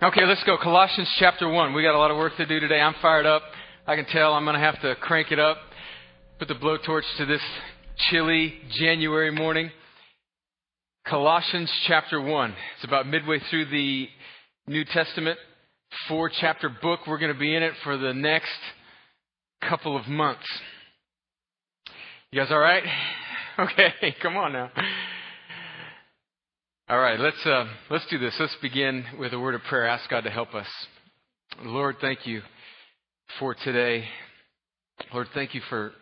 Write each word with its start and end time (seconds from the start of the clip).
Okay, 0.00 0.24
let's 0.26 0.44
go. 0.44 0.56
Colossians 0.56 1.12
chapter 1.18 1.48
1. 1.48 1.74
We 1.74 1.82
got 1.82 1.96
a 1.96 1.98
lot 1.98 2.12
of 2.12 2.16
work 2.16 2.36
to 2.36 2.46
do 2.46 2.60
today. 2.60 2.80
I'm 2.80 2.94
fired 3.02 3.26
up. 3.26 3.42
I 3.84 3.96
can 3.96 4.04
tell 4.04 4.32
I'm 4.32 4.44
going 4.44 4.54
to 4.54 4.60
have 4.60 4.80
to 4.82 4.94
crank 4.94 5.32
it 5.32 5.40
up, 5.40 5.56
put 6.38 6.46
the 6.46 6.54
blowtorch 6.54 7.02
to 7.16 7.26
this 7.26 7.40
chilly 8.08 8.54
January 8.78 9.32
morning. 9.32 9.72
Colossians 11.04 11.68
chapter 11.88 12.20
1. 12.20 12.54
It's 12.76 12.84
about 12.84 13.08
midway 13.08 13.40
through 13.50 13.70
the 13.70 14.06
New 14.68 14.84
Testament, 14.84 15.36
four 16.06 16.30
chapter 16.30 16.68
book. 16.68 17.00
We're 17.08 17.18
going 17.18 17.32
to 17.32 17.38
be 17.38 17.56
in 17.56 17.64
it 17.64 17.72
for 17.82 17.96
the 17.96 18.14
next 18.14 18.54
couple 19.68 19.96
of 19.96 20.06
months. 20.06 20.46
You 22.30 22.40
guys 22.40 22.52
all 22.52 22.60
right? 22.60 22.84
Okay, 23.60 24.14
come 24.22 24.36
on 24.36 24.52
now. 24.52 24.70
All 26.90 26.98
right, 26.98 27.20
let's 27.20 27.44
uh, 27.44 27.66
let's 27.90 28.06
do 28.06 28.18
this. 28.18 28.34
Let's 28.40 28.56
begin 28.62 29.04
with 29.18 29.34
a 29.34 29.38
word 29.38 29.54
of 29.54 29.60
prayer. 29.68 29.86
Ask 29.86 30.08
God 30.08 30.22
to 30.22 30.30
help 30.30 30.54
us. 30.54 30.66
Lord, 31.62 31.96
thank 32.00 32.26
you 32.26 32.40
for 33.38 33.54
today. 33.54 34.06
Lord, 35.12 35.26
thank 35.34 35.54
you 35.54 35.60
for 35.68 35.92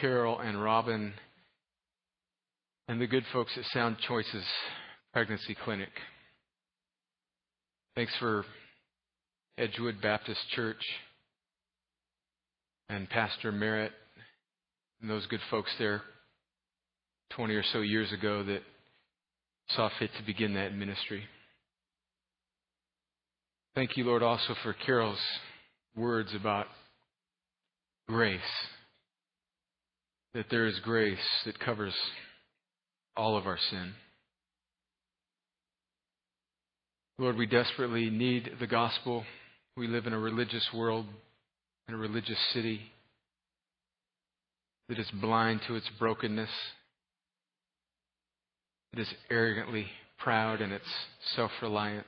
Carol 0.00 0.38
and 0.38 0.62
Robin 0.62 1.14
and 2.86 3.00
the 3.00 3.08
good 3.08 3.24
folks 3.32 3.50
at 3.58 3.64
Sound 3.72 3.96
Choices 4.06 4.44
Pregnancy 5.12 5.56
Clinic. 5.64 5.90
Thanks 7.96 8.12
for 8.20 8.44
Edgewood 9.58 10.00
Baptist 10.00 10.48
Church 10.54 10.82
and 12.88 13.10
Pastor 13.10 13.50
Merritt 13.50 13.90
and 15.00 15.10
those 15.10 15.26
good 15.26 15.40
folks 15.50 15.74
there 15.80 16.02
20 17.30 17.52
or 17.52 17.64
so 17.72 17.80
years 17.80 18.12
ago 18.12 18.44
that 18.44 18.62
saw 19.74 19.88
fit 19.98 20.10
to 20.16 20.22
begin 20.24 20.54
that 20.54 20.74
ministry. 20.74 21.24
Thank 23.74 23.96
you, 23.96 24.04
Lord, 24.04 24.22
also 24.22 24.54
for 24.62 24.72
Carol's 24.72 25.20
words 25.96 26.34
about 26.34 26.66
grace. 28.08 28.40
That 30.34 30.46
there 30.50 30.66
is 30.66 30.78
grace 30.80 31.18
that 31.44 31.58
covers 31.58 31.94
all 33.16 33.36
of 33.36 33.46
our 33.46 33.58
sin. 33.70 33.94
Lord, 37.18 37.36
we 37.36 37.46
desperately 37.46 38.10
need 38.10 38.50
the 38.58 38.66
gospel. 38.66 39.24
We 39.76 39.86
live 39.86 40.06
in 40.06 40.12
a 40.12 40.18
religious 40.18 40.66
world, 40.72 41.06
in 41.86 41.94
a 41.94 41.98
religious 41.98 42.38
city 42.52 42.80
that 44.88 44.98
is 44.98 45.10
blind 45.20 45.60
to 45.68 45.76
its 45.76 45.88
brokenness 45.98 46.50
it 48.92 48.98
is 48.98 49.08
arrogantly 49.30 49.86
proud 50.18 50.60
in 50.60 50.72
its 50.72 50.84
self 51.34 51.50
reliance. 51.62 52.06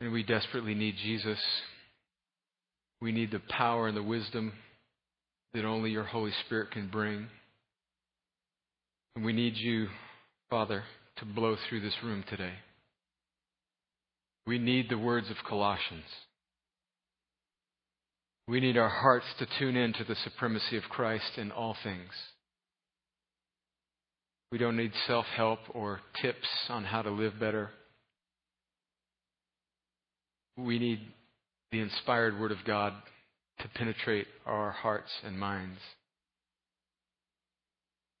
And 0.00 0.12
we 0.12 0.22
desperately 0.22 0.74
need 0.74 0.96
Jesus. 1.02 1.38
We 3.00 3.12
need 3.12 3.30
the 3.30 3.42
power 3.48 3.88
and 3.88 3.96
the 3.96 4.02
wisdom 4.02 4.52
that 5.52 5.64
only 5.64 5.90
your 5.90 6.04
Holy 6.04 6.32
Spirit 6.46 6.70
can 6.70 6.88
bring. 6.88 7.26
And 9.16 9.24
we 9.24 9.32
need 9.32 9.56
you, 9.56 9.88
Father, 10.48 10.84
to 11.16 11.24
blow 11.24 11.56
through 11.68 11.80
this 11.80 11.96
room 12.02 12.24
today. 12.28 12.54
We 14.46 14.58
need 14.58 14.88
the 14.88 14.98
words 14.98 15.30
of 15.30 15.36
Colossians. 15.48 16.04
We 18.48 18.60
need 18.60 18.76
our 18.76 18.88
hearts 18.88 19.26
to 19.38 19.46
tune 19.58 19.76
in 19.76 19.92
to 19.94 20.04
the 20.04 20.16
supremacy 20.16 20.76
of 20.76 20.84
Christ 20.84 21.36
in 21.36 21.52
all 21.52 21.76
things. 21.82 22.10
We 24.52 24.58
don't 24.58 24.76
need 24.76 24.92
self 25.06 25.26
help 25.36 25.60
or 25.74 26.00
tips 26.20 26.48
on 26.68 26.84
how 26.84 27.02
to 27.02 27.10
live 27.10 27.38
better. 27.38 27.70
We 30.56 30.78
need 30.78 31.00
the 31.70 31.80
inspired 31.80 32.38
Word 32.38 32.50
of 32.50 32.58
God 32.66 32.92
to 33.60 33.68
penetrate 33.68 34.26
our 34.46 34.72
hearts 34.72 35.10
and 35.24 35.38
minds. 35.38 35.78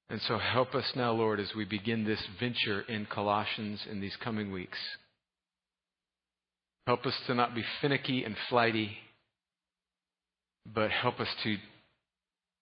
And 0.08 0.20
so 0.22 0.38
help 0.38 0.74
us 0.74 0.84
now, 0.94 1.12
Lord, 1.12 1.40
as 1.40 1.52
we 1.56 1.64
begin 1.64 2.04
this 2.04 2.22
venture 2.38 2.82
in 2.82 3.06
Colossians 3.06 3.80
in 3.90 4.00
these 4.00 4.16
coming 4.22 4.52
weeks. 4.52 4.78
Help 6.86 7.06
us 7.06 7.14
to 7.26 7.34
not 7.34 7.54
be 7.54 7.64
finicky 7.80 8.24
and 8.24 8.36
flighty, 8.48 8.90
but 10.66 10.90
help 10.90 11.20
us 11.20 11.28
to 11.44 11.56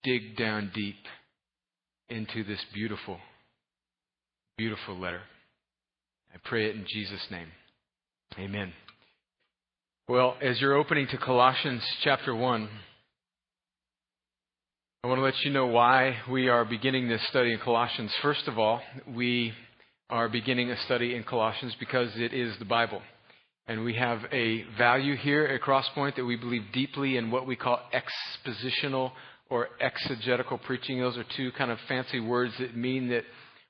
dig 0.04 0.36
down 0.36 0.70
deep 0.74 0.96
into 2.10 2.44
this 2.44 2.60
beautiful 2.74 3.18
Beautiful 4.58 4.98
letter. 4.98 5.20
I 6.34 6.38
pray 6.42 6.68
it 6.68 6.74
in 6.74 6.84
Jesus' 6.88 7.24
name. 7.30 7.46
Amen. 8.40 8.72
Well, 10.08 10.36
as 10.42 10.60
you're 10.60 10.74
opening 10.74 11.06
to 11.12 11.16
Colossians 11.16 11.80
chapter 12.02 12.34
1, 12.34 12.68
I 15.04 15.06
want 15.06 15.18
to 15.18 15.22
let 15.22 15.38
you 15.44 15.52
know 15.52 15.66
why 15.66 16.16
we 16.28 16.48
are 16.48 16.64
beginning 16.64 17.08
this 17.08 17.24
study 17.28 17.52
in 17.52 17.60
Colossians. 17.60 18.12
First 18.20 18.48
of 18.48 18.58
all, 18.58 18.80
we 19.14 19.52
are 20.10 20.28
beginning 20.28 20.72
a 20.72 20.76
study 20.86 21.14
in 21.14 21.22
Colossians 21.22 21.76
because 21.78 22.10
it 22.16 22.34
is 22.34 22.52
the 22.58 22.64
Bible. 22.64 23.00
And 23.68 23.84
we 23.84 23.94
have 23.94 24.22
a 24.32 24.64
value 24.76 25.14
here 25.14 25.44
at 25.44 25.60
Crosspoint 25.60 26.16
that 26.16 26.24
we 26.24 26.34
believe 26.34 26.64
deeply 26.72 27.16
in 27.16 27.30
what 27.30 27.46
we 27.46 27.54
call 27.54 27.78
expositional 27.94 29.12
or 29.50 29.68
exegetical 29.80 30.58
preaching. 30.58 30.98
Those 30.98 31.16
are 31.16 31.24
two 31.36 31.52
kind 31.52 31.70
of 31.70 31.78
fancy 31.86 32.18
words 32.18 32.54
that 32.58 32.76
mean 32.76 33.10
that 33.10 33.22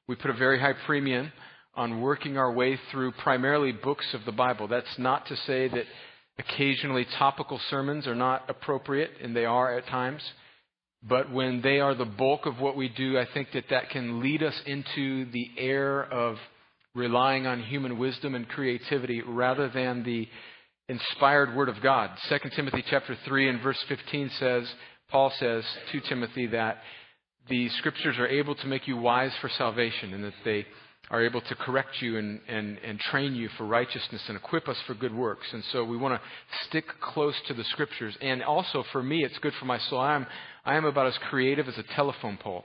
we 0.08 0.16
put 0.16 0.30
a 0.30 0.34
very 0.34 0.58
high 0.58 0.74
premium 0.86 1.30
on 1.74 2.00
working 2.00 2.36
our 2.38 2.50
way 2.50 2.78
through 2.90 3.12
primarily 3.12 3.72
books 3.72 4.06
of 4.14 4.24
the 4.24 4.32
Bible. 4.32 4.66
That's 4.66 4.98
not 4.98 5.26
to 5.26 5.36
say 5.36 5.68
that 5.68 5.84
occasionally 6.38 7.06
topical 7.18 7.60
sermons 7.70 8.06
are 8.06 8.14
not 8.14 8.48
appropriate, 8.48 9.10
and 9.22 9.36
they 9.36 9.44
are 9.44 9.76
at 9.76 9.86
times. 9.86 10.22
But 11.02 11.30
when 11.30 11.60
they 11.60 11.78
are 11.78 11.94
the 11.94 12.04
bulk 12.04 12.46
of 12.46 12.58
what 12.58 12.76
we 12.76 12.88
do, 12.88 13.18
I 13.18 13.26
think 13.32 13.52
that 13.52 13.66
that 13.70 13.90
can 13.90 14.20
lead 14.20 14.42
us 14.42 14.60
into 14.66 15.30
the 15.30 15.50
air 15.56 16.04
of 16.04 16.36
relying 16.94 17.46
on 17.46 17.62
human 17.62 17.98
wisdom 17.98 18.34
and 18.34 18.48
creativity 18.48 19.22
rather 19.22 19.68
than 19.68 20.02
the 20.02 20.26
inspired 20.88 21.54
word 21.54 21.68
of 21.68 21.80
God. 21.82 22.10
2 22.28 22.38
Timothy 22.56 22.82
chapter 22.88 23.16
3 23.26 23.48
and 23.50 23.62
verse 23.62 23.78
15 23.88 24.30
says, 24.40 24.68
Paul 25.10 25.32
says 25.38 25.64
to 25.92 26.00
Timothy 26.00 26.48
that 26.48 26.78
the 27.48 27.68
scriptures 27.70 28.16
are 28.18 28.28
able 28.28 28.54
to 28.56 28.66
make 28.66 28.86
you 28.86 28.96
wise 28.96 29.32
for 29.40 29.48
salvation 29.48 30.14
and 30.14 30.24
that 30.24 30.34
they 30.44 30.66
are 31.10 31.24
able 31.24 31.40
to 31.40 31.54
correct 31.54 32.00
you 32.00 32.18
and, 32.18 32.40
and, 32.48 32.78
and 32.78 33.00
train 33.00 33.34
you 33.34 33.48
for 33.56 33.64
righteousness 33.64 34.22
and 34.28 34.36
equip 34.36 34.68
us 34.68 34.76
for 34.86 34.94
good 34.94 35.14
works. 35.14 35.46
And 35.52 35.64
so 35.72 35.84
we 35.84 35.96
want 35.96 36.20
to 36.20 36.66
stick 36.68 36.84
close 37.00 37.34
to 37.46 37.54
the 37.54 37.64
scriptures. 37.64 38.16
And 38.20 38.42
also 38.42 38.84
for 38.92 39.02
me, 39.02 39.24
it's 39.24 39.38
good 39.38 39.54
for 39.58 39.64
my 39.64 39.78
soul. 39.78 40.00
I 40.00 40.14
am, 40.16 40.26
I 40.64 40.76
am 40.76 40.84
about 40.84 41.06
as 41.06 41.18
creative 41.30 41.66
as 41.66 41.78
a 41.78 41.94
telephone 41.94 42.36
pole. 42.36 42.64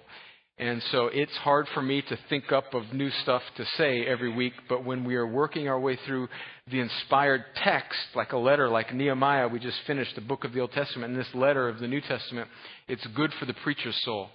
And 0.60 0.84
so 0.92 1.08
it's 1.08 1.36
hard 1.38 1.68
for 1.74 1.82
me 1.82 2.04
to 2.04 2.20
think 2.30 2.52
up 2.52 2.76
of 2.76 2.94
new 2.94 3.10
stuff 3.24 3.42
to 3.58 3.66
say 3.76 4.06
every 4.06 4.32
week, 4.32 4.54
but 4.70 4.86
when 4.86 5.04
we 5.04 5.16
are 5.16 5.26
working 5.26 5.68
our 5.68 5.80
way 5.80 5.98
through 6.06 6.28
the 6.70 6.80
inspired 6.80 7.44
text, 7.64 7.98
like 8.14 8.34
a 8.34 8.38
letter 8.38 8.70
like 8.70 8.94
Nehemiah, 8.94 9.48
we 9.48 9.58
just 9.58 9.80
finished 9.88 10.14
the 10.14 10.22
book 10.22 10.44
of 10.44 10.54
the 10.54 10.60
Old 10.60 10.72
Testament, 10.72 11.12
and 11.12 11.20
this 11.20 11.34
letter 11.34 11.68
of 11.68 11.80
the 11.80 11.88
New 11.88 12.02
Testament, 12.02 12.48
it's 12.88 13.06
good 13.16 13.32
for 13.40 13.46
the 13.46 13.56
preacher's 13.56 14.00
soul. 14.04 14.30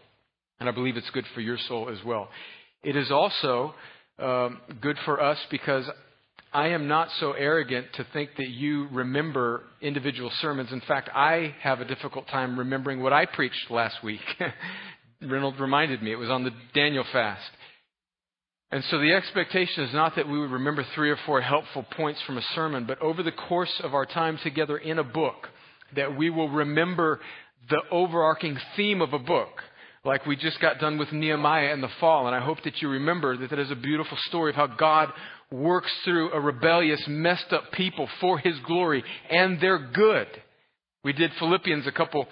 And 0.60 0.68
I 0.68 0.72
believe 0.72 0.96
it's 0.96 1.10
good 1.10 1.26
for 1.34 1.40
your 1.40 1.58
soul 1.68 1.88
as 1.88 2.04
well. 2.04 2.28
It 2.82 2.96
is 2.96 3.10
also 3.10 3.74
um, 4.18 4.60
good 4.80 4.96
for 5.04 5.22
us 5.22 5.38
because 5.50 5.84
I 6.52 6.68
am 6.68 6.88
not 6.88 7.08
so 7.20 7.32
arrogant 7.32 7.86
to 7.94 8.06
think 8.12 8.30
that 8.38 8.48
you 8.48 8.88
remember 8.90 9.64
individual 9.80 10.30
sermons. 10.40 10.72
In 10.72 10.80
fact, 10.80 11.10
I 11.14 11.54
have 11.60 11.80
a 11.80 11.84
difficult 11.84 12.26
time 12.28 12.58
remembering 12.58 13.02
what 13.02 13.12
I 13.12 13.26
preached 13.26 13.70
last 13.70 14.02
week. 14.02 14.20
Reynolds 15.22 15.60
reminded 15.60 16.02
me 16.02 16.12
it 16.12 16.16
was 16.16 16.30
on 16.30 16.44
the 16.44 16.52
Daniel 16.74 17.04
fast. 17.12 17.50
And 18.70 18.84
so 18.90 18.98
the 18.98 19.12
expectation 19.12 19.84
is 19.84 19.94
not 19.94 20.16
that 20.16 20.28
we 20.28 20.38
would 20.38 20.50
remember 20.50 20.86
three 20.94 21.10
or 21.10 21.18
four 21.26 21.40
helpful 21.40 21.84
points 21.96 22.20
from 22.26 22.38
a 22.38 22.42
sermon, 22.54 22.84
but 22.86 23.00
over 23.00 23.22
the 23.22 23.32
course 23.32 23.80
of 23.82 23.94
our 23.94 24.06
time 24.06 24.38
together 24.42 24.76
in 24.76 24.98
a 24.98 25.04
book, 25.04 25.48
that 25.96 26.16
we 26.16 26.28
will 26.28 26.50
remember 26.50 27.20
the 27.70 27.80
overarching 27.90 28.58
theme 28.76 29.00
of 29.00 29.12
a 29.12 29.18
book 29.18 29.62
like 30.08 30.26
we 30.26 30.36
just 30.36 30.58
got 30.60 30.80
done 30.80 30.98
with 30.98 31.12
Nehemiah 31.12 31.72
in 31.72 31.82
the 31.82 31.90
fall. 32.00 32.26
And 32.26 32.34
I 32.34 32.40
hope 32.40 32.62
that 32.64 32.80
you 32.80 32.88
remember 32.88 33.36
that 33.36 33.50
that 33.50 33.58
is 33.58 33.70
a 33.70 33.76
beautiful 33.76 34.16
story 34.28 34.50
of 34.50 34.56
how 34.56 34.66
God 34.66 35.12
works 35.52 35.92
through 36.04 36.32
a 36.32 36.40
rebellious, 36.40 37.04
messed 37.06 37.52
up 37.52 37.70
people 37.72 38.08
for 38.20 38.38
his 38.38 38.58
glory, 38.66 39.04
and 39.30 39.60
they're 39.60 39.90
good. 39.92 40.26
We 41.04 41.12
did 41.12 41.30
Philippians 41.38 41.86
a 41.86 41.92
couple 41.92 42.26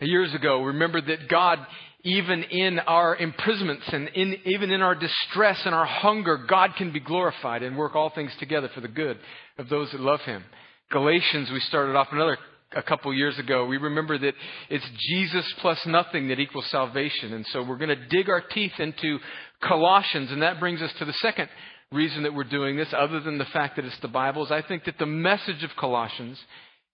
years 0.00 0.34
ago. 0.34 0.62
Remember 0.62 1.00
that 1.00 1.28
God, 1.28 1.58
even 2.02 2.42
in 2.42 2.78
our 2.80 3.14
imprisonments 3.16 3.84
and 3.92 4.08
in, 4.08 4.36
even 4.46 4.70
in 4.70 4.80
our 4.80 4.94
distress 4.94 5.60
and 5.66 5.74
our 5.74 5.86
hunger, 5.86 6.46
God 6.48 6.70
can 6.76 6.90
be 6.90 7.00
glorified 7.00 7.62
and 7.62 7.76
work 7.76 7.94
all 7.94 8.10
things 8.10 8.32
together 8.40 8.70
for 8.74 8.80
the 8.80 8.88
good 8.88 9.18
of 9.58 9.68
those 9.68 9.92
that 9.92 10.00
love 10.00 10.20
him. 10.20 10.42
Galatians, 10.90 11.50
we 11.52 11.60
started 11.60 11.96
off 11.96 12.08
another 12.12 12.38
a 12.76 12.82
couple 12.82 13.12
years 13.14 13.38
ago, 13.38 13.66
we 13.66 13.76
remember 13.76 14.18
that 14.18 14.34
it's 14.70 14.84
Jesus 15.08 15.44
plus 15.60 15.78
nothing 15.86 16.28
that 16.28 16.40
equals 16.40 16.66
salvation. 16.70 17.32
And 17.32 17.46
so 17.52 17.62
we're 17.62 17.78
going 17.78 17.96
to 17.96 18.08
dig 18.08 18.28
our 18.28 18.40
teeth 18.40 18.78
into 18.78 19.18
Colossians, 19.62 20.30
and 20.30 20.42
that 20.42 20.60
brings 20.60 20.82
us 20.82 20.92
to 20.98 21.04
the 21.04 21.12
second 21.14 21.48
reason 21.92 22.24
that 22.24 22.34
we're 22.34 22.44
doing 22.44 22.76
this, 22.76 22.92
other 22.96 23.20
than 23.20 23.38
the 23.38 23.44
fact 23.46 23.76
that 23.76 23.84
it's 23.84 24.00
the 24.00 24.08
Bible, 24.08 24.44
is 24.44 24.50
I 24.50 24.62
think 24.62 24.84
that 24.84 24.98
the 24.98 25.06
message 25.06 25.62
of 25.62 25.70
Colossians 25.78 26.38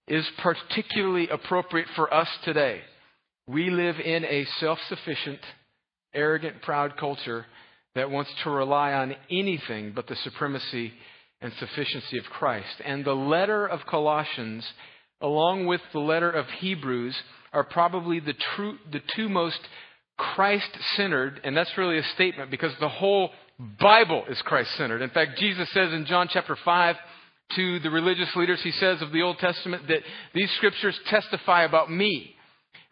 is 0.07 0.29
particularly 0.39 1.29
appropriate 1.29 1.89
for 1.97 2.13
us 2.13 2.29
today. 2.45 2.81
We 3.47 3.71
live 3.71 3.97
in 3.99 4.25
a 4.25 4.45
self 4.59 4.79
sufficient, 4.89 5.41
arrogant, 6.15 6.63
proud 6.63 6.97
culture 6.97 7.47
that 7.95 8.11
wants 8.11 8.31
to 8.45 8.51
rely 8.51 8.93
on 8.93 9.15
anything 9.31 9.93
but 9.95 10.07
the 10.07 10.17
supremacy 10.17 10.93
and 11.41 11.53
sufficiency 11.59 12.19
of 12.19 12.25
Christ. 12.25 12.81
And 12.85 13.05
the 13.05 13.15
letter 13.15 13.67
of 13.67 13.81
Colossians, 13.87 14.65
along 15.21 15.67
with 15.67 15.81
the 15.93 16.01
letter 16.01 16.31
of 16.31 16.47
Hebrews, 16.49 17.17
are 17.53 17.65
probably 17.65 18.21
the, 18.21 18.35
true, 18.55 18.79
the 18.91 19.03
two 19.15 19.29
most 19.29 19.61
Christ 20.17 20.71
centered, 20.97 21.41
and 21.45 21.57
that's 21.57 21.77
really 21.77 21.99
a 21.99 22.05
statement 22.15 22.51
because 22.51 22.73
the 22.79 22.89
whole 22.89 23.31
Bible 23.59 24.25
is 24.29 24.41
Christ 24.43 24.71
centered. 24.77 25.03
In 25.03 25.11
fact, 25.11 25.39
Jesus 25.39 25.71
says 25.73 25.93
in 25.93 26.07
John 26.07 26.29
chapter 26.31 26.57
5 26.57 26.97
to 27.57 27.81
the 27.81 27.91
religious 27.91 28.35
leaders, 28.37 28.63
he 28.63 28.71
says 28.71 29.03
of 29.03 29.13
the 29.13 29.23
Old 29.23 29.39
Testament 29.39 29.89
that 29.89 30.03
these 30.35 30.51
scriptures 30.53 30.99
testify 31.07 31.65
about 31.65 31.91
me. 31.91 32.37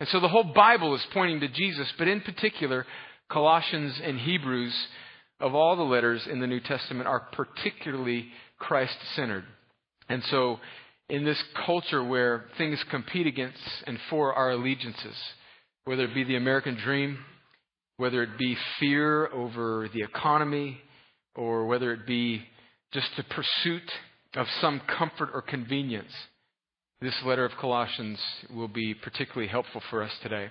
And 0.01 0.09
so 0.09 0.21
the 0.21 0.29
whole 0.29 0.45
Bible 0.45 0.95
is 0.95 1.07
pointing 1.13 1.41
to 1.41 1.49
Jesus, 1.49 1.93
but 1.99 2.09
in 2.09 2.21
particular, 2.21 2.87
Colossians 3.29 4.01
and 4.03 4.19
Hebrews, 4.19 4.75
of 5.41 5.55
all 5.55 5.77
the 5.77 5.83
letters 5.83 6.27
in 6.27 6.41
the 6.41 6.47
New 6.47 6.61
Testament, 6.61 7.07
are 7.07 7.29
particularly 7.33 8.29
Christ 8.59 8.97
centered. 9.15 9.45
And 10.09 10.25
so, 10.25 10.59
in 11.08 11.25
this 11.25 11.43
culture 11.64 12.05
where 12.05 12.44
things 12.58 12.82
compete 12.90 13.26
against 13.26 13.58
and 13.87 13.99
for 14.10 14.34
our 14.34 14.50
allegiances, 14.50 15.16
whether 15.84 16.05
it 16.05 16.14
be 16.14 16.25
the 16.25 16.37
American 16.37 16.76
dream, 16.76 17.19
whether 17.96 18.22
it 18.22 18.38
be 18.38 18.56
fear 18.78 19.26
over 19.28 19.88
the 19.94 20.02
economy, 20.02 20.78
or 21.34 21.66
whether 21.66 21.93
it 21.93 22.06
be 22.06 22.43
just 22.93 23.08
the 23.16 23.22
pursuit 23.25 23.90
of 24.34 24.46
some 24.60 24.81
comfort 24.99 25.31
or 25.32 25.43
convenience, 25.43 26.12
this 27.00 27.14
letter 27.25 27.44
of 27.44 27.52
Colossians 27.60 28.19
will 28.55 28.69
be 28.69 28.93
particularly 28.94 29.49
helpful 29.49 29.82
for 29.90 30.02
us 30.02 30.12
today. 30.22 30.49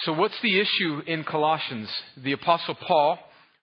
So, 0.00 0.12
what's 0.12 0.38
the 0.42 0.60
issue 0.60 1.00
in 1.06 1.24
Colossians? 1.24 1.88
The 2.22 2.32
Apostle 2.32 2.76
Paul, 2.86 3.18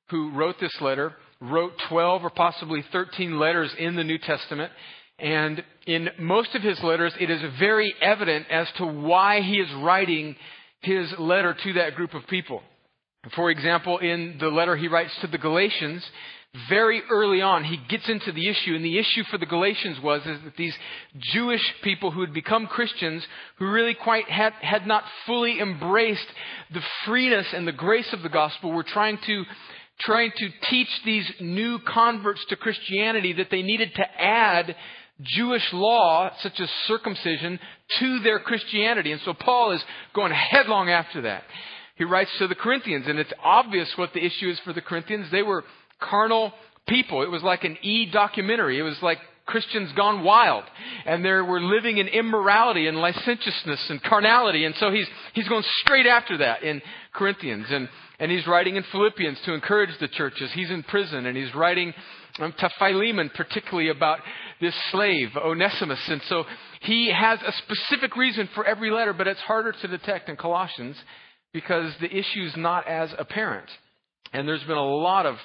who 0.10 0.32
wrote 0.32 0.56
this 0.60 0.76
letter, 0.82 1.14
wrote 1.40 1.74
12 1.90 2.24
or 2.24 2.30
possibly 2.32 2.84
13 2.92 3.38
letters 3.38 3.72
in 3.78 3.96
the 3.96 4.04
New 4.04 4.18
Testament. 4.18 4.72
And 5.20 5.64
in 5.86 6.10
most 6.20 6.56
of 6.56 6.62
his 6.62 6.82
letters, 6.84 7.14
it 7.20 7.30
is 7.30 7.42
very 7.60 7.94
evident 8.02 8.48
as 8.50 8.68
to 8.78 8.86
why 8.86 9.42
he 9.42 9.60
is 9.60 9.72
writing 9.82 10.36
his 10.82 11.14
letter 11.18 11.56
to 11.64 11.74
that 11.74 11.96
group 11.96 12.14
of 12.14 12.28
people. 12.28 12.62
For 13.36 13.50
example, 13.50 14.00
in 14.00 14.38
the 14.40 14.50
letter 14.50 14.76
he 14.76 14.88
writes 14.88 15.14
to 15.22 15.28
the 15.28 15.38
Galatians, 15.38 16.04
very 16.70 17.02
early 17.10 17.42
on, 17.42 17.64
he 17.64 17.78
gets 17.90 18.08
into 18.08 18.32
the 18.32 18.48
issue, 18.48 18.76
and 18.76 18.86
the 18.86 19.00
issue 19.00 19.24
for 19.32 19.40
the 19.40 19.46
Galatians 19.46 20.00
was 20.02 20.22
is 20.22 20.40
that 20.44 20.56
these 20.56 20.76
Jewish 21.18 21.64
people 21.84 22.12
who 22.12 22.22
had 22.22 22.34
become 22.34 22.68
Christians, 22.68 23.26
who 23.58 23.72
really 23.72 23.96
quite 23.96 24.30
had, 24.30 24.54
had 24.62 24.86
not 24.86 25.04
fully 25.26 25.60
embraced 25.60 26.28
the 26.72 26.84
freeness 27.06 27.48
and 27.54 27.68
the 27.68 27.72
grace 27.72 28.12
of 28.14 28.22
the 28.22 28.30
gospel, 28.30 28.72
were 28.72 28.84
trying 28.84 29.18
to 29.26 29.46
trying 30.00 30.32
to 30.36 30.50
teach 30.70 30.90
these 31.06 31.32
new 31.40 31.80
converts 31.80 32.44
to 32.50 32.56
Christianity 32.56 33.34
that 33.34 33.50
they 33.50 33.62
needed 33.62 33.94
to 33.96 34.22
add 34.22 34.76
Jewish 35.22 35.72
law, 35.74 36.32
such 36.42 36.60
as 36.60 36.70
circumcision, 36.88 37.60
to 38.00 38.20
their 38.20 38.40
Christianity. 38.40 39.12
And 39.12 39.22
so 39.22 39.34
Paul 39.34 39.72
is 39.72 39.84
going 40.14 40.32
headlong 40.32 40.90
after 40.90 41.22
that. 41.22 41.44
He 41.96 42.04
writes 42.04 42.32
to 42.40 42.48
the 42.48 42.56
Corinthians, 42.56 43.06
and 43.08 43.20
it's 43.20 43.34
obvious 43.44 43.92
what 43.96 44.14
the 44.14 44.26
issue 44.26 44.50
is 44.50 44.60
for 44.60 44.74
the 44.74 44.82
Corinthians. 44.82 45.28
They 45.32 45.44
were 45.44 45.64
carnal 46.00 46.52
people. 46.88 47.22
It 47.22 47.30
was 47.30 47.44
like 47.44 47.64
an 47.64 47.78
E 47.82 48.08
documentary. 48.12 48.80
It 48.80 48.84
was 48.84 49.02
like 49.02 49.20
Christians 49.46 49.92
gone 49.94 50.24
wild. 50.24 50.64
And 51.06 51.24
they 51.24 51.32
were 51.32 51.62
living 51.62 51.98
in 51.98 52.08
immorality 52.08 52.88
and 52.88 52.98
licentiousness 52.98 53.90
and 53.90 54.02
carnality. 54.02 54.66
And 54.66 54.76
so 54.76 54.92
he's, 54.92 55.08
he's 55.34 55.48
going 55.48 55.64
straight 55.82 56.08
after 56.08 56.38
that 56.38 56.64
in 56.64 56.82
Corinthians. 57.14 57.68
And, 57.70 57.90
and 58.20 58.32
he's 58.32 58.48
writing 58.48 58.76
in 58.76 58.84
Philippians 58.92 59.40
to 59.46 59.54
encourage 59.54 59.98
the 60.00 60.08
churches. 60.08 60.52
He's 60.54 60.72
in 60.72 60.84
prison 60.84 61.26
and 61.26 61.38
he's 61.38 61.54
writing 61.54 61.94
um, 62.40 62.54
to 62.58 62.70
Philemon, 62.80 63.30
particularly 63.36 63.90
about 63.90 64.20
this 64.60 64.76
slave, 64.92 65.30
Onesimus. 65.36 66.00
And 66.08 66.22
so 66.24 66.46
he 66.82 67.12
has 67.12 67.40
a 67.42 67.52
specific 67.52 68.16
reason 68.16 68.50
for 68.56 68.66
every 68.66 68.92
letter, 68.92 69.14
but 69.14 69.28
it's 69.28 69.40
harder 69.42 69.72
to 69.72 69.88
detect 69.88 70.30
in 70.30 70.36
Colossians 70.36 70.96
because 71.54 71.94
the 72.00 72.12
issue 72.12 72.44
is 72.44 72.58
not 72.58 72.88
as 72.88 73.12
apparent. 73.18 73.70
And 74.34 74.48
there's 74.48 74.64
been 74.64 74.78
a 74.78 74.84
lot 74.84 75.26
of 75.26 75.36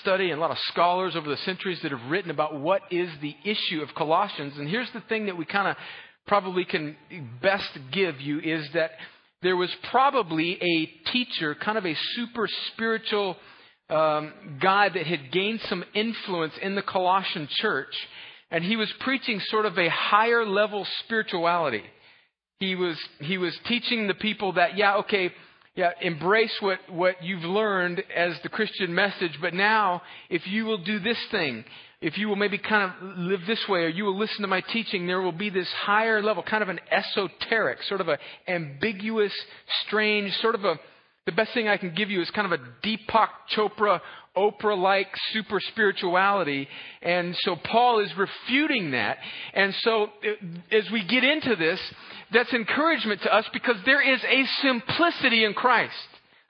study 0.00 0.30
and 0.30 0.38
a 0.38 0.40
lot 0.40 0.50
of 0.50 0.58
scholars 0.72 1.14
over 1.14 1.28
the 1.28 1.36
centuries 1.38 1.78
that 1.82 1.92
have 1.92 2.10
written 2.10 2.30
about 2.30 2.58
what 2.58 2.82
is 2.90 3.08
the 3.20 3.36
issue 3.44 3.82
of 3.82 3.94
Colossians. 3.94 4.54
And 4.58 4.68
here's 4.68 4.90
the 4.92 5.02
thing 5.02 5.26
that 5.26 5.36
we 5.36 5.44
kind 5.44 5.68
of 5.68 5.76
probably 6.26 6.64
can 6.64 6.96
best 7.42 7.70
give 7.92 8.20
you 8.20 8.40
is 8.40 8.66
that 8.74 8.92
there 9.42 9.56
was 9.56 9.70
probably 9.90 10.58
a 10.60 11.10
teacher, 11.12 11.54
kind 11.54 11.76
of 11.76 11.84
a 11.84 11.94
super 12.14 12.48
spiritual 12.72 13.36
um, 13.90 14.32
guy 14.60 14.88
that 14.88 15.06
had 15.06 15.30
gained 15.32 15.60
some 15.68 15.84
influence 15.94 16.54
in 16.62 16.74
the 16.74 16.82
Colossian 16.82 17.48
church, 17.50 17.94
and 18.50 18.64
he 18.64 18.76
was 18.76 18.92
preaching 19.00 19.40
sort 19.48 19.66
of 19.66 19.78
a 19.78 19.88
higher 19.88 20.44
level 20.44 20.86
spirituality. 21.04 21.82
He 22.60 22.74
was 22.74 22.96
he 23.20 23.36
was 23.36 23.56
teaching 23.66 24.06
the 24.06 24.14
people 24.14 24.52
that 24.54 24.76
yeah 24.76 24.96
okay 24.98 25.32
yeah, 25.76 25.90
embrace 26.00 26.56
what, 26.60 26.78
what 26.88 27.22
you've 27.22 27.42
learned 27.42 28.02
as 28.14 28.34
the 28.42 28.48
Christian 28.48 28.94
message, 28.94 29.36
but 29.40 29.54
now, 29.54 30.02
if 30.30 30.46
you 30.46 30.66
will 30.66 30.78
do 30.78 31.00
this 31.00 31.18
thing, 31.32 31.64
if 32.00 32.16
you 32.16 32.28
will 32.28 32.36
maybe 32.36 32.58
kind 32.58 32.92
of 32.92 33.18
live 33.18 33.40
this 33.46 33.64
way, 33.68 33.80
or 33.80 33.88
you 33.88 34.04
will 34.04 34.16
listen 34.16 34.42
to 34.42 34.46
my 34.46 34.60
teaching, 34.60 35.06
there 35.06 35.20
will 35.20 35.32
be 35.32 35.50
this 35.50 35.68
higher 35.72 36.22
level, 36.22 36.44
kind 36.44 36.62
of 36.62 36.68
an 36.68 36.78
esoteric, 36.92 37.82
sort 37.88 38.00
of 38.00 38.08
an 38.08 38.18
ambiguous, 38.46 39.32
strange, 39.84 40.32
sort 40.34 40.54
of 40.54 40.64
a, 40.64 40.78
the 41.26 41.32
best 41.32 41.54
thing 41.54 41.68
I 41.68 41.78
can 41.78 41.94
give 41.94 42.10
you 42.10 42.20
is 42.20 42.30
kind 42.30 42.52
of 42.52 42.60
a 42.60 42.86
Deepak 42.86 43.28
Chopra, 43.56 44.00
Oprah 44.36 44.76
like 44.76 45.08
super 45.32 45.58
spirituality. 45.60 46.68
And 47.00 47.34
so 47.40 47.56
Paul 47.56 48.00
is 48.00 48.10
refuting 48.16 48.90
that. 48.90 49.16
And 49.54 49.74
so 49.80 50.04
uh, 50.04 50.76
as 50.76 50.90
we 50.92 51.04
get 51.06 51.24
into 51.24 51.56
this, 51.56 51.80
that's 52.32 52.52
encouragement 52.52 53.22
to 53.22 53.34
us 53.34 53.46
because 53.52 53.76
there 53.86 54.02
is 54.02 54.22
a 54.22 54.44
simplicity 54.60 55.44
in 55.44 55.54
Christ. 55.54 55.94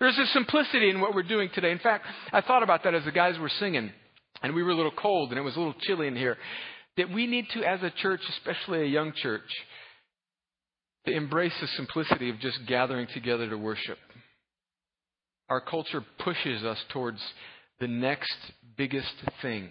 There's 0.01 0.19
a 0.19 0.27
simplicity 0.27 0.91
in 0.91 1.01
what 1.01 1.15
we're 1.15 1.23
doing 1.23 1.51
today. 1.55 1.71
In 1.71 1.79
fact, 1.79 2.07
I 2.33 2.41
thought 2.41 2.65
about 2.65 2.83
that 2.83 2.95
as 2.95 3.05
the 3.05 3.13
guys 3.13 3.39
were 3.39 3.49
singing, 3.49 3.93
and 4.43 4.55
we 4.55 4.63
were 4.63 4.71
a 4.71 4.77
little 4.77 4.93
cold 4.93 5.31
and 5.31 5.39
it 5.39 5.43
was 5.43 5.55
a 5.55 5.59
little 5.59 5.75
chilly 5.83 6.09
in 6.09 6.17
here. 6.17 6.37
That 6.97 7.11
we 7.11 7.27
need 7.27 7.47
to, 7.55 7.63
as 7.63 7.83
a 7.83 7.91
church, 7.91 8.21
especially 8.29 8.83
a 8.83 8.87
young 8.87 9.13
church, 9.15 9.49
to 11.07 11.13
embrace 11.13 11.55
the 11.61 11.67
simplicity 11.69 12.31
of 12.31 12.41
just 12.41 12.59
gathering 12.67 13.07
together 13.15 13.49
to 13.49 13.57
worship. 13.57 13.99
Our 15.49 15.61
culture 15.61 16.05
pushes 16.21 16.65
us 16.65 16.79
towards 16.93 17.21
the 17.81 17.89
next 17.89 18.35
biggest 18.77 19.15
thing, 19.43 19.69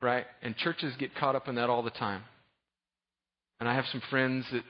right? 0.00 0.24
And 0.42 0.56
churches 0.56 0.94
get 0.98 1.14
caught 1.14 1.34
up 1.34 1.48
in 1.48 1.56
that 1.56 1.70
all 1.70 1.82
the 1.82 1.90
time. 1.90 2.22
And 3.58 3.68
I 3.68 3.74
have 3.74 3.86
some 3.90 4.02
friends 4.10 4.44
that 4.52 4.62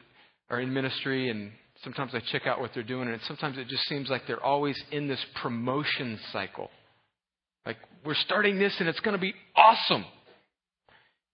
are 0.49 0.61
in 0.61 0.73
ministry, 0.73 1.28
and 1.28 1.50
sometimes 1.83 2.12
I 2.14 2.21
check 2.33 2.47
out 2.47 2.61
what 2.61 2.71
they're 2.73 2.83
doing, 2.83 3.09
and 3.09 3.21
sometimes 3.26 3.59
it 3.59 3.68
just 3.68 3.85
seems 3.88 4.09
like 4.09 4.23
they're 4.26 4.42
always 4.42 4.80
in 4.92 5.09
this 5.09 5.25
promotion 5.42 6.18
cycle. 6.33 6.71
Like, 7.66 7.76
we're 8.04 8.14
starting 8.14 8.59
this, 8.59 8.75
and 8.78 8.88
it's 8.88 9.00
going 9.00 9.16
to 9.16 9.21
be 9.21 9.35
awesome. 9.56 10.04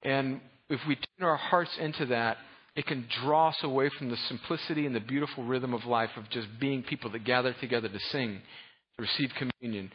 And 0.03 0.41
if 0.71 0.81
we 0.89 0.97
turn 0.97 1.29
our 1.29 1.37
hearts 1.37 1.77
into 1.79 2.07
that, 2.07 2.39
it 2.75 2.87
can 2.87 3.07
draw 3.23 3.49
us 3.49 3.59
away 3.63 3.91
from 3.99 4.09
the 4.09 4.17
simplicity 4.29 4.87
and 4.87 4.95
the 4.95 5.01
beautiful 5.01 5.45
rhythm 5.45 5.75
of 5.75 5.85
life 5.85 6.11
of 6.17 6.29
just 6.31 6.49
being 6.59 6.83
people 6.83 7.11
that 7.11 7.25
gather 7.25 7.55
together 7.61 7.89
to 7.89 7.99
sing, 8.11 8.41
to 8.97 9.03
receive 9.03 9.31
communion, 9.37 9.91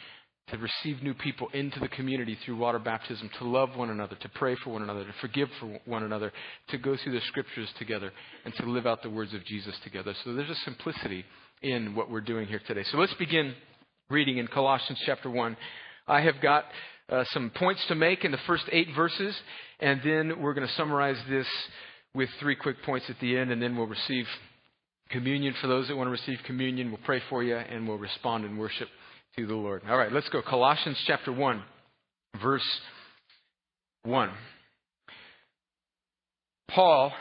to 0.50 0.57
receive 0.57 1.01
new 1.01 1.13
people 1.13 1.50
into 1.53 1.79
the 1.79 1.88
community 1.89 2.38
through 2.46 2.55
water 2.55 2.79
baptism, 2.79 3.29
to 3.39 3.46
love 3.46 3.75
one 3.75 3.89
another, 3.89 4.15
to 4.15 4.29
pray 4.29 4.55
for 4.63 4.72
one 4.72 4.84
another, 4.84 5.03
to 5.03 5.13
forgive 5.19 5.50
for 5.60 5.79
one 5.86 6.03
another, 6.03 6.31
to 6.69 6.77
go 6.77 6.96
through 6.96 7.13
the 7.13 7.25
scriptures 7.27 7.67
together, 7.79 8.12
and 8.46 8.53
to 8.55 8.65
live 8.65 8.86
out 8.86 9.01
the 9.01 9.10
words 9.10 9.34
of 9.34 9.43
Jesus 9.46 9.75
together. 9.84 10.13
So 10.24 10.34
there's 10.34 10.50
a 10.50 10.55
simplicity 10.63 11.25
in 11.63 11.96
what 11.96 12.10
we're 12.10 12.22
doing 12.22 12.48
here 12.48 12.62
today. 12.65 12.84
So 12.91 12.98
let's 12.98 13.13
begin 13.15 13.55
reading 14.10 14.38
in 14.38 14.48
Colossians 14.48 15.01
chapter 15.05 15.29
1. 15.29 15.57
I 16.07 16.22
have 16.22 16.39
got 16.41 16.65
uh, 17.10 17.25
some 17.31 17.50
points 17.50 17.86
to 17.88 17.96
make 17.96 18.24
in 18.24 18.31
the 18.31 18.39
first 18.48 18.63
eight 18.72 18.88
verses, 18.96 19.36
and 19.79 20.00
then 20.03 20.39
we're 20.41 20.53
going 20.53 20.67
to 20.67 20.74
summarize 20.75 21.17
this 21.27 21.48
with 22.17 22.29
three 22.39 22.55
quick 22.55 22.81
points 22.83 23.05
at 23.09 23.15
the 23.21 23.38
end, 23.38 23.51
and 23.51 23.62
then 23.62 23.77
we'll 23.77 23.86
receive 23.86 24.25
communion 25.12 25.53
for 25.62 25.67
those 25.67 25.88
that 25.88 25.95
want 25.95 26.07
to 26.07 26.12
receive 26.12 26.39
communion. 26.45 26.89
We'll 26.89 27.00
pray 27.05 27.21
for 27.29 27.43
you, 27.43 27.55
and 27.55 27.88
we'll 27.88 28.00
respond 28.00 28.43
in 28.43 28.57
worship 28.57 28.89
to 29.38 29.45
the 29.45 29.53
Lord. 29.53 29.83
All 29.88 29.97
right, 29.97 30.12
let's 30.12 30.27
go. 30.29 30.41
Colossians 30.41 30.97
chapter 31.05 31.31
1, 31.31 31.62
verse 32.41 32.67
1. 34.03 34.31
Paul, 36.71 37.13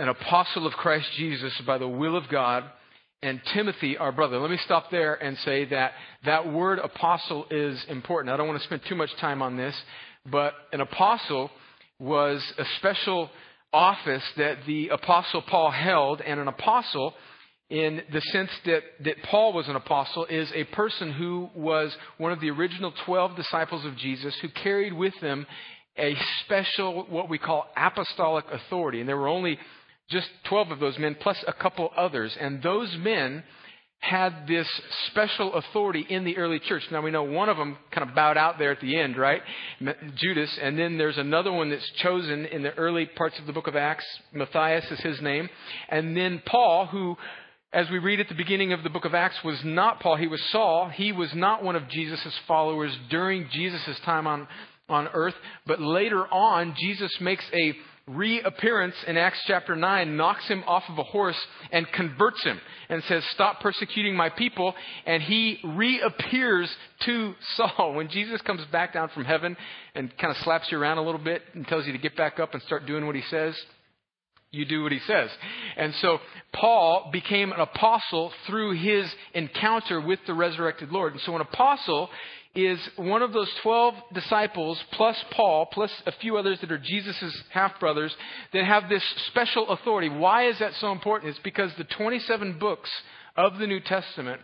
an 0.00 0.08
apostle 0.08 0.66
of 0.66 0.72
Christ 0.72 1.06
Jesus 1.16 1.52
by 1.64 1.78
the 1.78 1.88
will 1.88 2.16
of 2.16 2.24
God, 2.28 2.64
and 3.22 3.40
Timothy, 3.54 3.96
our 3.96 4.10
brother. 4.10 4.40
Let 4.40 4.50
me 4.50 4.58
stop 4.64 4.90
there 4.90 5.14
and 5.14 5.38
say 5.38 5.66
that 5.66 5.92
that 6.24 6.52
word 6.52 6.80
apostle 6.80 7.46
is 7.48 7.80
important. 7.88 8.34
I 8.34 8.36
don't 8.36 8.48
want 8.48 8.58
to 8.58 8.66
spend 8.66 8.82
too 8.88 8.96
much 8.96 9.10
time 9.20 9.40
on 9.40 9.56
this, 9.56 9.74
but 10.28 10.54
an 10.72 10.80
apostle 10.80 11.48
was 12.00 12.42
a 12.58 12.64
special 12.78 13.30
office 13.72 14.24
that 14.36 14.58
the 14.66 14.88
apostle 14.88 15.42
Paul 15.42 15.70
held, 15.70 16.20
and 16.20 16.38
an 16.38 16.48
apostle 16.48 17.14
in 17.70 18.02
the 18.12 18.20
sense 18.20 18.50
that, 18.66 18.82
that 19.04 19.22
Paul 19.24 19.54
was 19.54 19.66
an 19.68 19.76
apostle, 19.76 20.26
is 20.26 20.50
a 20.54 20.64
person 20.64 21.10
who 21.12 21.48
was 21.54 21.96
one 22.18 22.32
of 22.32 22.40
the 22.40 22.50
original 22.50 22.92
12 23.06 23.34
disciples 23.34 23.84
of 23.86 23.96
Jesus 23.96 24.34
who 24.42 24.48
carried 24.50 24.92
with 24.92 25.14
them 25.22 25.46
a 25.96 26.14
special, 26.44 27.04
what 27.08 27.30
we 27.30 27.38
call 27.38 27.66
apostolic 27.76 28.44
authority. 28.50 29.00
And 29.00 29.08
there 29.08 29.16
were 29.16 29.28
only 29.28 29.58
just 30.10 30.28
12 30.48 30.72
of 30.72 30.80
those 30.80 30.98
men, 30.98 31.16
plus 31.18 31.42
a 31.46 31.52
couple 31.52 31.90
others. 31.96 32.36
And 32.38 32.62
those 32.62 32.94
men 32.98 33.42
had 34.02 34.48
this 34.48 34.66
special 35.06 35.54
authority 35.54 36.04
in 36.08 36.24
the 36.24 36.36
early 36.36 36.58
church. 36.58 36.82
Now 36.90 37.02
we 37.02 37.12
know 37.12 37.22
one 37.22 37.48
of 37.48 37.56
them 37.56 37.78
kind 37.92 38.06
of 38.06 38.16
bowed 38.16 38.36
out 38.36 38.58
there 38.58 38.72
at 38.72 38.80
the 38.80 38.98
end, 38.98 39.16
right? 39.16 39.40
Judas. 40.16 40.50
And 40.60 40.76
then 40.76 40.98
there's 40.98 41.18
another 41.18 41.52
one 41.52 41.70
that's 41.70 41.88
chosen 42.02 42.44
in 42.46 42.64
the 42.64 42.74
early 42.74 43.06
parts 43.06 43.38
of 43.38 43.46
the 43.46 43.52
book 43.52 43.68
of 43.68 43.76
Acts. 43.76 44.04
Matthias 44.32 44.84
is 44.90 44.98
his 45.00 45.22
name. 45.22 45.48
And 45.88 46.16
then 46.16 46.42
Paul, 46.44 46.86
who 46.86 47.16
as 47.72 47.88
we 47.90 48.00
read 48.00 48.18
at 48.18 48.28
the 48.28 48.34
beginning 48.34 48.72
of 48.72 48.82
the 48.82 48.90
book 48.90 49.04
of 49.04 49.14
Acts, 49.14 49.36
was 49.44 49.60
not 49.64 50.00
Paul. 50.00 50.16
He 50.16 50.26
was 50.26 50.42
Saul. 50.50 50.90
He 50.92 51.12
was 51.12 51.30
not 51.32 51.62
one 51.62 51.76
of 51.76 51.88
Jesus' 51.88 52.38
followers 52.48 52.94
during 53.08 53.48
Jesus' 53.52 54.00
time 54.04 54.26
on, 54.26 54.48
on 54.88 55.08
earth. 55.14 55.34
But 55.64 55.80
later 55.80 56.26
on, 56.26 56.74
Jesus 56.76 57.12
makes 57.20 57.44
a 57.54 57.74
reappearance 58.08 58.94
in 59.06 59.16
Acts 59.16 59.40
chapter 59.46 59.76
9, 59.76 60.16
knocks 60.16 60.46
him 60.48 60.62
off 60.66 60.82
of 60.88 60.98
a 60.98 61.02
horse 61.02 61.38
and 61.70 61.86
converts 61.92 62.42
him 62.42 62.60
and 62.88 63.02
says, 63.04 63.22
Stop 63.34 63.60
persecuting 63.60 64.16
my 64.16 64.28
people. 64.28 64.74
And 65.06 65.22
he 65.22 65.58
reappears 65.64 66.70
to 67.06 67.34
Saul. 67.56 67.94
When 67.94 68.08
Jesus 68.08 68.40
comes 68.42 68.64
back 68.72 68.92
down 68.92 69.10
from 69.10 69.24
heaven 69.24 69.56
and 69.94 70.16
kind 70.18 70.30
of 70.30 70.42
slaps 70.42 70.68
you 70.70 70.78
around 70.78 70.98
a 70.98 71.02
little 71.02 71.22
bit 71.22 71.42
and 71.54 71.66
tells 71.66 71.86
you 71.86 71.92
to 71.92 71.98
get 71.98 72.16
back 72.16 72.40
up 72.40 72.54
and 72.54 72.62
start 72.62 72.86
doing 72.86 73.06
what 73.06 73.14
he 73.14 73.22
says, 73.30 73.54
you 74.52 74.66
do 74.66 74.82
what 74.82 74.92
he 74.92 75.00
says. 75.06 75.30
And 75.78 75.94
so 76.02 76.18
Paul 76.52 77.08
became 77.10 77.52
an 77.52 77.60
apostle 77.60 78.30
through 78.46 78.72
his 78.72 79.10
encounter 79.32 79.98
with 79.98 80.18
the 80.26 80.34
resurrected 80.34 80.90
Lord. 80.90 81.14
And 81.14 81.22
so 81.22 81.34
an 81.34 81.40
apostle 81.40 82.10
is 82.54 82.78
one 82.96 83.22
of 83.22 83.32
those 83.32 83.50
12 83.62 83.94
disciples 84.12 84.78
plus 84.92 85.16
Paul 85.30 85.66
plus 85.72 85.90
a 86.06 86.12
few 86.12 86.36
others 86.36 86.58
that 86.60 86.70
are 86.70 86.78
Jesus' 86.78 87.42
half 87.50 87.80
brothers 87.80 88.14
that 88.52 88.64
have 88.64 88.88
this 88.88 89.02
special 89.28 89.70
authority. 89.70 90.10
Why 90.10 90.48
is 90.48 90.58
that 90.58 90.72
so 90.74 90.92
important? 90.92 91.30
It's 91.30 91.38
because 91.42 91.70
the 91.78 91.84
27 91.84 92.58
books 92.58 92.90
of 93.36 93.58
the 93.58 93.66
New 93.66 93.80
Testament 93.80 94.40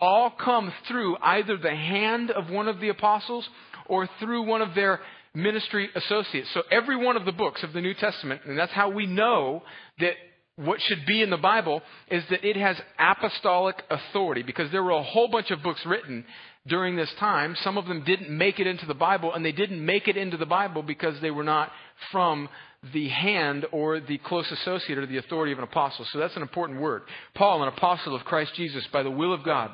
all 0.00 0.30
come 0.30 0.72
through 0.88 1.18
either 1.20 1.58
the 1.58 1.74
hand 1.74 2.30
of 2.30 2.48
one 2.48 2.68
of 2.68 2.80
the 2.80 2.88
apostles 2.88 3.46
or 3.86 4.08
through 4.18 4.44
one 4.44 4.62
of 4.62 4.74
their 4.74 5.00
ministry 5.34 5.90
associates. 5.94 6.48
So 6.54 6.62
every 6.70 6.96
one 6.96 7.16
of 7.16 7.26
the 7.26 7.32
books 7.32 7.62
of 7.62 7.74
the 7.74 7.82
New 7.82 7.94
Testament, 7.94 8.40
and 8.46 8.58
that's 8.58 8.72
how 8.72 8.88
we 8.88 9.06
know 9.06 9.62
that 9.98 10.14
what 10.56 10.80
should 10.80 11.06
be 11.06 11.22
in 11.22 11.30
the 11.30 11.36
Bible 11.36 11.82
is 12.10 12.22
that 12.30 12.44
it 12.44 12.56
has 12.56 12.76
apostolic 12.98 13.76
authority 13.90 14.42
because 14.42 14.70
there 14.72 14.82
were 14.82 14.90
a 14.90 15.02
whole 15.02 15.28
bunch 15.28 15.50
of 15.50 15.62
books 15.62 15.80
written 15.86 16.24
during 16.66 16.96
this 16.96 17.12
time. 17.18 17.56
Some 17.62 17.78
of 17.78 17.86
them 17.86 18.04
didn't 18.04 18.30
make 18.30 18.60
it 18.60 18.66
into 18.66 18.86
the 18.86 18.94
Bible, 18.94 19.34
and 19.34 19.44
they 19.44 19.52
didn't 19.52 19.84
make 19.84 20.08
it 20.08 20.16
into 20.16 20.36
the 20.36 20.46
Bible 20.46 20.82
because 20.82 21.20
they 21.20 21.30
were 21.30 21.44
not 21.44 21.70
from 22.12 22.48
the 22.92 23.08
hand 23.08 23.66
or 23.72 24.00
the 24.00 24.18
close 24.18 24.50
associate 24.50 24.98
or 24.98 25.06
the 25.06 25.18
authority 25.18 25.52
of 25.52 25.58
an 25.58 25.64
apostle. 25.64 26.06
So 26.10 26.18
that's 26.18 26.36
an 26.36 26.42
important 26.42 26.80
word. 26.80 27.02
Paul, 27.34 27.62
an 27.62 27.68
apostle 27.68 28.14
of 28.14 28.24
Christ 28.24 28.52
Jesus 28.56 28.86
by 28.92 29.02
the 29.02 29.10
will 29.10 29.34
of 29.34 29.44
God, 29.44 29.70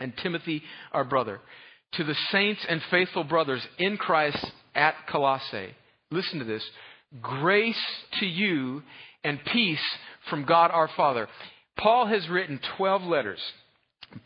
and 0.00 0.12
Timothy, 0.22 0.62
our 0.92 1.04
brother. 1.04 1.40
To 1.94 2.04
the 2.04 2.16
saints 2.30 2.64
and 2.68 2.82
faithful 2.90 3.24
brothers 3.24 3.62
in 3.78 3.96
Christ 3.96 4.44
at 4.74 4.94
Colossae. 5.08 5.74
Listen 6.10 6.40
to 6.40 6.44
this. 6.44 6.64
Grace 7.22 7.80
to 8.18 8.26
you 8.26 8.82
and 9.22 9.38
peace 9.52 9.78
from 10.28 10.44
God 10.44 10.70
our 10.70 10.90
Father. 10.96 11.28
Paul 11.78 12.06
has 12.06 12.28
written 12.28 12.60
12 12.76 13.02
letters, 13.02 13.40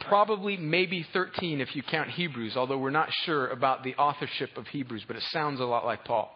probably 0.00 0.56
maybe 0.56 1.06
13 1.12 1.60
if 1.60 1.74
you 1.74 1.82
count 1.82 2.10
Hebrews, 2.10 2.56
although 2.56 2.78
we're 2.78 2.90
not 2.90 3.08
sure 3.24 3.48
about 3.48 3.84
the 3.84 3.94
authorship 3.96 4.50
of 4.56 4.66
Hebrews, 4.66 5.04
but 5.06 5.16
it 5.16 5.22
sounds 5.30 5.60
a 5.60 5.64
lot 5.64 5.84
like 5.84 6.04
Paul. 6.04 6.30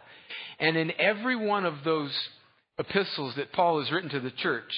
And 0.59 0.77
in 0.77 0.93
every 0.99 1.37
one 1.37 1.67
of 1.67 1.75
those 1.85 2.13
epistles 2.79 3.35
that 3.37 3.53
Paul 3.53 3.81
has 3.81 3.91
written 3.93 4.11
to 4.11 4.21
the 4.21 4.31
church, 4.31 4.73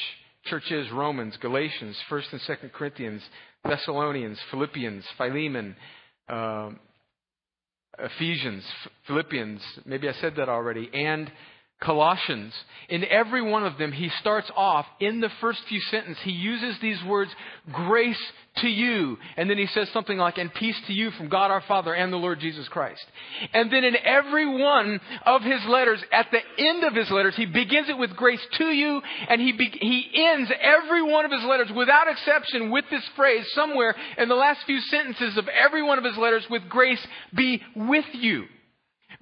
churches 0.47 0.91
Romans, 0.93 1.37
Galatians, 1.41 1.97
1st 2.11 2.33
and 2.33 2.41
2nd 2.43 2.73
Corinthians, 2.73 3.23
Thessalonians, 3.65 4.39
Philippians, 4.51 5.05
Philemon, 5.17 5.77
uh, 6.29 6.71
Ephesians, 7.99 8.65
Philippians, 9.07 9.63
maybe 9.87 10.09
I 10.09 10.13
said 10.15 10.35
that 10.37 10.49
already, 10.49 10.91
and 10.93 11.31
Colossians. 11.81 12.55
In 12.89 13.05
every 13.05 13.43
one 13.43 13.65
of 13.65 13.79
them, 13.79 13.93
he 13.93 14.11
starts 14.21 14.51
off 14.57 14.87
in 15.01 15.21
the 15.21 15.31
first 15.41 15.61
few 15.69 15.81
sentences, 15.81 16.23
he 16.23 16.31
uses 16.31 16.77
these 16.81 17.03
words, 17.05 17.31
grace 17.73 18.21
to 18.59 18.69
you. 18.69 19.19
And 19.37 19.51
then 19.51 19.59
he 19.59 19.67
says 19.67 19.89
something 19.93 20.17
like, 20.17 20.39
and 20.39 20.53
peace 20.53 20.81
to 20.87 20.93
you 20.93 21.11
from 21.13 21.29
God 21.29 21.51
our 21.51 21.63
Father 21.63 21.93
and 21.93 22.13
the 22.13 22.17
Lord 22.17 22.41
Jesus 22.41 22.69
Christ. 22.69 23.05
And 23.53 23.71
then 23.73 23.85
in 23.85 23.97
every 23.97 24.47
one 24.47 25.01
of 25.27 25.43
his 25.43 25.61
letters, 25.67 26.03
at 26.13 26.29
the 26.31 26.41
end 26.65 26.85
of 26.85 26.95
his 26.95 27.11
letters, 27.11 27.35
he 27.37 27.47
begins 27.47 27.89
it 27.89 27.99
with 27.99 28.15
grace 28.17 28.45
to 28.59 28.67
you, 28.67 29.03
and 29.29 29.41
he, 29.41 29.53
be- 29.53 29.79
he 29.81 30.11
ends 30.15 30.51
every 30.61 31.03
one 31.03 31.25
of 31.25 31.33
his 31.33 31.45
letters 31.45 31.71
without 31.75 32.09
exception 32.09 32.71
with 32.71 32.85
this 32.91 33.05
phrase 33.17 33.45
somewhere 33.55 33.95
in 34.19 34.29
the 34.29 34.35
last 34.35 34.61
few 34.67 34.81
sentences 34.81 35.37
of 35.37 35.49
every 35.49 35.83
one 35.83 35.99
of 35.99 36.05
his 36.05 36.17
letters 36.17 36.47
with 36.49 36.69
grace 36.69 37.05
be 37.35 37.61
with 37.75 38.07
you. 38.13 38.45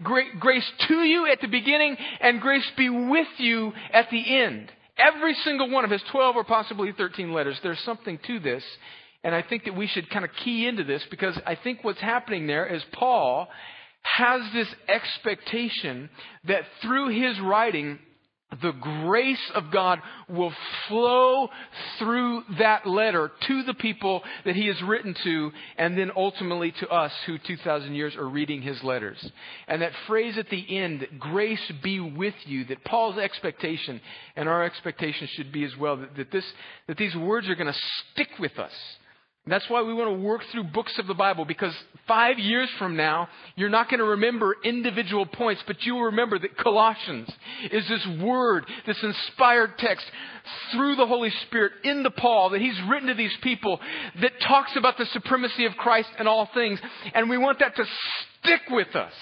Grace 0.03 0.71
to 0.89 0.95
you 1.03 1.27
at 1.31 1.41
the 1.41 1.49
beginning 1.49 1.97
and 2.21 2.41
grace 2.41 2.69
be 2.77 2.89
with 2.89 3.29
you 3.39 3.73
at 3.93 4.11
the 4.11 4.41
end. 4.41 4.71
Every 4.97 5.35
single 5.45 5.71
one 5.71 5.85
of 5.85 5.91
his 5.91 6.03
12 6.11 6.37
or 6.37 6.45
possibly 6.45 6.93
13 6.93 7.33
letters, 7.33 7.59
there's 7.63 7.81
something 7.81 8.19
to 8.27 8.39
this. 8.41 8.63
And 9.25 9.35
I 9.35 9.43
think 9.43 9.65
that 9.65 9.77
we 9.77 9.87
should 9.87 10.11
kind 10.11 10.25
of 10.25 10.31
key 10.45 10.67
into 10.67 10.85
this 10.85 11.03
because 11.11 11.39
I 11.47 11.55
think 11.55 11.83
what's 11.83 12.01
happening 12.01 12.47
there 12.47 12.67
is 12.67 12.83
Paul 12.93 13.49
has 14.03 14.43
this 14.53 14.69
expectation 14.89 16.11
that 16.45 16.65
through 16.83 17.09
his 17.09 17.39
writing, 17.41 17.99
the 18.61 18.73
grace 18.73 19.51
of 19.55 19.71
God 19.71 20.01
will 20.29 20.53
flow 20.89 21.49
through 21.99 22.43
that 22.59 22.87
letter 22.87 23.31
to 23.47 23.63
the 23.63 23.75
people 23.75 24.23
that 24.45 24.57
he 24.57 24.67
has 24.67 24.81
written 24.83 25.15
to, 25.25 25.53
and 25.79 25.97
then 25.97 26.11
ultimately 26.15 26.73
to 26.73 26.89
us 26.89 27.13
who 27.27 27.39
2,000 27.39 27.95
years 27.95 28.17
are 28.17 28.29
reading 28.29 28.63
his 28.63 28.83
letters. 28.83 29.19
And 29.69 29.83
that 29.83 29.93
phrase 30.07 30.37
at 30.37 30.51
the 30.51 30.77
end, 30.77 31.07
grace 31.19 31.73
be 31.83 32.01
with 32.01 32.35
you, 32.45 32.65
that 32.67 32.85
Paul's 32.85 33.19
expectation 33.19 34.01
and 34.37 34.49
our 34.49 34.65
expectation 34.65 35.29
should 35.33 35.53
be 35.53 35.65
as 35.65 35.77
well, 35.77 35.97
that, 35.97 36.17
that, 36.17 36.31
this, 36.31 36.45
that 36.89 36.97
these 36.97 37.17
words 37.17 37.49
are 37.49 37.55
going 37.55 37.73
to 37.73 37.81
stick 38.13 38.39
with 38.39 38.59
us 38.59 38.73
that's 39.47 39.69
why 39.69 39.83
we 39.83 39.93
want 39.93 40.09
to 40.09 40.23
work 40.23 40.43
through 40.53 40.65
books 40.65 40.97
of 40.99 41.09
the 41.09 41.15
Bible 41.15 41.45
because 41.45 41.75
five 42.07 42.39
years 42.39 42.69
from 42.79 42.97
now, 42.97 43.29
you're 43.57 43.69
not 43.69 43.91
going 43.91 43.99
to 43.99 44.05
remember 44.05 44.57
individual 44.63 45.27
points, 45.27 45.61
but 45.67 45.83
you 45.83 45.95
will 45.95 46.05
remember 46.05 46.39
that 46.39 46.57
Colossians 46.57 47.29
is 47.73 47.87
this 47.89 48.07
word, 48.23 48.65
this 48.87 49.03
inspired 49.03 49.77
text 49.79 50.05
through 50.73 50.95
the 50.95 51.07
Holy 51.07 51.31
Spirit 51.47 51.73
into 51.83 52.11
Paul 52.13 52.51
that 52.51 52.61
he's 52.61 52.79
written 52.89 53.09
to 53.09 53.15
these 53.15 53.37
people 53.43 53.81
that 54.21 54.33
talks 54.47 54.77
about 54.77 54.97
the 54.97 55.07
supremacy 55.07 55.67
of 55.67 55.73
Christ 55.73 56.11
in 56.21 56.29
all 56.29 56.49
things. 56.55 56.79
And 57.13 57.29
we 57.29 57.39
want 57.39 57.59
that 57.59 57.75
to 57.75 57.85
stick 58.43 58.61
with 58.71 58.95
us, 58.95 59.13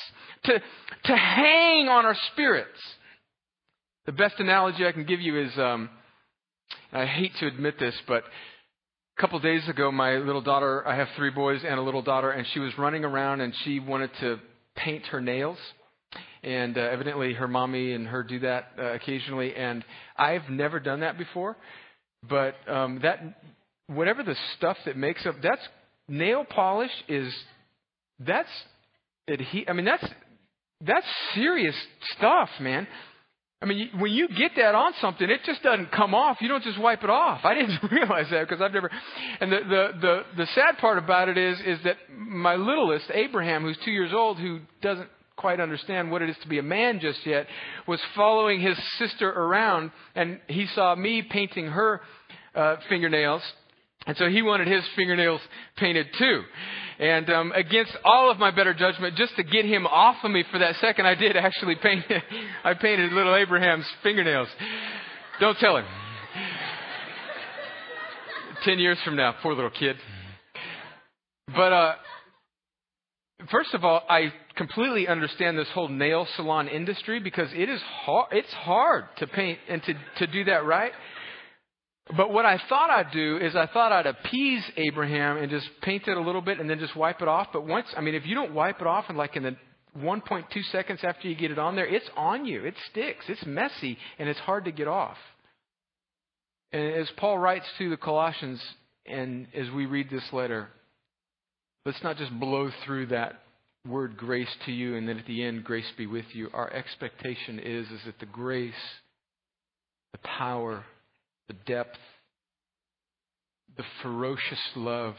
to, 0.44 0.60
to 1.04 1.16
hang 1.16 1.88
on 1.88 2.04
our 2.04 2.16
spirits. 2.32 2.78
The 4.04 4.12
best 4.12 4.34
analogy 4.38 4.86
I 4.86 4.92
can 4.92 5.04
give 5.04 5.20
you 5.20 5.40
is, 5.40 5.58
um, 5.58 5.88
I 6.92 7.06
hate 7.06 7.32
to 7.40 7.46
admit 7.46 7.78
this, 7.78 7.94
but 8.06 8.24
couple 9.20 9.36
of 9.36 9.42
days 9.42 9.68
ago, 9.68 9.92
my 9.92 10.14
little 10.14 10.40
daughter, 10.40 10.86
I 10.88 10.96
have 10.96 11.08
three 11.14 11.28
boys 11.28 11.60
and 11.62 11.78
a 11.78 11.82
little 11.82 12.00
daughter, 12.00 12.30
and 12.30 12.46
she 12.54 12.58
was 12.58 12.72
running 12.78 13.04
around 13.04 13.42
and 13.42 13.52
she 13.64 13.78
wanted 13.78 14.10
to 14.20 14.38
paint 14.76 15.04
her 15.08 15.20
nails. 15.20 15.58
And 16.42 16.78
uh, 16.78 16.80
evidently, 16.80 17.34
her 17.34 17.46
mommy 17.46 17.92
and 17.92 18.06
her 18.06 18.22
do 18.22 18.38
that 18.40 18.68
uh, 18.78 18.94
occasionally. 18.94 19.54
And 19.54 19.84
I've 20.16 20.48
never 20.48 20.80
done 20.80 21.00
that 21.00 21.18
before. 21.18 21.58
But 22.26 22.54
um, 22.66 23.00
that, 23.02 23.42
whatever 23.88 24.22
the 24.22 24.36
stuff 24.56 24.78
that 24.86 24.96
makes 24.96 25.26
up, 25.26 25.34
that's 25.42 25.60
nail 26.08 26.46
polish 26.48 26.90
is, 27.06 27.30
that's, 28.20 28.48
adhe- 29.28 29.68
I 29.68 29.74
mean, 29.74 29.84
that's, 29.84 30.06
that's 30.80 31.06
serious 31.34 31.76
stuff, 32.16 32.48
man. 32.58 32.86
I 33.62 33.66
mean, 33.66 33.90
when 33.98 34.10
you 34.10 34.26
get 34.28 34.52
that 34.56 34.74
on 34.74 34.94
something, 35.02 35.28
it 35.28 35.40
just 35.44 35.62
doesn't 35.62 35.92
come 35.92 36.14
off. 36.14 36.38
You 36.40 36.48
don't 36.48 36.64
just 36.64 36.80
wipe 36.80 37.04
it 37.04 37.10
off. 37.10 37.40
I 37.44 37.54
didn't 37.54 37.78
realize 37.90 38.26
that 38.30 38.48
because 38.48 38.62
I've 38.62 38.72
never. 38.72 38.90
And 39.40 39.52
the, 39.52 39.58
the 39.58 39.88
the 40.00 40.22
the 40.38 40.46
sad 40.54 40.78
part 40.78 40.98
about 40.98 41.28
it 41.28 41.36
is 41.36 41.60
is 41.60 41.78
that 41.84 41.96
my 42.16 42.56
littlest 42.56 43.10
Abraham, 43.12 43.62
who's 43.62 43.78
two 43.84 43.90
years 43.90 44.12
old, 44.14 44.38
who 44.38 44.60
doesn't 44.80 45.08
quite 45.36 45.60
understand 45.60 46.10
what 46.10 46.20
it 46.22 46.28
is 46.28 46.36
to 46.42 46.48
be 46.48 46.58
a 46.58 46.62
man 46.62 47.00
just 47.00 47.26
yet, 47.26 47.46
was 47.86 48.00
following 48.14 48.60
his 48.60 48.78
sister 48.98 49.28
around, 49.30 49.90
and 50.14 50.38
he 50.48 50.66
saw 50.74 50.94
me 50.94 51.22
painting 51.22 51.66
her 51.66 52.02
uh, 52.54 52.76
fingernails, 52.88 53.42
And 54.06 54.16
so 54.16 54.28
he 54.28 54.42
wanted 54.42 54.66
his 54.66 54.82
fingernails 54.96 55.40
painted 55.76 56.06
too. 56.18 56.42
And 56.98 57.30
um, 57.30 57.52
against 57.52 57.92
all 58.04 58.30
of 58.30 58.38
my 58.38 58.50
better 58.50 58.74
judgment, 58.74 59.16
just 59.16 59.36
to 59.36 59.42
get 59.42 59.64
him 59.64 59.86
off 59.86 60.16
of 60.22 60.30
me 60.30 60.44
for 60.50 60.58
that 60.58 60.76
second, 60.80 61.06
I 61.06 61.14
did 61.14 61.36
actually 61.36 61.76
paint. 61.76 62.04
I 62.64 62.74
painted 62.74 63.12
little 63.12 63.34
Abraham's 63.34 63.86
fingernails. 64.02 64.48
Don't 65.38 65.56
tell 65.58 65.76
him. 65.76 65.84
Ten 68.64 68.78
years 68.78 68.98
from 69.04 69.16
now, 69.16 69.34
poor 69.42 69.54
little 69.54 69.70
kid. 69.70 69.96
But 71.46 71.72
uh, 71.72 71.94
first 73.50 73.72
of 73.74 73.84
all, 73.84 74.02
I 74.08 74.32
completely 74.56 75.08
understand 75.08 75.56
this 75.56 75.68
whole 75.72 75.88
nail 75.88 76.26
salon 76.36 76.68
industry 76.68 77.20
because 77.20 77.48
it 77.54 77.68
is 77.70 77.80
hard. 78.04 78.28
It's 78.32 78.52
hard 78.52 79.04
to 79.18 79.26
paint 79.26 79.58
and 79.68 79.82
to 79.84 79.94
to 80.18 80.26
do 80.26 80.44
that 80.44 80.64
right. 80.64 80.92
But 82.16 82.32
what 82.32 82.44
I 82.44 82.60
thought 82.68 82.90
I'd 82.90 83.12
do 83.12 83.38
is 83.38 83.54
I 83.54 83.66
thought 83.66 83.92
I'd 83.92 84.06
appease 84.06 84.64
Abraham 84.76 85.36
and 85.36 85.50
just 85.50 85.68
paint 85.82 86.08
it 86.08 86.16
a 86.16 86.20
little 86.20 86.40
bit 86.40 86.58
and 86.58 86.68
then 86.68 86.78
just 86.78 86.96
wipe 86.96 87.22
it 87.22 87.28
off. 87.28 87.48
But 87.52 87.66
once, 87.66 87.86
I 87.96 88.00
mean, 88.00 88.14
if 88.14 88.26
you 88.26 88.34
don't 88.34 88.52
wipe 88.52 88.80
it 88.80 88.86
off 88.86 89.10
in 89.10 89.16
like 89.16 89.36
in 89.36 89.44
the 89.44 89.56
1.2 89.98 90.44
seconds 90.72 91.00
after 91.02 91.28
you 91.28 91.36
get 91.36 91.50
it 91.50 91.58
on 91.58 91.76
there, 91.76 91.86
it's 91.86 92.08
on 92.16 92.46
you. 92.46 92.64
It 92.64 92.74
sticks. 92.90 93.24
It's 93.28 93.44
messy 93.46 93.96
and 94.18 94.28
it's 94.28 94.40
hard 94.40 94.64
to 94.64 94.72
get 94.72 94.88
off. 94.88 95.16
And 96.72 96.94
as 96.94 97.08
Paul 97.16 97.38
writes 97.38 97.66
to 97.78 97.90
the 97.90 97.96
Colossians, 97.96 98.62
and 99.06 99.46
as 99.54 99.70
we 99.70 99.86
read 99.86 100.08
this 100.10 100.32
letter, 100.32 100.68
let's 101.84 102.02
not 102.02 102.16
just 102.16 102.38
blow 102.38 102.70
through 102.84 103.06
that 103.06 103.40
word 103.86 104.16
grace 104.16 104.54
to 104.66 104.72
you 104.72 104.96
and 104.96 105.08
then 105.08 105.18
at 105.18 105.26
the 105.26 105.42
end 105.42 105.64
grace 105.64 105.90
be 105.96 106.06
with 106.06 106.26
you. 106.32 106.48
Our 106.52 106.72
expectation 106.72 107.58
is 107.58 107.86
is 107.86 108.00
that 108.06 108.18
the 108.20 108.26
grace, 108.26 108.74
the 110.12 110.18
power, 110.18 110.84
the 111.50 111.56
depth, 111.66 111.98
the 113.76 113.82
ferocious 114.02 114.60
love 114.76 115.16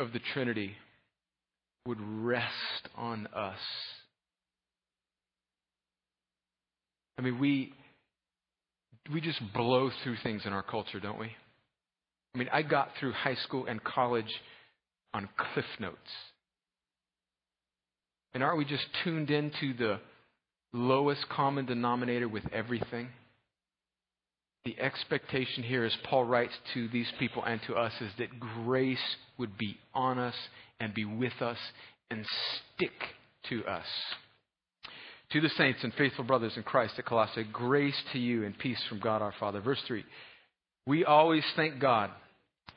of 0.00 0.12
the 0.12 0.18
Trinity 0.32 0.72
would 1.86 2.00
rest 2.00 2.88
on 2.96 3.28
us. 3.28 3.60
I 7.16 7.22
mean, 7.22 7.38
we 7.38 7.72
we 9.12 9.20
just 9.20 9.40
blow 9.52 9.90
through 10.02 10.16
things 10.24 10.42
in 10.44 10.52
our 10.52 10.62
culture, 10.64 10.98
don't 10.98 11.20
we? 11.20 11.30
I 12.34 12.38
mean, 12.38 12.48
I 12.52 12.62
got 12.62 12.88
through 12.98 13.12
high 13.12 13.36
school 13.36 13.66
and 13.66 13.84
college 13.84 14.32
on 15.12 15.28
cliff 15.36 15.66
notes. 15.78 15.98
And 18.32 18.42
aren't 18.42 18.58
we 18.58 18.64
just 18.64 18.86
tuned 19.04 19.30
into 19.30 19.74
the 19.74 20.00
lowest 20.72 21.28
common 21.28 21.64
denominator 21.66 22.28
with 22.28 22.42
everything? 22.52 23.10
The 24.64 24.80
expectation 24.80 25.62
here, 25.62 25.84
as 25.84 25.94
Paul 26.04 26.24
writes 26.24 26.54
to 26.72 26.88
these 26.88 27.10
people 27.18 27.44
and 27.44 27.60
to 27.66 27.74
us, 27.74 27.92
is 28.00 28.10
that 28.16 28.40
grace 28.40 29.16
would 29.36 29.58
be 29.58 29.76
on 29.94 30.18
us 30.18 30.34
and 30.80 30.94
be 30.94 31.04
with 31.04 31.40
us 31.42 31.58
and 32.10 32.24
stick 32.76 32.92
to 33.50 33.62
us. 33.66 33.84
To 35.32 35.40
the 35.42 35.50
saints 35.50 35.80
and 35.82 35.92
faithful 35.94 36.24
brothers 36.24 36.56
in 36.56 36.62
Christ 36.62 36.94
at 36.98 37.04
Colossae, 37.04 37.44
grace 37.52 37.96
to 38.12 38.18
you 38.18 38.44
and 38.44 38.58
peace 38.58 38.82
from 38.88 39.00
God 39.00 39.20
our 39.20 39.34
Father. 39.38 39.60
Verse 39.60 39.82
3 39.86 40.02
We 40.86 41.04
always 41.04 41.44
thank 41.56 41.78
God, 41.78 42.10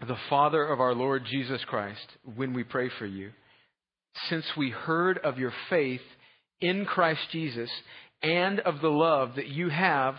the 0.05 0.17
Father 0.29 0.65
of 0.67 0.81
our 0.81 0.93
Lord 0.93 1.23
Jesus 1.25 1.63
Christ, 1.65 2.05
when 2.35 2.53
we 2.53 2.65
pray 2.65 2.89
for 2.99 3.05
you, 3.05 3.31
since 4.27 4.45
we 4.57 4.71
heard 4.71 5.19
of 5.19 5.37
your 5.37 5.53
faith 5.69 6.01
in 6.59 6.85
Christ 6.85 7.21
Jesus 7.31 7.69
and 8.21 8.59
of 8.61 8.81
the 8.81 8.89
love 8.89 9.35
that 9.35 9.47
you 9.47 9.69
have 9.69 10.15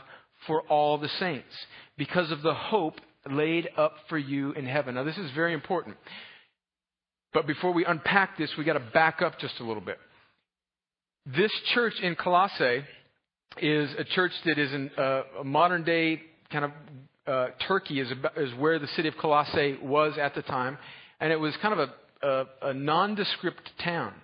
for 0.47 0.63
all 0.63 0.99
the 0.99 1.09
saints 1.21 1.53
because 1.97 2.31
of 2.31 2.43
the 2.43 2.55
hope 2.55 3.01
laid 3.31 3.69
up 3.77 3.95
for 4.09 4.19
you 4.19 4.53
in 4.53 4.67
heaven. 4.67 4.95
Now, 4.95 5.05
this 5.05 5.19
is 5.19 5.31
very 5.33 5.53
important. 5.53 5.97
But 7.35 7.47
before 7.47 7.73
we 7.73 7.85
unpack 7.85 8.39
this, 8.39 8.51
we 8.57 8.65
got 8.65 8.75
to 8.75 8.81
back 8.93 9.21
up 9.21 9.39
just 9.39 9.59
a 9.61 9.65
little 9.65 9.83
bit. 9.83 9.99
This 11.27 11.53
church 11.75 11.95
in 12.01 12.15
Colossae 12.15 12.85
is 13.61 13.91
a 13.99 14.05
church 14.05 14.33
that 14.47 14.59
is 14.59 14.73
in 14.73 14.91
uh, 14.97 15.23
a 15.41 15.45
modern 15.45 15.85
day 15.85 16.23
kind 16.51 16.65
of 16.65 16.71
uh, 17.27 17.49
Turkey 17.67 18.01
is, 18.01 18.11
is 18.37 18.55
where 18.55 18.79
the 18.79 18.87
city 18.89 19.09
of 19.09 19.17
Colossae 19.19 19.77
was 19.83 20.17
at 20.19 20.35
the 20.35 20.43
time, 20.43 20.79
and 21.21 21.31
it 21.31 21.37
was 21.37 21.55
kind 21.61 21.79
of 21.79 21.91
a, 22.23 22.27
a, 22.27 22.69
a 22.71 22.75
nondescript 22.75 23.71
town. 23.85 24.15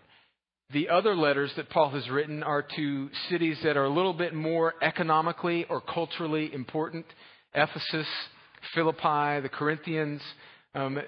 The 0.75 0.89
other 0.89 1.15
letters 1.15 1.53
that 1.57 1.71
Paul 1.71 1.91
has 1.91 2.11
written 2.11 2.43
are 2.43 2.67
to 2.75 3.09
cities 3.31 3.57
that 3.63 3.77
are 3.77 3.85
a 3.85 3.89
little 3.89 4.13
bit 4.13 4.35
more 4.35 4.75
economically 4.83 5.65
or 5.71 5.81
culturally 5.81 6.53
important 6.53 7.07
Ephesus, 7.55 8.09
Philippi, 8.75 9.41
the 9.41 9.51
Corinthians, 9.53 10.21
um, 10.75 10.99
uh, 10.99 11.03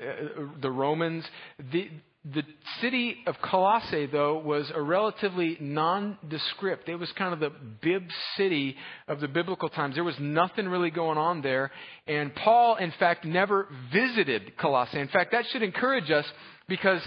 the 0.63 0.71
Romans. 0.71 1.25
The, 1.73 1.91
the 2.33 2.45
city 2.81 3.17
of 3.27 3.35
Colossae, 3.43 4.07
though, 4.07 4.39
was 4.39 4.71
a 4.73 4.81
relatively 4.81 5.57
nondescript. 5.59 6.89
It 6.89 6.95
was 6.95 7.11
kind 7.19 7.35
of 7.35 7.41
the 7.41 7.51
bib 7.83 8.05
city 8.37 8.77
of 9.09 9.19
the 9.19 9.27
biblical 9.27 9.69
times. 9.69 9.97
There 9.97 10.05
was 10.05 10.21
nothing 10.21 10.69
really 10.69 10.93
going 10.93 11.19
on 11.19 11.43
there. 11.43 11.73
And 12.07 12.33
Paul, 12.37 12.77
in 12.77 12.93
fact, 13.01 13.25
never 13.25 13.67
visited 13.93 14.57
Colossae. 14.59 15.01
In 15.01 15.09
fact, 15.09 15.33
that 15.33 15.45
should 15.51 15.65
encourage 15.65 16.09
us 16.13 16.25
because, 16.69 17.03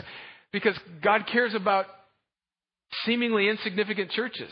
because 0.52 0.78
God 1.02 1.26
cares 1.32 1.54
about 1.54 1.86
seemingly 3.06 3.50
insignificant 3.50 4.12
churches. 4.12 4.52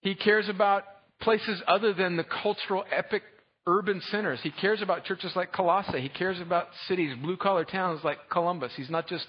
He 0.00 0.14
cares 0.14 0.48
about 0.48 0.84
places 1.20 1.60
other 1.66 1.92
than 1.92 2.16
the 2.16 2.24
cultural, 2.24 2.84
epic, 2.90 3.22
urban 3.66 4.00
centers. 4.10 4.40
He 4.42 4.50
cares 4.50 4.80
about 4.82 5.04
churches 5.04 5.32
like 5.34 5.52
Colossae. 5.52 6.00
He 6.00 6.08
cares 6.08 6.40
about 6.40 6.68
cities, 6.86 7.16
blue 7.22 7.36
collar 7.36 7.64
towns 7.64 8.00
like 8.04 8.18
Columbus. 8.30 8.72
He's 8.76 8.90
not 8.90 9.08
just 9.08 9.26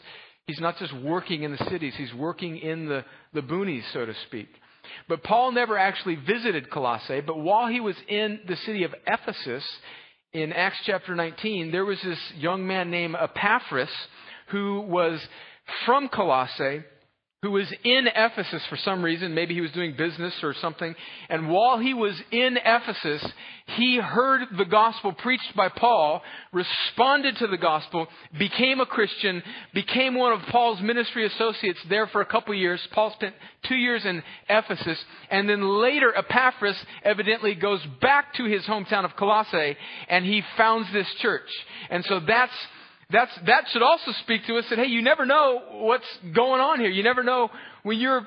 He's 0.50 0.60
not 0.60 0.80
just 0.80 0.96
working 0.96 1.44
in 1.44 1.52
the 1.52 1.64
cities, 1.70 1.94
he's 1.96 2.12
working 2.12 2.58
in 2.58 2.88
the, 2.88 3.06
the 3.34 3.42
boonies, 3.42 3.84
so 3.94 4.04
to 4.04 4.16
speak. 4.26 4.48
But 5.08 5.22
Paul 5.22 5.52
never 5.52 5.78
actually 5.78 6.16
visited 6.16 6.72
Colossae, 6.72 7.22
but 7.22 7.38
while 7.38 7.68
he 7.68 7.80
was 7.80 7.96
in 8.08 8.40
the 8.48 8.56
city 8.56 8.84
of 8.84 8.96
Ephesus, 9.06 9.64
in 10.34 10.52
Acts 10.52 10.80
chapter 10.88 11.14
19, 11.14 11.72
there 11.72 11.86
was 11.86 12.02
this 12.04 12.18
young 12.36 12.66
man 12.66 12.90
named 12.90 13.16
Epaphras 13.22 13.92
who 14.48 14.82
was 14.82 15.24
from 15.86 16.10
Colossae 16.10 16.82
who 17.42 17.52
was 17.52 17.72
in 17.86 18.06
Ephesus 18.14 18.62
for 18.70 18.76
some 18.76 19.02
reason. 19.02 19.34
Maybe 19.34 19.54
he 19.54 19.62
was 19.62 19.72
doing 19.72 19.96
business 19.98 20.34
or 20.44 20.54
something. 20.56 20.94
And 21.30 21.50
while 21.50 21.80
he 21.80 21.94
was 21.94 22.14
in 22.32 22.58
Ephesus, 22.58 23.26
he 23.78 23.98
heard 23.98 24.42
the 24.58 24.66
gospel 24.66 25.14
preached 25.14 25.56
by 25.56 25.70
Paul, 25.70 26.22
responded 26.52 27.38
to 27.38 27.48
the 27.48 27.58
gospel, 27.58 28.08
became 28.38 28.82
a 28.82 28.86
Christian, 28.86 29.42
became 29.74 30.16
one 30.16 30.34
of 30.34 30.42
Paul's 30.50 30.82
ministry 30.82 31.26
associates 31.26 31.80
there 31.88 32.08
for 32.08 32.20
a 32.20 32.26
couple 32.26 32.54
years. 32.54 32.86
Paul 32.92 33.14
spent 33.14 33.36
two 33.70 33.78
years 33.78 34.04
in 34.04 34.22
Ephesus. 34.50 35.00
And 35.32 35.48
then 35.48 35.82
later, 35.82 36.14
Epaphras 36.14 36.78
evidently 37.04 37.56
goes 37.56 37.86
back 38.02 38.34
to 38.34 38.44
his 38.46 38.64
hometown 38.64 39.06
of 39.06 39.16
Colossae 39.16 39.78
and 40.10 40.26
he 40.26 40.44
founds 40.58 40.92
this 40.92 41.08
church. 41.22 41.50
And 41.90 42.04
so 42.04 42.20
that's 42.20 42.52
that's, 43.12 43.32
that 43.48 43.66
should 43.72 43.82
also 43.82 44.12
speak 44.22 44.46
to 44.48 44.58
us 44.58 44.66
that, 44.70 44.78
hey, 44.78 44.88
you 44.88 45.02
never 45.02 45.26
know 45.26 45.62
what's 45.72 46.06
going 46.36 46.62
on 46.62 46.80
here. 46.80 46.90
You 46.90 47.04
never 47.04 47.24
know 47.24 47.50
when 47.84 48.00
you're 48.00 48.26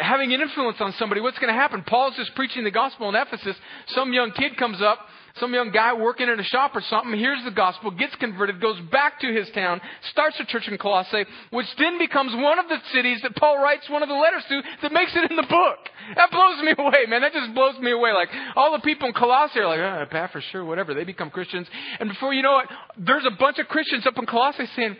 having 0.00 0.32
an 0.32 0.40
influence 0.40 0.78
on 0.80 0.94
somebody, 0.98 1.20
what's 1.20 1.38
going 1.38 1.52
to 1.52 1.58
happen. 1.58 1.82
Paul's 1.86 2.14
just 2.16 2.34
preaching 2.34 2.64
the 2.64 2.70
gospel 2.70 3.08
in 3.08 3.14
Ephesus. 3.14 3.56
Some 3.88 4.12
young 4.12 4.32
kid 4.32 4.56
comes 4.56 4.80
up 4.82 4.98
some 5.40 5.54
young 5.54 5.70
guy 5.70 5.94
working 5.94 6.28
in 6.28 6.38
a 6.38 6.44
shop 6.44 6.74
or 6.74 6.82
something 6.88 7.18
hears 7.18 7.38
the 7.44 7.50
gospel, 7.50 7.90
gets 7.90 8.14
converted, 8.16 8.60
goes 8.60 8.78
back 8.90 9.20
to 9.20 9.32
his 9.32 9.48
town, 9.54 9.80
starts 10.10 10.38
a 10.40 10.44
church 10.44 10.68
in 10.68 10.76
Colossae, 10.78 11.24
which 11.50 11.66
then 11.78 11.98
becomes 11.98 12.34
one 12.34 12.58
of 12.58 12.68
the 12.68 12.78
cities 12.92 13.20
that 13.22 13.36
Paul 13.36 13.62
writes 13.62 13.88
one 13.88 14.02
of 14.02 14.08
the 14.08 14.14
letters 14.14 14.44
to 14.48 14.62
that 14.82 14.92
makes 14.92 15.12
it 15.14 15.30
in 15.30 15.36
the 15.36 15.46
book. 15.48 15.78
That 16.16 16.30
blows 16.30 16.62
me 16.62 16.74
away, 16.78 17.06
man. 17.08 17.22
That 17.22 17.32
just 17.32 17.54
blows 17.54 17.78
me 17.78 17.92
away. 17.92 18.12
Like, 18.12 18.28
all 18.56 18.72
the 18.72 18.80
people 18.80 19.08
in 19.08 19.14
Colossae 19.14 19.60
are 19.60 19.68
like, 19.68 19.80
oh, 19.80 20.02
Epaphras, 20.02 20.44
sure, 20.50 20.64
whatever. 20.64 20.94
They 20.94 21.04
become 21.04 21.30
Christians. 21.30 21.66
And 22.00 22.08
before 22.08 22.32
you 22.32 22.42
know 22.42 22.58
it, 22.58 22.66
there's 22.98 23.24
a 23.26 23.36
bunch 23.38 23.58
of 23.58 23.66
Christians 23.66 24.06
up 24.06 24.18
in 24.18 24.26
Colossae 24.26 24.66
saying, 24.76 24.96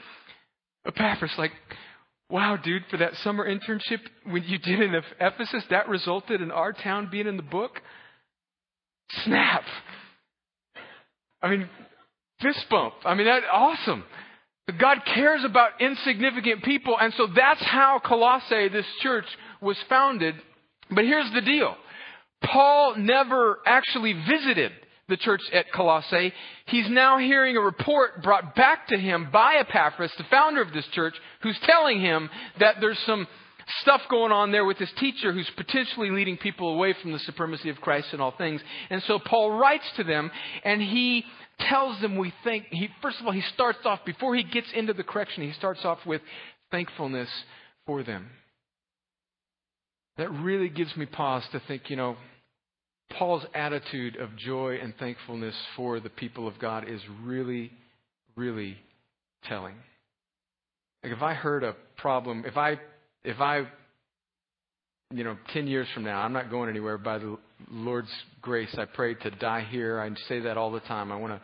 Epaphras, 0.87 1.33
like, 1.37 1.53
wow, 2.31 2.57
dude, 2.57 2.83
for 2.91 2.99
that 2.99 3.15
summer 3.17 3.47
internship 3.49 4.01
when 4.25 4.45
you 4.45 4.59
did 4.59 4.81
in 4.81 4.95
Ephesus, 5.21 5.65
that 5.71 5.89
resulted 5.89 6.41
in 6.41 6.51
our 6.51 6.73
town 6.73 7.09
being 7.11 7.27
in 7.27 7.37
the 7.37 7.43
book? 7.43 7.81
Snap. 9.25 9.63
I 11.43 11.51
mean, 11.51 11.69
fist 12.41 12.65
bump. 12.71 12.95
I 13.05 13.15
mean, 13.15 13.27
that's 13.27 13.47
awesome. 13.53 14.05
God 14.79 14.99
cares 15.15 15.45
about 15.45 15.81
insignificant 15.81 16.63
people, 16.63 16.97
and 17.01 17.13
so 17.17 17.27
that's 17.35 17.63
how 17.65 18.01
Colossae, 18.05 18.69
this 18.69 18.87
church, 19.01 19.25
was 19.63 19.79
founded. 19.89 20.35
But 20.91 21.05
here's 21.05 21.33
the 21.33 21.41
deal 21.41 21.75
Paul 22.45 22.97
never 22.97 23.59
actually 23.67 24.13
visited 24.13 24.73
the 25.09 25.17
church 25.17 25.43
at 25.53 25.73
Colossae. 25.73 26.33
He's 26.67 26.89
now 26.89 27.19
hearing 27.19 27.57
a 27.57 27.61
report 27.61 28.23
brought 28.23 28.55
back 28.55 28.89
to 28.89 28.99
him 28.99 29.29
by 29.33 29.57
Epaphras, 29.61 30.13
the 30.19 30.25
founder 30.25 30.61
of 30.61 30.73
this 30.73 30.87
church, 30.93 31.15
who's 31.43 31.59
telling 31.65 32.01
him 32.01 32.29
that 32.61 32.77
there's 32.81 32.99
some 33.07 33.27
stuff 33.81 34.01
going 34.09 34.33
on 34.33 34.51
there 34.53 34.65
with 34.65 34.79
this 34.79 34.93
teacher 34.99 35.33
who's 35.33 35.51
potentially 35.57 36.11
leading 36.11 36.37
people 36.37 36.75
away 36.75 36.95
from 37.01 37.13
the 37.13 37.19
supremacy 37.21 37.69
of 37.69 37.81
Christ 37.81 38.09
in 38.13 38.21
all 38.21 38.35
things. 38.37 38.61
And 38.91 39.03
so 39.03 39.19
Paul 39.19 39.59
writes 39.59 39.85
to 39.97 40.05
them 40.05 40.31
and 40.65 40.81
he 40.81 41.25
tells 41.61 42.01
them 42.01 42.17
we 42.17 42.33
think, 42.45 42.67
he, 42.71 42.89
first 43.03 43.21
of 43.21 43.27
all, 43.27 43.33
he 43.33 43.43
starts 43.55 43.81
off, 43.85 44.05
before 44.05 44.35
he 44.35 44.43
gets 44.43 44.69
into 44.75 44.93
the 44.93 45.03
correction, 45.03 45.43
he 45.43 45.53
starts 45.53 45.85
off 45.85 45.99
with 46.07 46.23
thankfulness 46.71 47.29
for 47.87 48.03
them. 48.03 48.29
That 50.17 50.31
really 50.31 50.69
gives 50.69 50.97
me 50.97 51.07
pause 51.07 51.45
to 51.53 51.61
think, 51.67 51.91
you 51.91 51.97
know, 51.97 52.17
Paul's 53.11 53.45
attitude 53.55 54.17
of 54.17 54.37
joy 54.37 54.79
and 54.83 54.95
thankfulness 54.99 55.55
for 55.77 56.01
the 56.01 56.11
people 56.11 56.47
of 56.47 56.59
God 56.59 56.89
is 56.89 57.01
really, 57.25 57.71
really 58.37 58.77
telling. 59.45 59.75
Like 61.03 61.13
if 61.13 61.23
I 61.23 61.35
heard 61.35 61.65
a 61.65 61.75
problem, 61.97 62.45
if 62.47 62.57
I, 62.57 62.79
if 63.25 63.41
I, 63.41 63.67
you 65.13 65.25
know, 65.25 65.37
10 65.53 65.67
years 65.67 65.89
from 65.95 66.05
now, 66.05 66.21
I'm 66.21 66.33
not 66.33 66.51
going 66.51 66.69
anywhere 66.69 66.99
by 66.99 67.19
the 67.19 67.39
Lord's 67.71 68.13
grace. 68.43 68.75
I 68.77 68.85
pray 68.85 69.15
to 69.15 69.31
die 69.31 69.67
here. 69.71 70.01
I 70.01 70.11
say 70.29 70.41
that 70.41 70.57
all 70.59 70.71
the 70.71 70.81
time. 70.81 71.11
I 71.11 71.17
want 71.17 71.33
to 71.33 71.41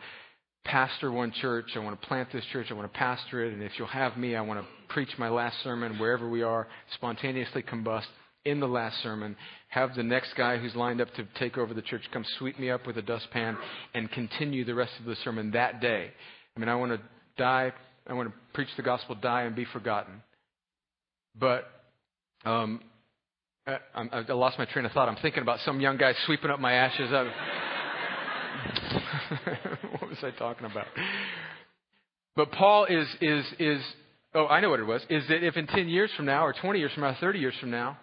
pastor 0.65 1.11
one 1.11 1.31
church. 1.41 1.71
I 1.75 1.79
want 1.79 1.99
to 1.99 2.07
plant 2.07 2.29
this 2.31 2.43
church. 2.51 2.67
I 2.69 2.73
want 2.73 2.91
to 2.91 2.97
pastor 2.97 3.45
it. 3.45 3.53
And 3.53 3.63
if 3.63 3.71
you'll 3.77 3.87
have 3.87 4.17
me, 4.17 4.35
I 4.35 4.41
want 4.41 4.59
to 4.59 4.65
preach 4.89 5.09
my 5.17 5.29
last 5.29 5.55
sermon 5.63 5.97
wherever 5.97 6.29
we 6.29 6.43
are, 6.43 6.67
spontaneously 6.95 7.63
combust 7.63 8.05
in 8.45 8.59
the 8.59 8.67
last 8.67 9.01
sermon. 9.01 9.35
Have 9.69 9.95
the 9.95 10.03
next 10.03 10.35
guy 10.35 10.57
who's 10.57 10.75
lined 10.75 11.01
up 11.01 11.13
to 11.15 11.27
take 11.37 11.57
over 11.57 11.73
the 11.73 11.81
church 11.81 12.03
come 12.13 12.25
sweep 12.37 12.59
me 12.59 12.69
up 12.69 12.87
with 12.87 12.97
a 12.97 13.01
dustpan 13.01 13.57
and 13.93 14.09
continue 14.11 14.63
the 14.63 14.75
rest 14.75 14.93
of 14.99 15.05
the 15.05 15.15
sermon 15.17 15.51
that 15.51 15.81
day. 15.81 16.11
I 16.55 16.59
mean, 16.59 16.69
I 16.69 16.75
want 16.75 16.93
to 16.93 17.01
die 17.37 17.73
I 18.07 18.13
want 18.13 18.29
to 18.29 18.35
preach 18.53 18.69
the 18.77 18.83
gospel, 18.83 19.15
die, 19.15 19.43
and 19.43 19.55
be 19.55 19.65
forgotten. 19.65 20.21
But 21.37 21.65
um, 22.45 22.81
I, 23.65 23.79
I, 23.95 24.31
lost 24.33 24.59
my 24.59 24.65
train 24.65 24.85
of 24.85 24.91
thought. 24.91 25.09
I'm 25.09 25.17
thinking 25.21 25.41
about 25.41 25.59
some 25.61 25.81
young 25.81 25.97
guy 25.97 26.13
sweeping 26.25 26.51
up 26.51 26.59
my 26.59 26.73
ashes. 26.73 27.09
what 29.99 30.09
was 30.09 30.19
I 30.21 30.29
talking 30.37 30.65
about? 30.65 30.85
But 32.35 32.51
Paul 32.51 32.85
is 32.85 33.07
is 33.21 33.45
is 33.59 33.81
oh 34.35 34.47
I 34.47 34.59
know 34.59 34.69
what 34.69 34.79
it 34.79 34.85
was 34.85 35.01
is 35.09 35.27
that 35.29 35.43
if 35.43 35.57
in 35.57 35.65
10 35.67 35.89
years 35.89 36.11
from 36.15 36.25
now 36.25 36.45
or 36.45 36.53
20 36.53 36.79
years 36.79 36.91
from 36.93 37.03
now 37.03 37.17
30 37.19 37.39
years 37.39 37.55
from 37.59 37.71
now 37.71 37.97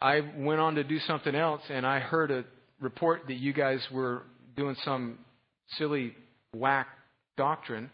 I 0.00 0.20
went 0.36 0.60
on 0.60 0.76
to 0.76 0.84
do 0.84 0.98
something 1.00 1.34
else 1.34 1.62
and 1.68 1.86
I 1.86 2.00
heard 2.00 2.30
a 2.30 2.44
report 2.80 3.22
that 3.26 3.34
you 3.34 3.52
guys 3.52 3.80
were 3.92 4.22
doing 4.56 4.76
some 4.84 5.18
silly 5.76 6.14
whack 6.54 6.88
doctrine 7.36 7.90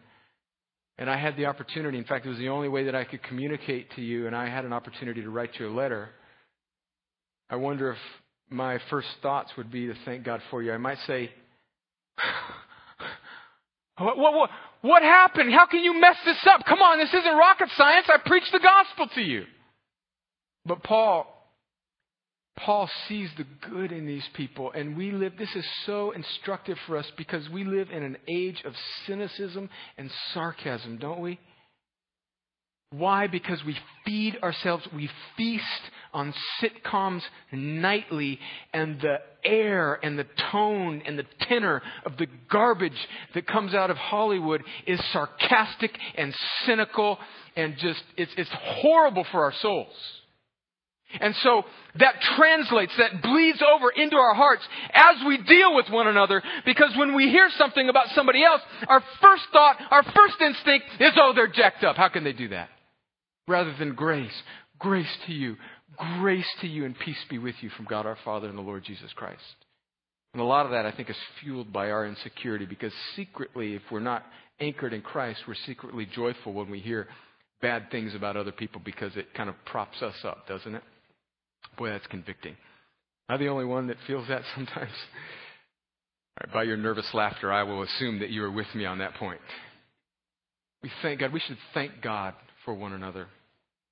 and 0.99 1.11
I 1.11 1.19
had 1.19 1.37
the 1.37 1.47
opportunity, 1.47 1.99
in 1.99 2.05
fact, 2.05 2.25
it 2.25 2.31
was 2.31 2.38
the 2.38 2.49
only 2.49 2.69
way 2.69 2.85
that 2.85 2.95
I 2.95 3.05
could 3.05 3.23
communicate 3.23 3.90
to 3.97 4.01
you, 4.01 4.27
and 4.27 4.35
I 4.35 4.49
had 4.49 4.64
an 4.64 4.73
opportunity 4.73 5.21
to 5.21 5.29
write 5.29 5.51
you 5.59 5.69
a 5.69 5.75
letter. 5.75 6.09
I 7.51 7.57
wonder 7.57 7.92
if 7.92 7.99
my 8.49 8.79
first 8.88 9.09
thoughts 9.21 9.51
would 9.59 9.71
be 9.71 9.88
to 9.88 9.95
thank 10.07 10.25
God 10.25 10.40
for 10.51 10.62
you. 10.62 10.73
I 10.73 10.79
might 10.79 10.99
say, 11.07 11.31
what, 13.99 14.16
what, 14.16 14.33
what, 14.33 14.51
what 14.81 15.03
happened? 15.03 15.53
How 15.53 15.66
can 15.66 15.81
you 15.81 16.01
mess 16.01 16.16
this 16.25 16.38
up? 16.51 16.64
Come 16.66 16.81
on, 16.81 16.99
this 16.99 17.12
isn't 17.12 17.37
rocket 17.37 17.69
science. 17.77 18.07
I 18.09 18.16
preached 18.27 18.53
the 18.53 18.61
gospel 18.61 19.09
to 19.16 19.21
you. 19.21 19.45
But 20.64 20.83
Paul 20.83 21.36
Paul 22.57 22.88
sees 23.09 23.29
the 23.37 23.47
good 23.71 23.92
in 23.92 24.07
these 24.07 24.27
people, 24.35 24.73
and 24.73 24.97
we 24.97 25.11
live, 25.12 25.35
this 25.38 25.55
is 25.55 25.66
so 25.85 26.12
instructive 26.12 26.79
for 26.87 26.97
us 26.97 27.07
because 27.16 27.49
we 27.51 27.64
live 27.64 27.90
in 27.90 28.03
an 28.03 28.16
age 28.27 28.62
of 28.64 28.73
cynicism 29.07 29.69
and 29.99 30.11
sarcasm, 30.33 30.97
don't 30.97 31.21
we? 31.21 31.38
Why? 32.90 33.27
Because 33.27 33.62
we 33.64 33.77
feed 34.05 34.38
ourselves, 34.42 34.87
we 34.95 35.11
feast 35.37 35.64
on 36.14 36.33
sitcoms 36.62 37.21
nightly, 37.53 38.38
and 38.73 39.01
the 39.01 39.16
air 39.45 39.99
and 40.03 40.19
the 40.19 40.27
tone 40.51 41.03
and 41.05 41.19
the 41.19 41.27
tenor 41.42 41.83
of 42.07 42.16
the 42.16 42.27
garbage 42.51 43.09
that 43.35 43.47
comes 43.47 43.75
out 43.75 43.90
of 43.90 43.97
Hollywood 43.97 44.62
is 44.87 45.01
sarcastic 45.12 45.90
and 46.16 46.35
cynical 46.64 47.19
and 47.55 47.77
just, 47.77 48.03
it's, 48.16 48.33
it's 48.38 48.51
horrible 48.53 49.27
for 49.31 49.45
our 49.45 49.53
souls. 49.61 49.95
And 51.21 51.35
so 51.37 51.62
that 51.99 52.14
translates, 52.37 52.92
that 52.99 53.23
bleeds 53.23 53.62
over 53.62 53.90
into 53.90 54.16
our 54.16 54.35
hearts 54.35 54.62
as 54.92 55.16
we 55.27 55.38
deal 55.38 55.75
with 55.75 55.88
one 55.88 56.09
another 56.09 56.42
because 56.64 56.92
when 56.97 57.14
we 57.14 57.31
hear 57.31 57.49
something 57.57 57.88
about 57.88 58.09
somebody 58.14 58.45
else, 58.45 58.61
our 58.88 59.03
first 59.23 59.45
thought, 59.53 59.77
our 59.90 60.03
first 60.03 60.40
instinct 60.40 60.87
is, 61.01 61.12
oh, 61.16 61.33
they're 61.35 61.47
jacked 61.47 61.85
up. 61.85 61.97
How 61.97 62.09
can 62.09 62.25
they 62.25 62.33
do 62.33 62.49
that? 62.49 62.69
Rather 63.47 63.75
than 63.79 63.95
grace. 63.95 64.35
Grace 64.79 65.07
to 65.27 65.33
you. 65.33 65.57
Grace 66.19 66.49
to 66.61 66.66
you 66.66 66.85
and 66.85 66.99
peace 66.99 67.23
be 67.31 67.38
with 67.38 67.55
you 67.61 67.71
from 67.71 67.87
God 67.87 68.05
our 68.05 68.19
Father 68.25 68.49
and 68.49 68.59
the 68.59 68.62
Lord 68.62 68.85
Jesus 68.85 69.12
Christ. 69.14 69.40
And 70.35 70.42
a 70.42 70.45
lot 70.45 70.66
of 70.66 70.73
that, 70.73 70.85
I 70.85 70.92
think, 70.92 71.09
is 71.09 71.16
fueled 71.40 71.73
by 71.73 71.90
our 71.90 72.05
insecurity 72.05 72.66
because 72.66 72.92
secretly, 73.14 73.75
if 73.75 73.83
we're 73.90 74.01
not 74.01 74.25
anchored 74.61 74.92
in 74.92 75.01
Christ, 75.01 75.40
we're 75.47 75.55
secretly 75.66 76.07
joyful 76.07 76.53
when 76.53 76.69
we 76.69 76.81
hear 76.81 77.07
bad 77.62 77.90
things 77.90 78.14
about 78.14 78.37
other 78.37 78.53
people 78.53 78.83
because 78.85 79.16
it 79.16 79.33
kind 79.35 79.49
of 79.49 79.55
props 79.64 80.03
us 80.03 80.16
up, 80.25 80.47
doesn't 80.47 80.75
it? 80.75 80.83
Boy, 81.76 81.90
that's 81.90 82.07
convicting. 82.07 82.57
Am 83.29 83.35
I 83.35 83.37
the 83.38 83.48
only 83.48 83.64
one 83.64 83.88
that 83.88 83.96
feels 84.07 84.29
that 84.29 84.42
sometimes? 84.55 84.92
By 86.52 86.64
your 86.64 86.76
nervous 86.76 87.09
laughter, 87.14 87.52
I 87.52 87.62
will 87.62 87.83
assume 87.83 88.20
that 88.20 88.31
you 88.31 88.44
are 88.44 88.50
with 88.50 88.66
me 88.74 88.85
on 88.85 88.98
that 88.98 89.14
point. 89.14 89.40
We 90.83 90.90
thank 91.02 91.20
God. 91.20 91.33
We 91.33 91.40
should 91.40 91.57
thank 91.72 92.02
God 92.02 92.35
for 92.64 92.74
one 92.74 92.92
another. 92.92 93.26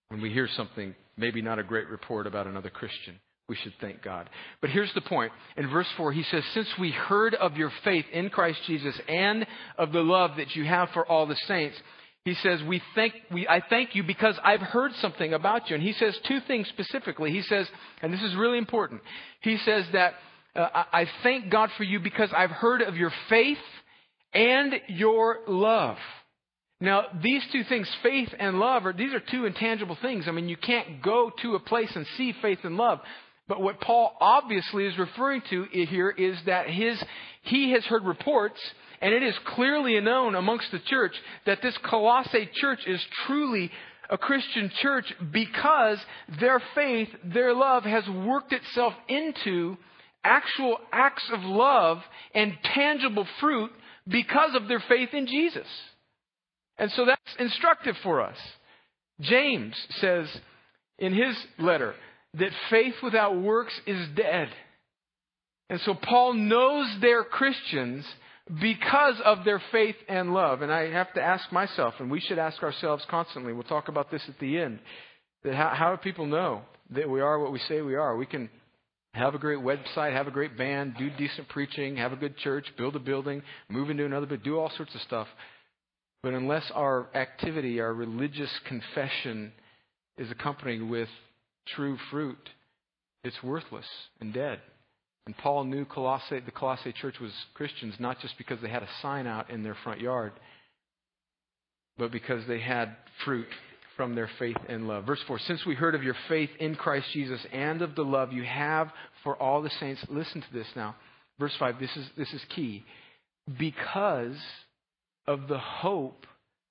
When 0.09 0.21
we 0.21 0.31
hear 0.31 0.49
something, 0.55 0.95
maybe 1.17 1.41
not 1.41 1.59
a 1.59 1.63
great 1.63 1.89
report 1.89 2.27
about 2.27 2.47
another 2.47 2.69
Christian, 2.69 3.19
we 3.49 3.57
should 3.57 3.73
thank 3.81 4.03
God. 4.03 4.29
But 4.61 4.71
here's 4.71 4.93
the 4.95 5.01
point. 5.01 5.33
In 5.57 5.69
verse 5.69 5.89
4, 5.97 6.13
he 6.13 6.23
says, 6.25 6.43
Since 6.53 6.69
we 6.79 6.91
heard 6.91 7.35
of 7.35 7.57
your 7.57 7.73
faith 7.83 8.05
in 8.13 8.31
Christ 8.31 8.59
Jesus 8.67 8.99
and 9.09 9.47
of 9.77 9.93
the 9.93 10.01
love 10.01 10.33
that 10.37 10.55
you 10.55 10.65
have 10.65 10.91
for 10.91 11.07
all 11.07 11.27
the 11.27 11.37
saints, 11.47 11.77
he 12.25 12.35
says, 12.37 12.63
we 12.67 12.81
thank, 12.95 13.13
we, 13.31 13.47
I 13.47 13.61
thank 13.69 13.95
you 13.95 14.03
because 14.03 14.39
I've 14.43 14.61
heard 14.61 14.93
something 15.01 15.35
about 15.35 15.69
you. 15.69 15.77
And 15.77 15.85
he 15.85 15.93
says 15.93 16.19
two 16.27 16.39
things 16.47 16.67
specifically. 16.69 17.31
He 17.31 17.43
says, 17.43 17.69
and 18.01 18.13
this 18.13 18.23
is 18.23 18.35
really 18.35 18.57
important. 18.57 19.03
He 19.43 19.59
says 19.59 19.85
that 19.93 20.15
uh, 20.57 20.85
I, 20.91 21.07
thank 21.23 21.51
God 21.51 21.69
for 21.77 21.85
you 21.85 22.01
because 22.01 22.31
I've 22.35 22.51
heard 22.51 22.81
of 22.81 22.97
your 22.97 23.13
faith 23.29 23.59
and 24.33 24.73
your 24.89 25.41
love. 25.47 25.99
Now, 26.81 27.05
these 27.23 27.43
two 27.53 27.63
things, 27.65 27.91
faith 28.03 28.31
and 28.39 28.59
love, 28.59 28.87
are, 28.87 28.95
these 28.95 29.13
are 29.13 29.21
two 29.21 29.45
intangible 29.45 29.99
things. 30.01 30.25
I 30.27 30.31
mean, 30.31 30.49
you 30.49 30.57
can't 30.57 31.03
go 31.03 31.31
to 31.43 31.57
a 31.57 31.61
place 31.61 31.91
and 31.95 32.07
see 32.17 32.33
faith 32.41 32.61
and 32.63 32.77
love. 32.79 33.01
But 33.49 33.61
what 33.61 33.81
Paul 33.81 34.17
obviously 34.21 34.87
is 34.87 34.97
referring 34.97 35.43
to 35.51 35.65
here 35.65 36.11
is 36.11 36.39
that 36.47 36.69
his, 36.71 37.03
he 37.43 37.73
has 37.73 37.85
heard 37.85 38.05
reports 38.05 38.59
and 39.05 39.13
it 39.13 39.23
is 39.23 39.35
clearly 39.49 40.01
known 40.01 40.35
amongst 40.35 40.73
the 40.73 40.79
church 40.79 41.13
that 41.45 41.61
this 41.61 41.77
Colossae 41.85 42.49
church 42.55 42.79
is 42.87 43.05
truly 43.27 43.71
a 44.09 44.17
Christian 44.17 44.71
church 44.81 45.05
because 45.31 45.99
their 46.41 46.59
faith, 46.75 47.09
their 47.23 47.53
love 47.53 47.85
has 47.85 48.09
worked 48.09 48.55
itself 48.55 48.95
into 49.07 49.77
actual 50.25 50.79
acts 50.91 51.29
of 51.35 51.41
love 51.43 51.99
and 52.35 52.55
tangible 52.75 53.27
fruit 53.41 53.71
because 54.09 54.55
of 54.55 54.69
their 54.69 54.83
faith 54.89 55.11
in 55.13 55.27
Jesus. 55.27 55.67
And 56.79 56.91
so 56.93 57.05
that's 57.05 57.21
instructive 57.39 57.97
for 58.03 58.23
us. 58.23 58.39
James 59.21 59.77
says 60.01 60.29
in 60.99 61.13
his 61.13 61.37
letter 61.59 61.95
that 62.39 62.53
faith 62.71 62.95
without 63.03 63.37
works 63.39 63.79
is 63.87 64.09
dead. 64.17 64.49
And 65.69 65.79
so 65.83 65.93
Paul 65.93 66.33
knows 66.33 66.87
they're 67.03 67.25
Christians 67.25 68.07
because 68.61 69.21
of 69.25 69.45
their 69.45 69.63
faith 69.73 69.97
and 70.09 70.35
love. 70.35 70.63
And 70.63 70.73
I 70.73 70.91
have 70.91 71.13
to 71.15 71.23
ask 71.23 71.51
myself, 71.51 71.95
and 71.99 72.11
we 72.11 72.21
should 72.21 72.39
ask 72.39 72.63
ourselves 72.63 73.05
constantly, 73.09 73.53
we'll 73.53 73.63
talk 73.63 73.89
about 73.89 74.11
this 74.11 74.23
at 74.29 74.39
the 74.39 74.59
end, 74.59 74.81
that 75.45 75.55
how, 75.55 75.73
how 75.75 75.91
do 75.91 75.97
people 75.97 76.27
know 76.27 76.63
that 76.91 77.09
we 77.09 77.21
are 77.21 77.39
what 77.39 77.53
we 77.53 77.59
say 77.61 77.81
we 77.81 77.95
are? 77.95 78.17
We 78.17 78.27
can 78.27 78.51
have 79.15 79.35
a 79.35 79.39
great 79.39 79.61
website, 79.61 80.13
have 80.13 80.27
a 80.27 80.33
great 80.33 80.59
band, 80.59 80.97
do 80.99 81.09
decent 81.17 81.49
preaching, 81.49 81.97
have 81.97 82.13
a 82.13 82.17
good 82.17 82.37
church, 82.39 82.67
build 82.77 82.97
a 82.97 83.01
building, 83.01 83.43
move 83.69 83.89
into 83.89 84.05
another, 84.05 84.27
but 84.27 84.43
do 84.43 84.59
all 84.59 84.71
sorts 84.77 84.95
of 84.95 85.01
stuff. 85.03 85.29
But 86.23 86.35
unless 86.35 86.71
our 86.75 87.09
activity, 87.15 87.81
our 87.81 87.95
religious 87.95 88.51
confession 88.67 89.53
is 90.19 90.31
accompanied 90.31 90.83
with 90.83 91.09
true 91.77 91.97
fruit, 92.11 92.51
it's 93.23 93.43
worthless 93.43 93.87
and 94.21 94.35
dead. 94.35 94.61
And 95.27 95.37
Paul 95.39 95.65
knew 95.65 95.85
Colossae, 95.85 96.41
the 96.41 96.51
Colossae 96.51 96.93
church 96.93 97.19
was 97.19 97.33
Christians 97.55 97.95
not 97.99 98.21
just 98.21 98.37
because 98.37 98.61
they 98.61 98.69
had 98.69 98.83
a 98.83 98.89
sign 99.01 99.27
out 99.27 99.51
in 99.51 99.63
their 99.63 99.77
front 99.83 100.01
yard, 100.01 100.33
but 101.97 102.13
because 102.13 102.47
they 102.47 102.61
had 102.61 102.97
fruit 103.25 103.47
from 103.97 104.15
their 104.15 104.29
faith 104.39 104.57
and 104.69 104.87
love. 104.87 105.05
Verse 105.05 105.23
4 105.27 105.39
Since 105.39 105.65
we 105.65 105.75
heard 105.75 105.95
of 105.95 106.03
your 106.03 106.17
faith 106.29 106.51
in 106.61 106.75
Christ 106.75 107.07
Jesus 107.13 107.41
and 107.53 107.81
of 107.81 107.95
the 107.95 108.05
love 108.05 108.33
you 108.33 108.45
have 108.45 108.91
for 109.23 109.41
all 109.41 109.63
the 109.63 109.71
saints, 109.81 110.05
listen 110.11 110.43
to 110.43 110.53
this 110.53 110.67
now. 110.77 110.97
Verse 111.39 111.55
5, 111.59 111.81
this 111.81 111.97
is, 111.97 112.07
this 112.17 112.33
is 112.33 112.43
key. 112.55 112.85
Because 113.59 114.37
of 115.27 115.49
the 115.49 115.59
hope 115.59 116.27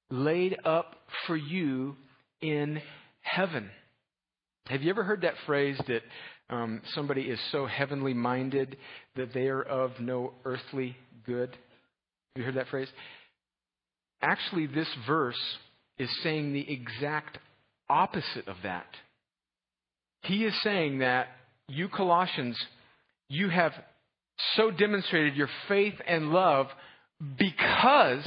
laid 0.10 0.58
up 0.64 0.96
for 1.26 1.36
you 1.36 1.96
in 2.42 2.82
heaven. 3.22 3.70
Have 4.68 4.82
you 4.82 4.90
ever 4.90 5.04
heard 5.04 5.22
that 5.22 5.34
phrase 5.46 5.78
that 5.88 6.04
um, 6.50 6.82
somebody 6.94 7.24
is 7.24 7.40
so 7.52 7.66
heavenly 7.66 8.14
minded 8.14 8.78
that 9.16 9.34
they 9.34 9.48
are 9.48 9.62
of 9.62 9.92
no 10.00 10.34
earthly 10.46 10.96
good? 11.26 11.50
Have 11.50 12.38
you 12.38 12.44
heard 12.44 12.56
that 12.56 12.68
phrase? 12.68 12.90
Actually, 14.22 14.68
this 14.68 14.88
verse 15.06 15.40
is 15.98 16.10
saying 16.24 16.54
the 16.54 16.72
exact 16.72 17.38
opposite 17.90 18.48
of 18.48 18.58
that. 18.64 18.88
He 20.24 20.46
is 20.46 20.54
saying 20.64 21.00
that 21.00 21.28
you 21.68 21.90
Colossians, 21.90 22.58
you 23.30 23.50
have 23.50 23.74
so 24.56 24.72
demonstrated 24.72 25.36
your 25.36 25.50
faith 25.68 25.96
and 26.08 26.30
love 26.30 26.68
because 27.38 28.26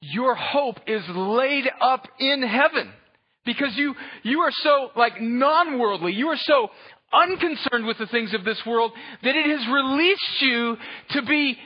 your 0.00 0.34
hope 0.34 0.76
is 0.86 1.02
laid 1.08 1.64
up 1.80 2.06
in 2.18 2.42
heaven. 2.42 2.92
Because 3.44 3.74
you, 3.76 3.94
you 4.22 4.40
are 4.40 4.52
so 4.52 4.90
like 4.94 5.20
non-worldly, 5.20 6.12
you 6.12 6.28
are 6.28 6.38
so 6.38 6.68
unconcerned 7.12 7.86
with 7.86 7.98
the 7.98 8.06
things 8.06 8.34
of 8.34 8.44
this 8.44 8.60
world 8.66 8.92
that 9.22 9.36
it 9.36 9.46
has 9.46 9.66
released 9.72 10.40
you 10.40 10.76
to 11.10 11.22
be 11.22 11.56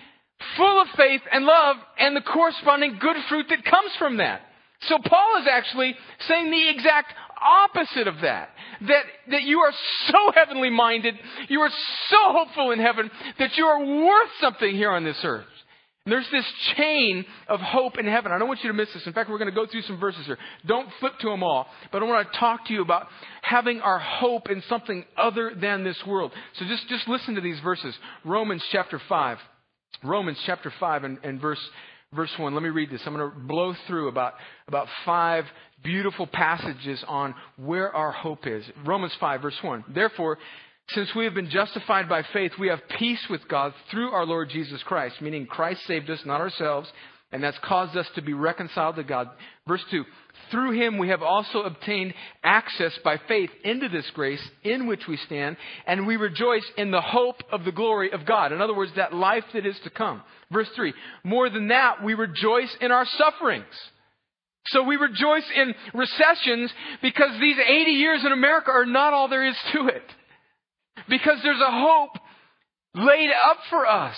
full 0.57 0.83
of 0.83 0.89
faith 0.97 1.23
and 1.33 1.45
love 1.45 1.77
and 1.99 2.17
the 2.17 2.21
corresponding 2.21 2.99
good 3.01 3.17
fruit 3.29 3.47
that 3.49 3.65
comes 3.65 3.91
from 3.99 4.19
that. 4.19 4.43
So 4.89 4.99
Paul 5.05 5.41
is 5.41 5.49
actually 5.51 5.95
saying 6.29 6.51
the 6.51 6.71
exact 6.71 7.15
opposite 7.41 8.09
of 8.09 8.21
that. 8.23 8.51
That, 8.83 9.05
that 9.31 9.43
you 9.43 9.61
are 9.61 9.73
so 10.09 10.33
heavenly 10.35 10.69
minded, 10.69 11.15
you 11.49 11.61
are 11.61 11.71
so 12.11 12.17
hopeful 12.27 12.73
in 12.73 12.79
heaven, 12.79 13.11
that 13.39 13.57
you 13.57 13.65
are 13.65 13.85
worth 13.85 14.31
something 14.41 14.75
here 14.75 14.91
on 14.91 15.03
this 15.05 15.19
earth. 15.25 15.47
There's 16.07 16.27
this 16.31 16.45
chain 16.77 17.25
of 17.49 17.61
hope 17.61 17.99
in 17.99 18.07
heaven. 18.07 18.31
I 18.31 18.39
don't 18.39 18.47
want 18.47 18.63
you 18.63 18.69
to 18.69 18.75
miss 18.75 18.89
this. 18.95 19.07
In 19.07 19.13
fact, 19.13 19.29
we're 19.29 19.39
going 19.39 19.51
to 19.51 19.55
go 19.55 19.67
through 19.67 19.83
some 19.83 19.99
verses 19.99 20.25
here. 20.25 20.39
Don't 20.65 20.89
flip 21.01 21.19
to 21.21 21.29
them 21.29 21.43
all. 21.43 21.67
But 21.91 22.03
I 22.03 22.07
want 22.07 22.33
to 22.33 22.39
talk 22.39 22.67
to 22.67 22.73
you 22.73 22.83
about 22.83 23.09
having 23.43 23.81
our 23.81 23.99
hope 23.99 24.49
in 24.49 24.63
something 24.69 25.05
other 25.17 25.53
than 25.55 25.83
this 25.83 25.99
world. 26.07 26.33
So 26.55 26.65
just, 26.65 26.89
just 26.89 27.09
listen 27.09 27.35
to 27.35 27.41
these 27.41 27.59
verses. 27.61 27.95
Romans 28.25 28.63
chapter 28.71 29.01
5. 29.09 29.39
Romans 30.05 30.39
chapter 30.47 30.73
5 30.79 31.05
and, 31.05 31.19
and 31.25 31.41
verse, 31.41 31.61
verse 32.13 32.33
1. 32.39 32.55
Let 32.55 32.63
me 32.63 32.69
read 32.69 32.91
this. 32.91 33.01
I'm 33.05 33.17
going 33.17 33.31
to 33.31 33.39
blow 33.41 33.75
through 33.89 34.09
about, 34.09 34.35
about 34.69 34.87
five 35.05 35.45
beautiful 35.83 36.27
passages 36.27 37.03
on 37.09 37.35
where 37.57 37.95
our 37.95 38.13
hope 38.13 38.47
is. 38.47 38.65
Romans 38.85 39.13
5, 39.19 39.43
verse 39.43 39.59
1. 39.63 39.85
Therefore, 39.89 40.39
since 40.91 41.15
we 41.17 41.25
have 41.25 41.35
been 41.35 41.51
justified 41.51 42.09
by 42.09 42.23
faith, 42.33 42.53
we 42.59 42.69
have 42.69 42.81
peace 42.99 43.25
with 43.29 43.47
God 43.49 43.75
through 43.91 44.11
our 44.11 44.25
Lord 44.25 44.51
Jesus 44.51 44.83
Christ, 44.85 45.21
meaning 45.21 45.47
Christ 45.47 45.81
saved 45.87 46.09
us, 46.11 46.21
not 46.25 46.41
ourselves, 46.41 46.89
and 47.33 47.43
that's 47.43 47.59
caused 47.65 47.97
us 47.97 48.07
to 48.15 48.23
be 48.23 48.33
reconciled 48.35 48.97
to 48.97 49.03
God. 49.03 49.29
Verse 49.67 49.83
2 49.91 50.05
Through 50.53 50.81
him 50.81 50.99
we 50.99 51.09
have 51.09 51.23
also 51.23 51.63
obtained 51.63 52.15
access 52.45 52.97
by 53.03 53.21
faith 53.27 53.51
into 53.65 53.89
this 53.89 54.09
grace 54.15 54.43
in 54.63 54.87
which 54.87 55.09
we 55.09 55.17
stand, 55.17 55.57
and 55.89 56.07
we 56.07 56.17
rejoice 56.17 56.65
in 56.77 56.93
the 56.93 57.01
hope 57.01 57.43
of 57.51 57.65
the 57.65 57.73
glory 57.73 58.13
of 58.13 58.25
God. 58.25 58.53
In 58.53 58.61
other 58.61 58.77
words, 58.77 58.93
that 58.95 59.13
life 59.13 59.45
that 59.55 59.67
is 59.67 59.79
to 59.83 59.91
come. 59.91 60.23
Verse 60.53 60.69
3 60.77 60.95
More 61.25 61.51
than 61.51 61.69
that, 61.69 62.05
we 62.05 62.15
rejoice 62.15 62.75
in 62.81 62.93
our 62.93 63.07
sufferings. 63.19 63.65
So 64.69 64.85
we 64.85 64.97
rejoice 64.97 65.49
in 65.55 65.75
recessions 65.95 66.73
because 67.03 67.31
these 67.41 67.57
80 67.59 67.91
years 67.91 68.25
in 68.25 68.33
America 68.33 68.71
are 68.71 68.87
not 68.87 69.13
all 69.13 69.29
there 69.29 69.47
is 69.47 69.57
to 69.73 69.89
it. 69.89 70.03
Because 71.09 71.39
there's 71.43 71.61
a 71.61 71.71
hope 71.71 72.11
laid 72.95 73.31
up 73.31 73.59
for 73.71 73.87
us. 73.87 74.17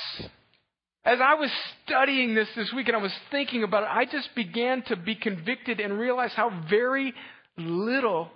As 1.05 1.21
I 1.21 1.35
was 1.35 1.51
studying 1.85 2.35
this 2.35 2.49
this 2.55 2.73
week 2.75 2.89
and 2.89 2.97
I 2.97 3.01
was 3.01 3.15
thinking 3.31 3.63
about 3.63 3.85
it, 3.85 3.89
I 3.91 4.05
just 4.05 4.35
began 4.35 4.83
to 4.89 4.97
be 4.97 5.15
convicted 5.15 5.81
and 5.81 5.99
realize 5.99 6.33
how 6.35 6.51
very 6.69 7.15
little 7.57 8.29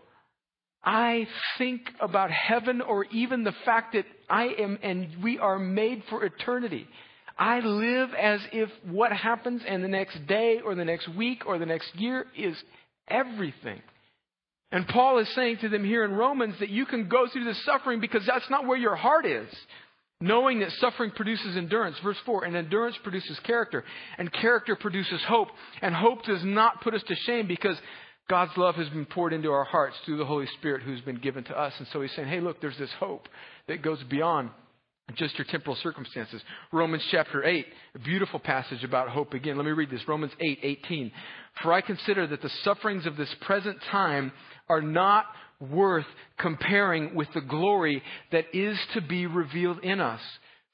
I 0.85 1.29
think 1.59 1.83
about 2.01 2.31
heaven 2.31 2.81
or 2.81 3.05
even 3.07 3.45
the 3.45 3.55
fact 3.65 3.93
that 3.93 4.07
I 4.29 4.47
am 4.59 4.79
and 4.83 5.23
we 5.23 5.39
are 5.39 5.59
made 5.59 6.03
for 6.09 6.25
eternity. 6.25 6.89
I 7.39 7.61
live 7.61 8.11
as 8.15 8.41
if 8.53 8.69
what 8.85 9.13
happens 9.13 9.63
in 9.67 9.83
the 9.83 9.89
next 9.89 10.27
day 10.27 10.61
or 10.65 10.75
the 10.75 10.85
next 10.85 11.09
week 11.15 11.45
or 11.47 11.59
the 11.59 11.67
next 11.67 11.95
year 11.95 12.27
is 12.37 12.57
everything. 13.09 13.81
And 14.73 14.89
Paul 14.89 15.19
is 15.19 15.33
saying 15.35 15.59
to 15.59 15.69
them 15.69 15.85
here 15.85 16.05
in 16.05 16.13
Romans 16.13 16.55
that 16.59 16.71
you 16.71 16.87
can 16.87 17.09
go 17.09 17.29
through 17.29 17.45
the 17.45 17.55
suffering 17.67 18.01
because 18.01 18.25
that's 18.27 18.49
not 18.51 18.67
where 18.67 18.79
your 18.79 18.97
heart 18.97 19.27
is. 19.27 19.49
Knowing 20.21 20.61
that 20.61 20.71
suffering 20.81 21.11
produces 21.11 21.57
endurance. 21.57 21.97
Verse 22.03 22.17
4, 22.25 22.45
and 22.45 22.57
endurance 22.57 22.97
produces 23.03 23.39
character, 23.41 23.85
and 24.19 24.33
character 24.33 24.77
produces 24.77 25.21
hope. 25.27 25.49
And 25.83 25.95
hope 25.95 26.25
does 26.25 26.43
not 26.45 26.81
put 26.81 26.95
us 26.95 27.03
to 27.09 27.15
shame 27.15 27.47
because 27.49 27.77
God's 28.31 28.57
love 28.57 28.77
has 28.77 28.89
been 28.89 29.05
poured 29.05 29.33
into 29.33 29.51
our 29.51 29.65
hearts 29.65 29.97
through 30.05 30.19
the 30.19 30.25
Holy 30.25 30.47
Spirit 30.59 30.83
who's 30.83 31.01
been 31.01 31.17
given 31.17 31.45
to 31.45 31.59
us. 31.59 31.75
And 31.79 31.89
so 31.93 32.01
he's 32.01 32.13
saying, 32.13 32.29
hey, 32.29 32.41
look, 32.41 32.61
there's 32.61 32.79
this 32.79 32.93
hope 32.99 33.29
that 33.67 33.83
goes 33.83 34.03
beyond 34.05 34.51
just 35.17 35.37
your 35.37 35.45
temporal 35.51 35.77
circumstances. 35.83 36.41
Romans 36.73 37.05
chapter 37.11 37.45
8, 37.45 37.67
a 37.97 37.99
beautiful 37.99 38.39
passage 38.39 38.85
about 38.85 39.09
hope 39.09 39.35
again. 39.35 39.57
Let 39.57 39.67
me 39.67 39.73
read 39.73 39.91
this. 39.91 40.07
Romans 40.09 40.33
8, 40.41 40.61
18. 40.63 41.13
For 41.63 41.73
I 41.73 41.81
consider 41.81 42.27
that 42.29 42.41
the 42.41 42.51
sufferings 42.63 43.07
of 43.07 43.17
this 43.17 43.35
present 43.43 43.77
time 43.91 44.33
are 44.69 44.83
not 44.83 45.27
worth 45.61 46.07
comparing 46.39 47.15
with 47.15 47.29
the 47.35 47.41
glory 47.41 48.03
that 48.33 48.47
is 48.53 48.79
to 48.95 49.01
be 49.01 49.27
revealed 49.27 49.79
in 49.81 50.01
us. 50.01 50.21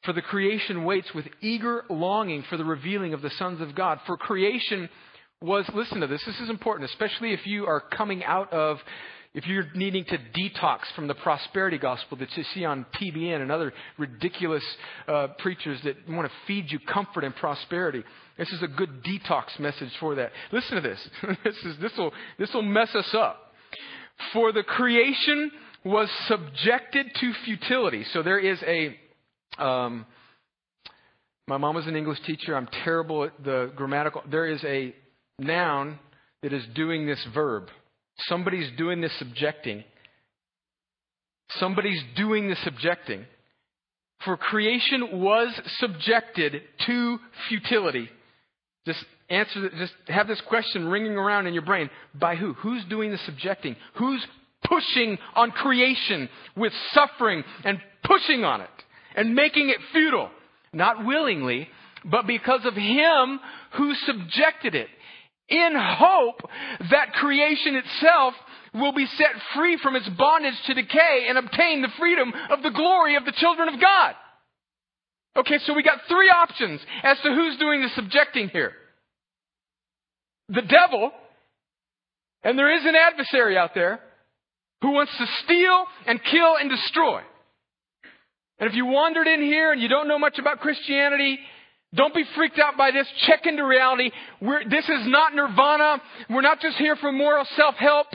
For 0.05 0.13
the 0.13 0.23
creation 0.23 0.85
waits 0.85 1.09
with 1.15 1.27
eager 1.41 1.85
longing 1.91 2.45
for 2.49 2.57
the 2.57 2.65
revealing 2.65 3.15
of 3.15 3.23
the 3.23 3.31
sons 3.31 3.61
of 3.61 3.75
God. 3.75 3.99
For 4.07 4.17
creation 4.17 4.89
was, 5.43 5.69
listen 5.75 6.01
to 6.01 6.07
this, 6.07 6.23
this 6.25 6.41
is 6.41 6.51
important, 6.51 6.91
especially 6.91 7.33
if 7.33 7.47
you 7.47 7.67
are 7.67 7.81
coming 7.81 8.25
out 8.25 8.53
of 8.53 8.79
if 9.35 9.47
you're 9.47 9.67
needing 9.75 10.05
to 10.07 10.19
detox 10.19 10.81
from 10.97 11.07
the 11.07 11.15
prosperity 11.15 11.79
gospel 11.79 12.17
that 12.17 12.35
you 12.37 12.45
see 12.55 12.65
on 12.65 12.87
TBN 13.01 13.43
and 13.43 13.53
other 13.53 13.73
ridiculous 13.99 14.65
uh, 15.07 15.29
preachers 15.39 15.79
that 15.85 15.97
want 16.09 16.27
to 16.27 16.35
feed 16.47 16.73
you 16.73 16.79
comfort 16.79 17.25
and 17.25 17.37
prosperity, 17.37 18.03
this 18.39 18.49
is 18.49 18.63
a 18.63 18.69
good 18.69 19.03
detox 19.05 19.59
message 19.61 19.93
for 20.01 20.15
that. 20.15 20.33
Listen 20.51 20.77
to 20.77 20.81
this. 20.81 20.99
this 21.45 21.55
is 21.65 21.77
this 21.81 21.93
will 21.99 22.13
this 22.39 22.53
will 22.55 22.63
mess 22.63 22.95
us 22.95 23.15
up. 23.15 23.48
For 24.33 24.53
the 24.53 24.63
creation 24.63 25.51
was 25.85 26.09
subjected 26.27 27.07
to 27.21 27.33
futility. 27.45 28.05
So 28.13 28.23
there 28.23 28.39
is 28.39 28.63
a. 28.67 28.97
Um, 29.63 30.07
my 31.47 31.57
mom 31.57 31.75
was 31.75 31.87
an 31.87 31.97
English 31.97 32.21
teacher. 32.27 32.55
I'm 32.55 32.69
terrible 32.85 33.25
at 33.25 33.33
the 33.43 33.73
grammatical. 33.75 34.23
There 34.31 34.47
is 34.47 34.63
a 34.65 34.95
noun 35.39 35.99
that 36.43 36.53
is 36.53 36.65
doing 36.75 37.07
this 37.07 37.25
verb. 37.33 37.69
Somebody's 38.27 38.71
doing 38.77 39.01
this 39.01 39.17
subjecting. 39.19 39.85
Somebody's 41.53 42.03
doing 42.17 42.49
the 42.49 42.57
subjecting. 42.65 43.25
For 44.25 44.37
creation 44.37 45.21
was 45.21 45.49
subjected 45.79 46.63
to 46.87 47.19
futility. 47.49 48.11
Just 48.87 49.05
answer, 49.31 49.71
just 49.79 49.93
have 50.07 50.27
this 50.27 50.41
question 50.49 50.89
ringing 50.89 51.17
around 51.17 51.47
in 51.47 51.55
your 51.55 51.65
brain. 51.65 51.91
By 52.15 52.37
who? 52.37 52.55
Who's 52.55 52.85
doing 52.87 53.11
the 53.11 53.19
subjecting? 53.19 53.77
Who's 53.95 54.25
pushing 54.65 55.19
on 55.35 55.51
creation 55.51 56.29
with 56.57 56.73
suffering 56.93 57.45
and 57.65 57.79
pushing 58.05 58.45
on 58.45 58.61
it 58.63 58.71
and 59.15 59.35
making 59.35 59.69
it 59.69 59.79
futile? 59.93 60.31
Not 60.73 61.05
willingly, 61.05 61.69
but 62.05 62.27
because 62.27 62.65
of 62.65 62.75
Him 62.75 63.41
who 63.77 63.95
subjected 64.07 64.75
it 64.75 64.89
in 65.49 65.73
hope 65.75 66.43
that 66.91 67.15
creation 67.15 67.77
itself 67.77 68.35
will 68.75 68.93
be 68.93 69.07
set 69.07 69.31
free 69.55 69.79
from 69.83 69.97
its 69.97 70.09
bondage 70.11 70.61
to 70.67 70.75
decay 70.75 71.27
and 71.29 71.39
obtain 71.39 71.81
the 71.81 71.89
freedom 71.99 72.33
of 72.51 72.63
the 72.63 72.71
glory 72.71 73.17
of 73.17 73.25
the 73.25 73.33
children 73.33 73.69
of 73.69 73.81
God. 73.81 74.15
Okay, 75.37 75.59
so 75.65 75.73
we 75.73 75.83
got 75.83 76.01
three 76.09 76.29
options 76.29 76.81
as 77.03 77.19
to 77.23 77.35
who's 77.35 77.57
doing 77.59 77.81
the 77.81 77.89
subjecting 77.95 78.49
here. 78.49 78.73
The 80.49 80.63
devil, 80.63 81.11
and 82.43 82.59
there 82.59 82.75
is 82.75 82.85
an 82.85 82.95
adversary 82.95 83.59
out 83.59 83.75
there 83.75 84.01
who 84.81 84.93
wants 84.93 85.13
to 85.19 85.27
steal 85.45 85.85
and 86.07 86.21
kill 86.23 86.57
and 86.59 86.71
destroy. 86.71 87.21
And 88.59 88.69
if 88.69 88.75
you 88.75 88.87
wandered 88.87 89.27
in 89.27 89.43
here 89.43 89.73
and 89.73 89.81
you 89.81 89.89
don't 89.89 90.09
know 90.09 90.19
much 90.19 90.39
about 90.39 90.61
Christianity, 90.61 91.39
don't 91.95 92.15
be 92.15 92.25
freaked 92.35 92.59
out 92.59 92.77
by 92.77 92.91
this. 92.91 93.07
Check 93.27 93.47
into 93.47 93.65
reality. 93.65 94.11
We're, 94.41 94.69
this 94.69 94.85
is 94.85 95.07
not 95.07 95.35
nirvana. 95.35 96.03
We're 96.29 96.43
not 96.43 96.61
just 96.61 96.77
here 96.77 96.97
for 96.97 97.13
moral 97.13 97.45
self-help. 97.57 98.09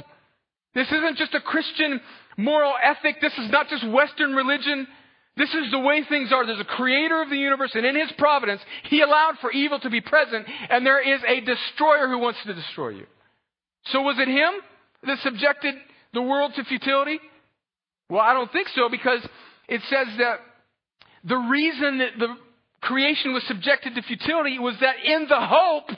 This 0.76 0.88
isn't 0.88 1.18
just 1.18 1.34
a 1.34 1.42
Christian 1.42 2.02
moral 2.38 2.74
ethic. 2.84 3.22
This 3.22 3.34
is 3.34 3.52
not 3.52 3.70
just 3.70 3.88
Western 3.88 4.34
religion. 4.34 4.88
This 5.36 5.54
is 5.54 5.72
the 5.72 5.80
way 5.80 6.04
things 6.08 6.32
are. 6.32 6.46
There's 6.46 6.60
a 6.60 6.64
creator 6.66 7.22
of 7.22 7.30
the 7.30 7.38
universe, 7.38 7.72
and 7.74 7.86
in 7.86 7.96
his 7.96 8.12
providence, 8.18 8.62
he 8.90 9.02
allowed 9.02 9.40
for 9.42 9.52
evil 9.52 9.80
to 9.80 9.90
be 9.90 10.00
present, 10.00 10.46
and 10.70 10.86
there 10.86 11.02
is 11.02 11.22
a 11.28 11.42
destroyer 11.42 12.08
who 12.08 12.20
wants 12.20 12.40
to 12.46 12.54
destroy 12.54 12.90
you. 12.90 13.08
So 13.86 14.02
was 14.02 14.18
it 14.20 14.28
him 14.28 14.54
that 15.08 15.20
subjected 15.20 15.76
the 16.14 16.22
world 16.22 16.54
to 16.56 16.64
futility? 16.66 17.20
Well, 18.10 18.22
I 18.22 18.34
don't 18.34 18.52
think 18.52 18.68
so, 18.76 18.90
because 18.90 19.28
it 19.68 19.82
says 19.90 20.08
that 20.20 20.40
the 21.24 21.38
reason 21.38 21.98
that 21.98 22.12
the 22.20 22.36
creation 22.82 23.34
was 23.34 23.44
subjected 23.48 23.96
to 23.96 24.02
futility 24.04 24.60
was 24.60 24.76
that 24.82 24.96
in 25.04 25.26
the 25.28 25.40
hope 25.40 25.90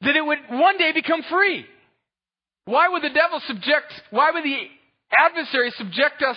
that 0.00 0.16
it 0.16 0.24
would 0.24 0.38
one 0.50 0.76
day 0.76 0.92
become 0.92 1.22
free. 1.30 1.64
Why 2.64 2.88
would 2.88 3.02
the 3.02 3.10
devil 3.10 3.40
subject, 3.46 3.92
why 4.10 4.32
would 4.32 4.42
the 4.42 4.58
adversaries 5.16 5.74
subject 5.76 6.22
us 6.22 6.36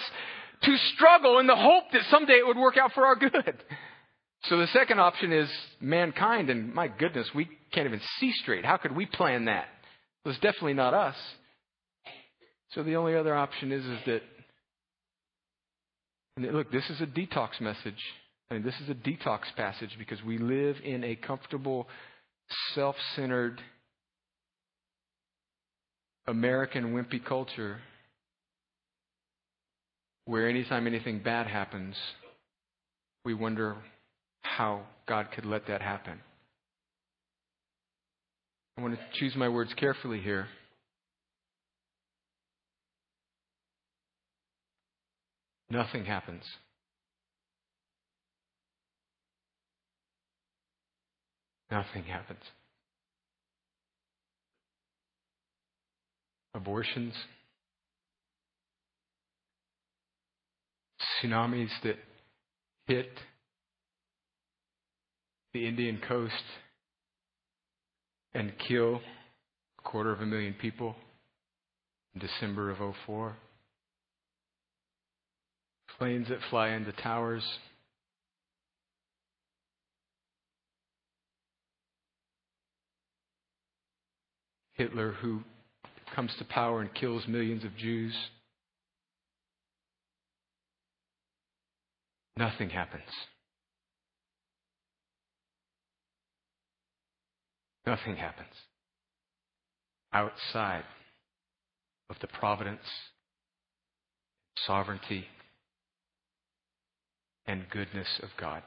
to 0.63 0.77
struggle 0.95 1.39
in 1.39 1.47
the 1.47 1.55
hope 1.55 1.85
that 1.93 2.01
someday 2.09 2.33
it 2.33 2.47
would 2.47 2.57
work 2.57 2.77
out 2.77 2.91
for 2.93 3.05
our 3.05 3.15
good. 3.15 3.63
So 4.43 4.57
the 4.57 4.67
second 4.67 5.01
option 5.01 5.33
is 5.33 5.49
mankind, 5.81 6.49
and 6.49 6.73
my 6.73 6.87
goodness, 6.87 7.27
we 7.35 7.49
can't 7.73 7.87
even 7.87 7.99
see 8.19 8.31
straight. 8.31 8.63
How 8.63 8.77
could 8.77 8.95
we 8.95 9.05
plan 9.05 9.45
that? 9.45 9.65
Was 10.23 10.35
definitely 10.35 10.75
not 10.75 10.93
us. 10.93 11.15
So 12.71 12.83
the 12.83 12.95
only 12.95 13.15
other 13.15 13.35
option 13.35 13.71
is, 13.71 13.83
is 13.83 13.99
that, 14.05 14.21
and 16.37 16.45
look, 16.53 16.71
this 16.71 16.89
is 16.89 17.01
a 17.01 17.05
detox 17.05 17.59
message. 17.59 18.01
I 18.49 18.53
mean, 18.53 18.63
this 18.63 18.75
is 18.81 18.89
a 18.89 18.93
detox 18.93 19.41
passage 19.57 19.95
because 19.99 20.23
we 20.23 20.37
live 20.37 20.77
in 20.83 21.03
a 21.03 21.15
comfortable, 21.15 21.87
self 22.73 22.95
centered, 23.15 23.61
American 26.27 26.93
wimpy 26.93 27.23
culture 27.23 27.79
where 30.29 30.47
anytime 30.47 30.85
anything 30.85 31.17
bad 31.17 31.47
happens, 31.47 31.95
we 33.25 33.33
wonder 33.33 33.75
how 34.43 34.81
God 35.07 35.29
could 35.33 35.43
let 35.43 35.65
that 35.65 35.81
happen. 35.81 36.19
I 38.77 38.81
want 38.81 38.93
to 38.93 39.19
choose 39.19 39.35
my 39.35 39.49
words 39.49 39.73
carefully 39.75 40.21
here. 40.21 40.45
Nothing 45.71 46.05
happens. 46.05 46.43
Nothing 51.71 52.03
happens. 52.03 52.43
Abortions, 56.53 57.15
tsunamis 60.99 61.69
that 61.83 61.97
hit 62.87 63.09
the 65.53 65.67
Indian 65.67 65.99
coast 66.07 66.33
and 68.33 68.51
kill 68.67 69.01
a 69.77 69.81
quarter 69.81 70.11
of 70.11 70.21
a 70.21 70.25
million 70.25 70.53
people 70.53 70.95
in 72.13 72.21
December 72.21 72.69
of 72.69 72.77
04. 73.05 73.35
Planes 75.97 76.29
that 76.29 76.39
fly 76.49 76.69
into 76.69 76.91
towers. 76.91 77.43
Hitler, 84.73 85.11
who 85.21 85.41
comes 86.15 86.31
to 86.39 86.45
power 86.45 86.79
and 86.81 86.93
kills 86.93 87.27
millions 87.27 87.65
of 87.65 87.75
Jews. 87.75 88.13
Nothing 92.39 92.69
happens. 92.69 93.03
Nothing 97.85 98.15
happens 98.15 98.53
outside 100.13 100.85
of 102.09 102.15
the 102.21 102.27
providence, 102.27 102.79
sovereignty, 104.65 105.25
and 107.45 107.69
goodness 107.69 108.07
of 108.23 108.29
God. 108.39 108.63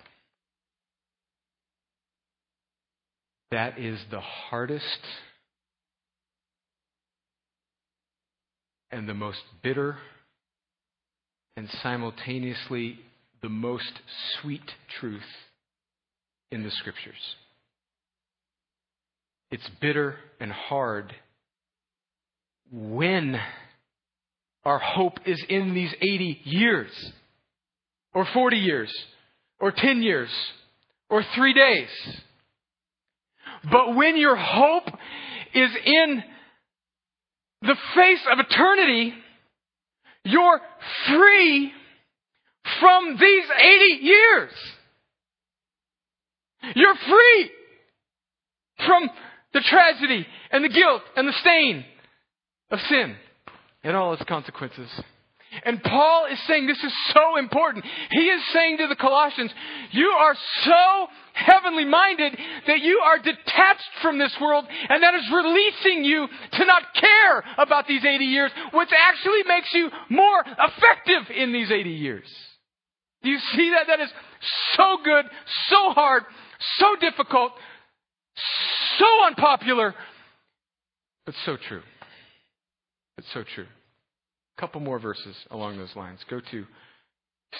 That 3.52 3.78
is 3.78 3.98
the 4.10 4.20
hardest 4.20 5.00
and 8.90 9.08
the 9.08 9.14
most 9.14 9.40
bitter 9.62 9.96
and 11.56 11.70
simultaneously 11.82 12.98
the 13.42 13.48
most 13.48 13.92
sweet 14.40 14.70
truth 15.00 15.22
in 16.50 16.62
the 16.62 16.70
scriptures. 16.70 17.36
It's 19.50 19.68
bitter 19.80 20.16
and 20.40 20.52
hard 20.52 21.12
when 22.70 23.38
our 24.64 24.78
hope 24.78 25.18
is 25.26 25.42
in 25.48 25.74
these 25.74 25.92
80 26.00 26.40
years, 26.44 27.12
or 28.14 28.26
40 28.32 28.56
years, 28.56 28.92
or 29.58 29.72
10 29.72 30.02
years, 30.02 30.30
or 31.10 31.24
three 31.34 31.52
days. 31.52 31.88
But 33.70 33.94
when 33.96 34.16
your 34.16 34.36
hope 34.36 34.88
is 35.54 35.70
in 35.84 36.22
the 37.62 37.76
face 37.94 38.20
of 38.30 38.38
eternity, 38.38 39.14
you're 40.24 40.60
free 41.08 41.72
from 42.82 43.16
these 43.18 43.44
80 43.56 44.04
years. 44.04 44.50
You're 46.74 46.94
free 46.94 47.50
from 48.86 49.08
the 49.54 49.60
tragedy 49.60 50.26
and 50.50 50.64
the 50.64 50.68
guilt 50.68 51.02
and 51.16 51.28
the 51.28 51.32
stain 51.40 51.84
of 52.70 52.80
sin 52.88 53.16
and 53.84 53.96
all 53.96 54.12
its 54.14 54.24
consequences. 54.24 54.88
And 55.64 55.82
Paul 55.82 56.26
is 56.32 56.38
saying 56.46 56.66
this 56.66 56.82
is 56.82 56.94
so 57.12 57.36
important. 57.36 57.84
He 58.10 58.20
is 58.20 58.42
saying 58.54 58.78
to 58.78 58.86
the 58.88 58.96
Colossians, 58.96 59.52
you 59.90 60.08
are 60.08 60.34
so 60.64 61.06
heavenly 61.34 61.84
minded 61.84 62.38
that 62.66 62.80
you 62.80 63.00
are 63.04 63.18
detached 63.18 63.90
from 64.00 64.18
this 64.18 64.34
world 64.40 64.64
and 64.88 65.02
that 65.02 65.14
is 65.14 65.30
releasing 65.32 66.04
you 66.04 66.26
to 66.52 66.64
not 66.64 66.82
care 66.94 67.44
about 67.58 67.86
these 67.86 68.04
80 68.04 68.24
years, 68.24 68.50
which 68.72 68.88
actually 68.96 69.42
makes 69.46 69.68
you 69.74 69.90
more 70.08 70.40
effective 70.40 71.36
in 71.36 71.52
these 71.52 71.70
80 71.70 71.90
years. 71.90 72.26
Do 73.22 73.30
you 73.30 73.38
see 73.54 73.70
that? 73.70 73.86
That 73.86 74.00
is 74.00 74.10
so 74.74 74.98
good, 75.04 75.24
so 75.68 75.90
hard, 75.90 76.24
so 76.78 76.96
difficult, 77.00 77.52
so 78.98 79.06
unpopular, 79.26 79.94
but 81.24 81.34
so 81.44 81.56
true. 81.68 81.82
It's 83.18 83.32
so 83.32 83.44
true. 83.54 83.66
A 84.58 84.60
couple 84.60 84.80
more 84.80 84.98
verses 84.98 85.36
along 85.50 85.78
those 85.78 85.94
lines. 85.94 86.20
Go 86.28 86.40
to 86.50 86.66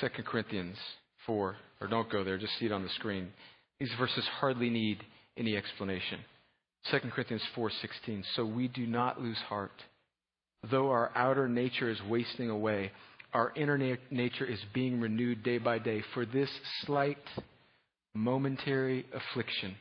2 0.00 0.08
Corinthians 0.24 0.76
4, 1.26 1.56
or 1.80 1.86
don't 1.86 2.10
go 2.10 2.24
there, 2.24 2.38
just 2.38 2.58
see 2.58 2.66
it 2.66 2.72
on 2.72 2.82
the 2.82 2.88
screen. 2.90 3.28
These 3.78 3.92
verses 3.98 4.24
hardly 4.40 4.70
need 4.70 5.04
any 5.36 5.56
explanation. 5.56 6.20
2 6.90 6.98
Corinthians 7.10 7.42
4:16 7.56 8.24
So 8.34 8.44
we 8.44 8.68
do 8.68 8.86
not 8.86 9.20
lose 9.20 9.38
heart. 9.48 9.72
Though 10.70 10.90
our 10.90 11.10
outer 11.14 11.48
nature 11.48 11.90
is 11.90 12.00
wasting 12.08 12.50
away, 12.50 12.92
our 13.32 13.52
inner 13.56 13.98
nature 14.10 14.44
is 14.44 14.60
being 14.74 15.00
renewed 15.00 15.42
day 15.42 15.58
by 15.58 15.78
day. 15.78 16.02
For 16.14 16.26
this 16.26 16.50
slight 16.84 17.18
momentary 18.14 19.06
affliction 19.14 19.74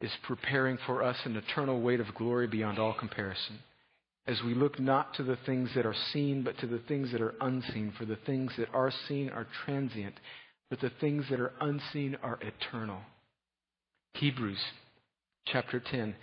is 0.00 0.10
preparing 0.24 0.78
for 0.86 1.02
us 1.02 1.16
an 1.24 1.36
eternal 1.36 1.80
weight 1.80 2.00
of 2.00 2.14
glory 2.14 2.46
beyond 2.46 2.78
all 2.78 2.94
comparison. 2.94 3.60
As 4.26 4.40
we 4.44 4.54
look 4.54 4.78
not 4.78 5.14
to 5.14 5.22
the 5.22 5.38
things 5.46 5.70
that 5.74 5.86
are 5.86 5.94
seen, 6.12 6.42
but 6.42 6.58
to 6.58 6.66
the 6.66 6.82
things 6.86 7.12
that 7.12 7.22
are 7.22 7.34
unseen. 7.40 7.92
For 7.98 8.04
the 8.04 8.18
things 8.26 8.52
that 8.58 8.68
are 8.74 8.92
seen 9.08 9.30
are 9.30 9.46
transient, 9.64 10.14
but 10.68 10.80
the 10.80 10.92
things 11.00 11.24
that 11.30 11.40
are 11.40 11.52
unseen 11.60 12.16
are 12.22 12.38
eternal. 12.42 13.00
Hebrews 14.14 14.60
chapter 15.46 15.80
10, 15.80 16.14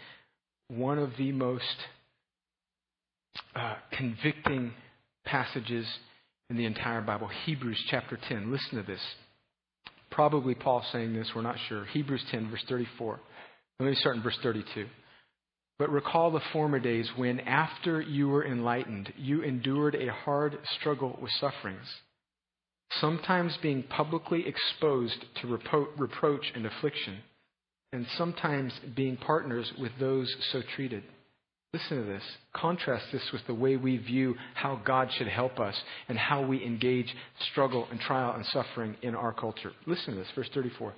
one 0.69 0.99
of 0.99 1.11
the 1.17 1.31
most 1.31 1.63
uh, 3.55 3.75
convicting 3.91 4.73
passages 5.25 5.85
in 6.49 6.57
the 6.57 6.65
entire 6.65 7.01
Bible. 7.01 7.29
Hebrews 7.45 7.83
chapter 7.89 8.17
10. 8.29 8.51
Listen 8.51 8.77
to 8.77 8.83
this. 8.83 9.01
Probably 10.09 10.55
Paul 10.55 10.83
saying 10.91 11.13
this, 11.13 11.29
we're 11.35 11.41
not 11.41 11.57
sure. 11.67 11.85
Hebrews 11.85 12.23
10, 12.31 12.49
verse 12.49 12.63
34. 12.69 13.19
Let 13.79 13.89
me 13.89 13.95
start 13.95 14.15
in 14.15 14.23
verse 14.23 14.37
32. 14.41 14.87
But 15.77 15.91
recall 15.91 16.31
the 16.31 16.41
former 16.53 16.79
days 16.79 17.09
when, 17.15 17.39
after 17.41 18.01
you 18.01 18.29
were 18.29 18.45
enlightened, 18.45 19.13
you 19.17 19.43
endured 19.43 19.95
a 19.95 20.11
hard 20.11 20.57
struggle 20.79 21.19
with 21.21 21.31
sufferings, 21.39 21.85
sometimes 22.99 23.55
being 23.61 23.83
publicly 23.83 24.47
exposed 24.47 25.23
to 25.41 25.47
repro- 25.47 25.87
reproach 25.97 26.51
and 26.55 26.65
affliction, 26.65 27.19
and 27.93 28.07
sometimes 28.17 28.73
being 28.95 29.17
partners 29.17 29.71
with 29.77 29.91
those 29.99 30.33
so 30.51 30.61
treated. 30.75 31.03
Listen 31.77 31.97
to 31.97 32.11
this. 32.11 32.23
Contrast 32.53 33.05
this 33.11 33.31
with 33.31 33.45
the 33.45 33.53
way 33.53 33.77
we 33.77 33.97
view 33.97 34.35
how 34.55 34.81
God 34.83 35.11
should 35.15 35.27
help 35.27 35.59
us 35.59 35.79
and 36.07 36.17
how 36.17 36.41
we 36.41 36.65
engage 36.65 37.15
struggle 37.51 37.87
and 37.91 37.99
trial 37.99 38.33
and 38.33 38.43
suffering 38.47 38.95
in 39.03 39.13
our 39.13 39.31
culture. 39.31 39.71
Listen 39.85 40.15
to 40.15 40.19
this, 40.21 40.27
verse 40.33 40.49
34. 40.55 40.95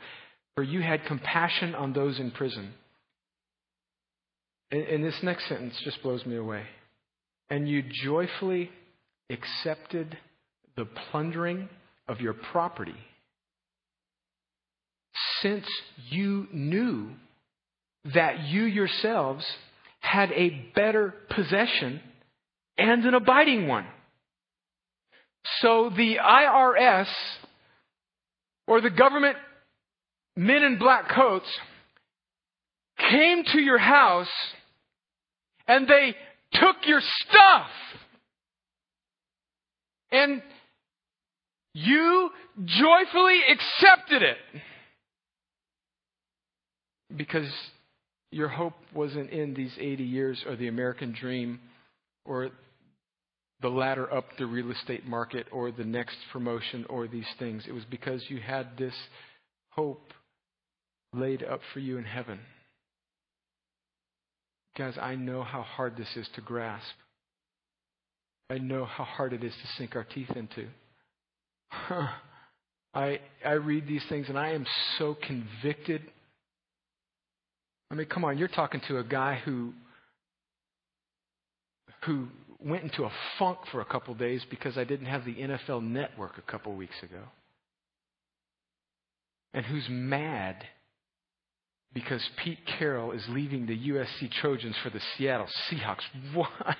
For 0.56 0.64
you 0.64 0.82
had 0.82 1.03
compassion 1.03 1.76
on 1.76 1.91
those 1.91 2.18
in 2.18 2.32
prison. 2.32 2.72
And, 4.72 4.84
and 4.84 5.03
this 5.03 5.22
next 5.22 5.49
sentence 5.49 5.76
just 5.84 6.01
blows 6.01 6.26
me 6.26 6.38
away. 6.38 6.64
And 7.49 7.68
you 7.68 7.84
joyfully 8.06 8.70
accepted 9.30 10.18
the 10.78 10.86
plundering 10.86 11.68
of 12.08 12.22
your 12.22 12.36
property 12.53 12.95
since 15.41 15.66
you 16.10 16.47
knew 16.53 17.10
that 18.14 18.45
you 18.45 18.64
yourselves 18.64 19.43
had 20.00 20.32
a 20.32 20.50
better 20.76 21.14
possession 21.30 22.02
and 22.78 23.06
an 23.06 23.14
abiding 23.14 23.68
one. 23.68 23.86
So 25.62 25.89
the 25.95 26.18
IRS 26.18 27.08
or 28.68 28.82
the 28.82 28.89
government 28.89 29.38
men 30.36 30.64
in 30.64 30.78
black 30.78 31.10
coats 31.10 31.47
came 32.97 33.43
to 33.43 33.60
your 33.60 33.78
house 33.78 34.28
and 35.68 35.88
they 35.88 36.16
took 36.54 36.78
your 36.86 37.02
stuff. 37.02 37.68
And 40.12 40.41
you 41.74 42.30
joyfully 42.66 43.39
accepted 43.52 44.24
it. 44.24 44.38
Because 47.16 47.50
your 48.32 48.47
hope 48.47 48.75
wasn't 48.93 49.30
in 49.32 49.53
these 49.53 49.73
80 49.80 50.03
years 50.03 50.43
or 50.47 50.55
the 50.55 50.67
American 50.67 51.15
dream 51.19 51.59
or 52.25 52.49
the 53.61 53.69
ladder 53.69 54.11
up 54.13 54.25
the 54.38 54.45
real 54.45 54.71
estate 54.71 55.05
market 55.05 55.47
or 55.51 55.71
the 55.71 55.84
next 55.84 56.15
promotion 56.32 56.86
or 56.89 57.07
these 57.07 57.27
things. 57.39 57.63
It 57.67 57.73
was 57.73 57.84
because 57.89 58.23
you 58.30 58.39
had 58.39 58.77
this 58.77 58.93
hope 59.71 60.13
laid 61.13 61.43
up 61.43 61.61
for 61.73 61.80
you 61.80 61.97
in 61.97 62.05
heaven. 62.05 62.39
Guys, 64.77 64.97
I 65.01 65.15
know 65.15 65.43
how 65.43 65.63
hard 65.63 65.97
this 65.97 66.15
is 66.15 66.27
to 66.36 66.41
grasp. 66.41 66.86
I 68.49 68.59
know 68.59 68.86
how 68.86 69.03
hard 69.03 69.34
it 69.34 69.43
is 69.43 69.53
to 69.53 69.67
sink 69.77 69.95
our 69.95 70.05
teeth 70.05 70.30
into. 70.36 70.67
I 72.93 73.19
I 73.45 73.51
read 73.51 73.88
these 73.88 74.03
things 74.09 74.30
and 74.30 74.39
I 74.39 74.53
am 74.53 74.65
so 74.97 75.15
convicted. 75.15 76.01
I 77.92 77.96
mean, 77.96 78.08
come 78.08 78.24
on, 78.24 78.38
you're 78.38 78.48
talking 78.48 78.82
to 78.88 79.00
a 79.00 79.04
guy 79.04 79.42
who 79.44 79.74
who 82.06 82.28
went 82.60 82.84
into 82.84 83.04
a 83.04 83.12
funk 83.38 83.58
for 83.72 83.82
a 83.82 83.86
couple 83.86 84.14
days 84.14 84.42
because 84.50 84.78
I 84.78 84.84
didn't 84.84 85.08
have 85.08 85.26
the 85.26 85.36
NFL 85.36 85.84
network 85.84 86.38
a 86.38 86.52
couple 86.52 86.74
weeks 86.76 86.96
ago. 87.04 87.22
And 89.54 89.66
who's 89.66 89.86
mad 89.90 90.64
because 91.94 92.22
Pete 92.44 92.60
Carroll 92.78 93.12
is 93.12 93.24
leaving 93.30 93.66
the 93.66 93.78
USC 93.90 94.32
Trojans 94.42 94.76
for 94.84 94.90
the 94.90 95.02
Seattle 95.18 95.48
Seahawks. 95.70 96.04
Why? 96.34 96.76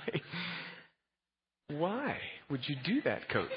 Why 1.70 2.18
would 2.49 2.62
you 2.68 2.76
do 2.86 3.01
that, 3.03 3.30
coach? 3.30 3.49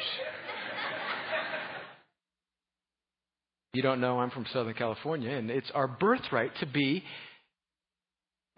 you 3.75 3.83
don't 3.83 4.01
know 4.01 4.21
I'm 4.21 4.31
from 4.31 4.47
Southern 4.53 4.75
California, 4.75 5.31
and 5.31 5.51
it's 5.51 5.71
our 5.75 5.89
birthright 5.89 6.53
to 6.61 6.67
be 6.67 7.03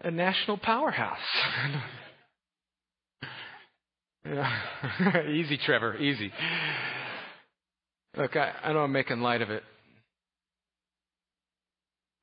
a 0.01 0.11
national 0.11 0.57
powerhouse. 0.57 1.17
easy, 5.29 5.57
Trevor, 5.65 5.97
easy. 5.97 6.31
Look, 8.17 8.35
I, 8.35 8.53
I 8.63 8.73
know 8.73 8.79
I'm 8.79 8.91
making 8.91 9.21
light 9.21 9.43
of 9.43 9.51
it. 9.51 9.61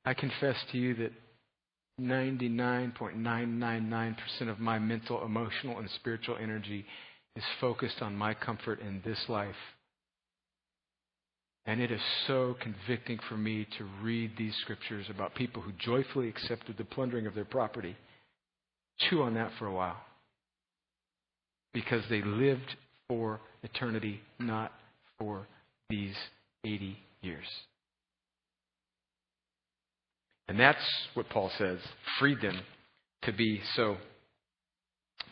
I 0.05 0.13
confess 0.13 0.57
to 0.73 0.77
you 0.77 0.95
that 0.95 1.13
99.999% 2.01 4.17
of 4.49 4.59
my 4.59 4.79
mental, 4.79 5.23
emotional, 5.23 5.79
and 5.79 5.89
spiritual 5.95 6.35
energy 6.41 6.83
is 7.35 7.43
focused 7.61 8.01
on 8.01 8.15
my 8.15 8.33
comfort 8.33 8.79
in 8.81 9.01
this 9.05 9.19
life. 9.29 9.55
And 11.65 11.81
it 11.81 11.91
is 11.91 12.01
so 12.27 12.55
convicting 12.59 13.19
for 13.29 13.37
me 13.37 13.65
to 13.77 13.85
read 14.01 14.31
these 14.37 14.55
scriptures 14.61 15.05
about 15.09 15.33
people 15.33 15.61
who 15.61 15.71
joyfully 15.79 16.27
accepted 16.27 16.77
the 16.77 16.83
plundering 16.83 17.25
of 17.25 17.35
their 17.35 17.45
property. 17.45 17.95
Chew 18.99 19.21
on 19.21 19.35
that 19.35 19.51
for 19.57 19.67
a 19.67 19.73
while. 19.73 20.01
Because 21.73 22.03
they 22.09 22.21
lived 22.21 22.75
for 23.07 23.39
eternity, 23.63 24.19
not 24.39 24.73
for 25.17 25.47
these 25.89 26.15
80 26.65 26.97
years. 27.21 27.47
And 30.49 30.59
that's 30.59 30.83
what 31.13 31.29
Paul 31.29 31.49
says 31.57 31.79
freed 32.19 32.41
them 32.41 32.59
to 33.23 33.31
be 33.31 33.61
so 33.75 33.97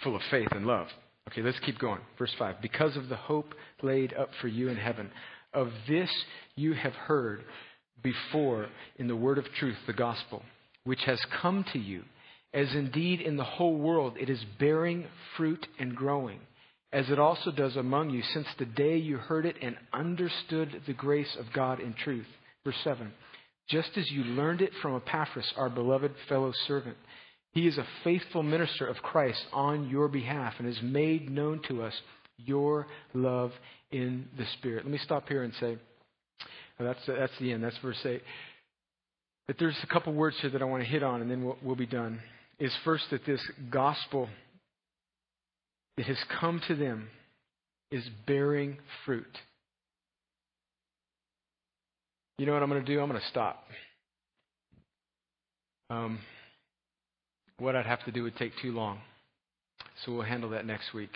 full 0.03 0.15
of 0.15 0.21
faith 0.31 0.47
and 0.51 0.65
love. 0.65 0.87
Okay, 1.29 1.41
let's 1.41 1.59
keep 1.59 1.77
going. 1.77 1.99
Verse 2.17 2.33
5. 2.39 2.61
Because 2.61 2.95
of 2.95 3.09
the 3.09 3.15
hope 3.15 3.53
laid 3.83 4.13
up 4.13 4.29
for 4.41 4.47
you 4.47 4.69
in 4.69 4.77
heaven, 4.77 5.11
of 5.53 5.69
this 5.87 6.09
you 6.55 6.73
have 6.73 6.93
heard 6.93 7.43
before 8.03 8.67
in 8.97 9.07
the 9.07 9.15
word 9.15 9.37
of 9.37 9.45
truth, 9.59 9.77
the 9.87 9.93
gospel, 9.93 10.43
which 10.83 11.01
has 11.05 11.19
come 11.41 11.65
to 11.73 11.79
you, 11.79 12.03
as 12.53 12.73
indeed 12.73 13.21
in 13.21 13.37
the 13.37 13.43
whole 13.43 13.77
world 13.77 14.15
it 14.19 14.29
is 14.29 14.43
bearing 14.59 15.05
fruit 15.37 15.65
and 15.79 15.95
growing, 15.95 16.39
as 16.91 17.09
it 17.09 17.19
also 17.19 17.51
does 17.51 17.75
among 17.75 18.09
you 18.09 18.21
since 18.33 18.47
the 18.57 18.65
day 18.65 18.97
you 18.97 19.17
heard 19.17 19.45
it 19.45 19.55
and 19.61 19.77
understood 19.93 20.81
the 20.87 20.93
grace 20.93 21.35
of 21.39 21.53
God 21.53 21.79
in 21.79 21.93
truth. 21.93 22.27
Verse 22.63 22.75
7 22.83 23.11
just 23.71 23.97
as 23.97 24.11
you 24.11 24.23
learned 24.23 24.61
it 24.61 24.73
from 24.81 24.95
Epaphras, 24.95 25.53
our 25.55 25.69
beloved 25.69 26.11
fellow 26.27 26.51
servant. 26.67 26.97
He 27.53 27.67
is 27.67 27.77
a 27.77 27.87
faithful 28.03 28.43
minister 28.43 28.85
of 28.85 28.97
Christ 28.97 29.41
on 29.53 29.89
your 29.89 30.09
behalf 30.09 30.55
and 30.57 30.67
has 30.67 30.81
made 30.83 31.31
known 31.31 31.61
to 31.69 31.81
us 31.81 31.93
your 32.37 32.87
love 33.13 33.51
in 33.91 34.27
the 34.37 34.45
Spirit. 34.57 34.85
Let 34.85 34.91
me 34.91 34.99
stop 35.03 35.27
here 35.27 35.43
and 35.43 35.53
say, 35.59 35.77
that's, 36.79 36.99
that's 37.05 37.33
the 37.39 37.51
end. 37.51 37.63
That's 37.63 37.77
verse 37.79 37.99
8. 38.03 38.21
But 39.47 39.57
there's 39.59 39.77
a 39.83 39.87
couple 39.87 40.13
words 40.13 40.37
here 40.41 40.49
that 40.49 40.61
I 40.61 40.65
want 40.65 40.83
to 40.83 40.89
hit 40.89 41.03
on, 41.03 41.21
and 41.21 41.29
then 41.29 41.43
we'll, 41.43 41.57
we'll 41.61 41.75
be 41.75 41.85
done. 41.85 42.21
Is 42.59 42.73
first 42.83 43.05
that 43.11 43.25
this 43.25 43.41
gospel 43.69 44.29
that 45.97 46.05
has 46.05 46.17
come 46.39 46.61
to 46.67 46.75
them 46.75 47.09
is 47.91 48.07
bearing 48.25 48.77
fruit. 49.05 49.37
You 52.37 52.45
know 52.45 52.53
what 52.53 52.63
I'm 52.63 52.69
going 52.69 52.83
to 52.83 52.93
do? 52.93 52.99
I'm 52.99 53.09
going 53.09 53.19
to 53.19 53.27
stop. 53.27 53.63
Um, 55.89 56.19
what 57.59 57.75
I'd 57.75 57.85
have 57.85 58.03
to 58.05 58.11
do 58.11 58.23
would 58.23 58.37
take 58.37 58.53
too 58.61 58.71
long. 58.71 58.99
So 60.03 60.13
we'll 60.13 60.21
handle 60.23 60.51
that 60.51 60.65
next 60.65 60.93
week. 60.93 61.11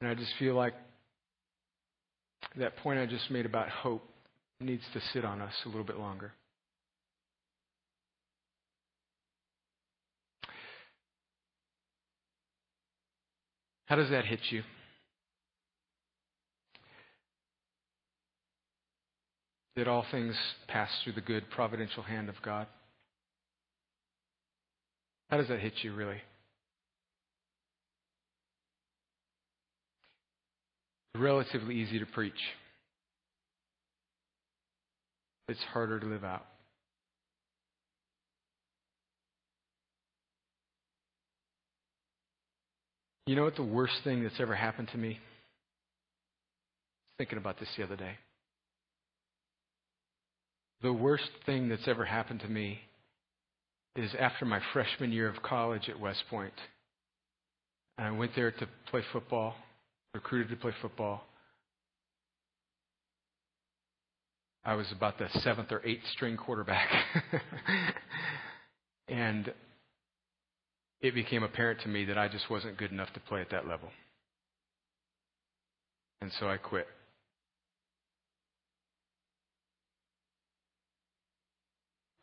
And 0.00 0.10
I 0.10 0.14
just 0.14 0.32
feel 0.38 0.54
like 0.54 0.74
that 2.56 2.76
point 2.78 2.98
I 2.98 3.06
just 3.06 3.30
made 3.30 3.46
about 3.46 3.68
hope 3.68 4.02
needs 4.60 4.84
to 4.92 5.00
sit 5.12 5.24
on 5.24 5.40
us 5.40 5.54
a 5.64 5.68
little 5.68 5.84
bit 5.84 5.98
longer. 5.98 6.32
How 13.86 13.96
does 13.96 14.10
that 14.10 14.24
hit 14.24 14.40
you? 14.50 14.62
that 19.76 19.88
all 19.88 20.04
things 20.10 20.36
pass 20.68 20.88
through 21.02 21.14
the 21.14 21.20
good 21.20 21.50
providential 21.50 22.02
hand 22.02 22.28
of 22.28 22.36
God? 22.42 22.66
How 25.30 25.36
does 25.36 25.48
that 25.48 25.58
hit 25.58 25.72
you, 25.82 25.92
really? 25.94 26.20
Relatively 31.16 31.76
easy 31.76 31.98
to 31.98 32.06
preach. 32.06 32.32
It's 35.48 35.62
harder 35.72 36.00
to 36.00 36.06
live 36.06 36.24
out. 36.24 36.44
You 43.26 43.36
know 43.36 43.44
what 43.44 43.56
the 43.56 43.62
worst 43.62 43.94
thing 44.04 44.22
that's 44.22 44.40
ever 44.40 44.54
happened 44.54 44.88
to 44.92 44.98
me? 44.98 45.18
Thinking 47.18 47.38
about 47.38 47.58
this 47.58 47.68
the 47.76 47.84
other 47.84 47.96
day 47.96 48.16
the 50.84 50.92
worst 50.92 51.30
thing 51.46 51.70
that's 51.70 51.88
ever 51.88 52.04
happened 52.04 52.40
to 52.40 52.48
me 52.48 52.78
is 53.96 54.14
after 54.20 54.44
my 54.44 54.60
freshman 54.74 55.10
year 55.10 55.28
of 55.28 55.42
college 55.42 55.88
at 55.88 55.98
West 55.98 56.22
Point. 56.28 56.52
And 57.96 58.06
I 58.06 58.10
went 58.10 58.32
there 58.36 58.50
to 58.50 58.68
play 58.90 59.00
football, 59.10 59.54
recruited 60.14 60.48
to 60.50 60.56
play 60.56 60.72
football. 60.80 61.24
I 64.64 64.74
was 64.74 64.90
about 64.92 65.18
the 65.18 65.28
seventh 65.40 65.70
or 65.72 65.84
eighth 65.84 66.06
string 66.12 66.36
quarterback. 66.38 66.88
and 69.08 69.52
it 71.02 71.14
became 71.14 71.42
apparent 71.42 71.80
to 71.82 71.88
me 71.88 72.06
that 72.06 72.16
I 72.16 72.28
just 72.28 72.48
wasn't 72.48 72.78
good 72.78 72.90
enough 72.90 73.12
to 73.12 73.20
play 73.20 73.42
at 73.42 73.50
that 73.50 73.68
level. 73.68 73.90
And 76.22 76.32
so 76.40 76.48
I 76.48 76.56
quit. 76.56 76.86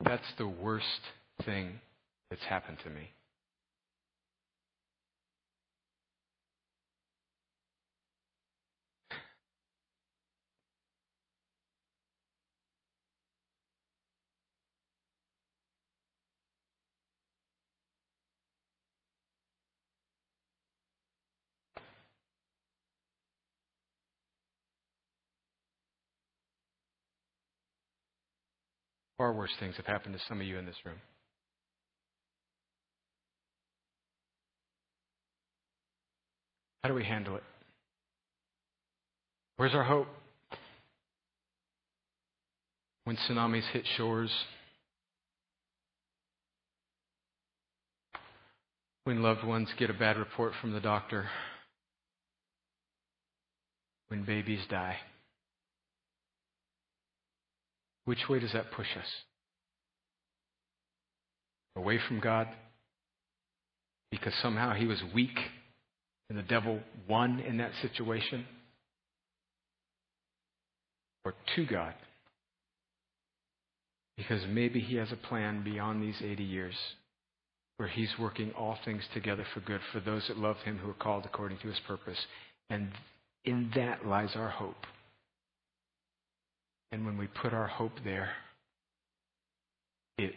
That's 0.03 0.23
the 0.39 0.47
worst 0.47 0.85
thing 1.45 1.79
that's 2.31 2.41
happened 2.43 2.77
to 2.83 2.89
me. 2.89 3.11
Far 29.21 29.33
worse 29.33 29.51
things 29.59 29.75
have 29.77 29.85
happened 29.85 30.15
to 30.15 30.21
some 30.27 30.41
of 30.41 30.47
you 30.47 30.57
in 30.57 30.65
this 30.65 30.83
room. 30.83 30.95
How 36.81 36.89
do 36.89 36.95
we 36.95 37.03
handle 37.03 37.35
it? 37.35 37.43
Where's 39.57 39.75
our 39.75 39.83
hope? 39.83 40.07
When 43.03 43.15
tsunamis 43.15 43.69
hit 43.71 43.83
shores, 43.95 44.31
when 49.03 49.21
loved 49.21 49.45
ones 49.45 49.69
get 49.77 49.91
a 49.91 49.93
bad 49.93 50.17
report 50.17 50.53
from 50.59 50.73
the 50.73 50.79
doctor, 50.79 51.29
when 54.07 54.23
babies 54.23 54.61
die. 54.67 54.97
Which 58.05 58.27
way 58.29 58.39
does 58.39 58.53
that 58.53 58.71
push 58.71 58.87
us? 58.97 59.07
Away 61.75 61.99
from 62.07 62.19
God? 62.19 62.47
Because 64.09 64.33
somehow 64.41 64.73
he 64.73 64.85
was 64.85 65.01
weak 65.13 65.37
and 66.29 66.37
the 66.37 66.43
devil 66.43 66.79
won 67.07 67.39
in 67.39 67.57
that 67.57 67.71
situation? 67.81 68.45
Or 71.23 71.33
to 71.55 71.65
God? 71.65 71.93
Because 74.17 74.41
maybe 74.49 74.79
he 74.79 74.95
has 74.97 75.11
a 75.11 75.27
plan 75.27 75.63
beyond 75.63 76.03
these 76.03 76.21
80 76.21 76.43
years 76.43 76.75
where 77.77 77.89
he's 77.89 78.11
working 78.19 78.51
all 78.51 78.77
things 78.85 79.03
together 79.13 79.45
for 79.53 79.59
good 79.61 79.81
for 79.91 79.99
those 79.99 80.27
that 80.27 80.37
love 80.37 80.57
him 80.57 80.77
who 80.77 80.89
are 80.89 80.93
called 80.95 81.25
according 81.25 81.57
to 81.59 81.67
his 81.67 81.79
purpose. 81.87 82.17
And 82.69 82.91
in 83.43 83.71
that 83.75 84.05
lies 84.05 84.35
our 84.35 84.49
hope. 84.49 84.85
And 86.91 87.05
when 87.05 87.17
we 87.17 87.27
put 87.27 87.53
our 87.53 87.67
hope 87.67 87.93
there, 88.03 88.31
it 90.17 90.33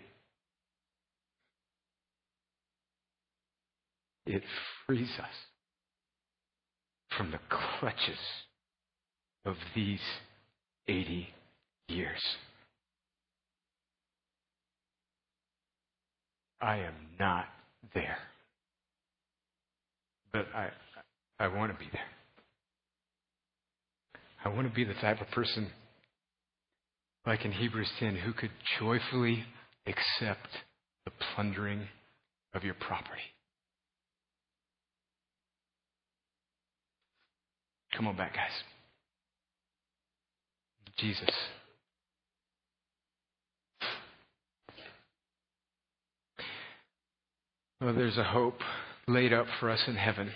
it 4.26 4.42
frees 4.86 5.10
us 5.18 5.34
from 7.16 7.30
the 7.30 7.40
clutches 7.48 8.18
of 9.44 9.56
these 9.74 10.00
80 10.88 11.28
years. 11.88 12.20
I 16.60 16.78
am 16.78 16.94
not 17.18 17.46
there. 17.94 18.16
But 20.32 20.46
I 20.54 20.70
I 21.38 21.48
want 21.48 21.72
to 21.72 21.78
be 21.78 21.90
there. 21.92 22.00
I 24.44 24.48
want 24.48 24.68
to 24.68 24.74
be 24.74 24.84
the 24.84 24.94
type 24.94 25.20
of 25.20 25.30
person 25.30 25.70
like 27.26 27.44
in 27.44 27.52
Hebrews 27.52 27.90
10 27.98 28.16
who 28.16 28.32
could 28.32 28.50
joyfully 28.78 29.44
accept 29.86 30.48
the 31.04 31.12
plundering 31.34 31.88
of 32.54 32.64
your 32.64 32.74
property. 32.74 33.20
Come 37.96 38.08
on 38.08 38.16
back, 38.16 38.34
guys. 38.34 38.50
Jesus. 40.98 41.30
Well, 47.80 47.94
there's 47.94 48.16
a 48.16 48.24
hope 48.24 48.58
laid 49.06 49.32
up 49.32 49.46
for 49.60 49.70
us 49.70 49.82
in 49.86 49.96
heaven. 49.96 50.30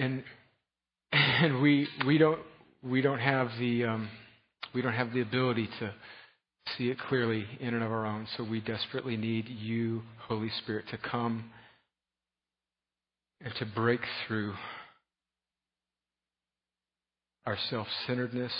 And 0.00 0.24
and 1.12 1.60
we 1.60 1.86
we 2.06 2.16
don't 2.16 2.40
we 2.82 3.02
don't 3.02 3.18
have 3.18 3.50
the 3.58 3.84
um, 3.84 4.08
we 4.74 4.80
don't 4.80 4.94
have 4.94 5.12
the 5.12 5.20
ability 5.20 5.68
to 5.78 5.92
see 6.76 6.88
it 6.88 6.98
clearly 6.98 7.44
in 7.60 7.74
and 7.74 7.84
of 7.84 7.92
our 7.92 8.06
own. 8.06 8.26
So 8.36 8.44
we 8.44 8.60
desperately 8.60 9.18
need 9.18 9.46
you, 9.46 10.00
Holy 10.26 10.50
Spirit, 10.62 10.86
to 10.90 10.96
come 10.96 11.50
and 13.42 13.52
to 13.56 13.66
break 13.66 14.00
through 14.26 14.54
our 17.44 17.58
self 17.68 17.86
centeredness, 18.06 18.52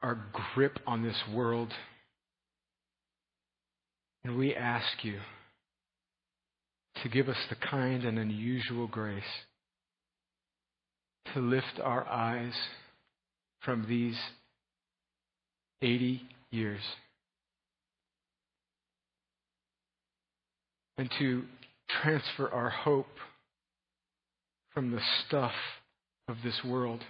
our 0.00 0.26
grip 0.54 0.78
on 0.86 1.02
this 1.02 1.20
world. 1.34 1.72
And 4.24 4.38
we 4.38 4.54
ask 4.54 5.02
you 5.02 5.18
to 7.02 7.08
give 7.08 7.28
us 7.28 7.36
the 7.48 7.56
kind 7.56 8.04
and 8.04 8.18
unusual 8.18 8.86
grace 8.86 9.22
to 11.34 11.40
lift 11.40 11.80
our 11.82 12.06
eyes 12.06 12.52
from 13.60 13.86
these 13.88 14.18
80 15.80 16.22
years 16.50 16.80
and 20.98 21.10
to 21.18 21.42
transfer 22.02 22.48
our 22.50 22.70
hope 22.70 23.06
from 24.74 24.90
the 24.90 25.00
stuff 25.26 25.52
of 26.28 26.36
this 26.44 26.60
world 26.64 27.00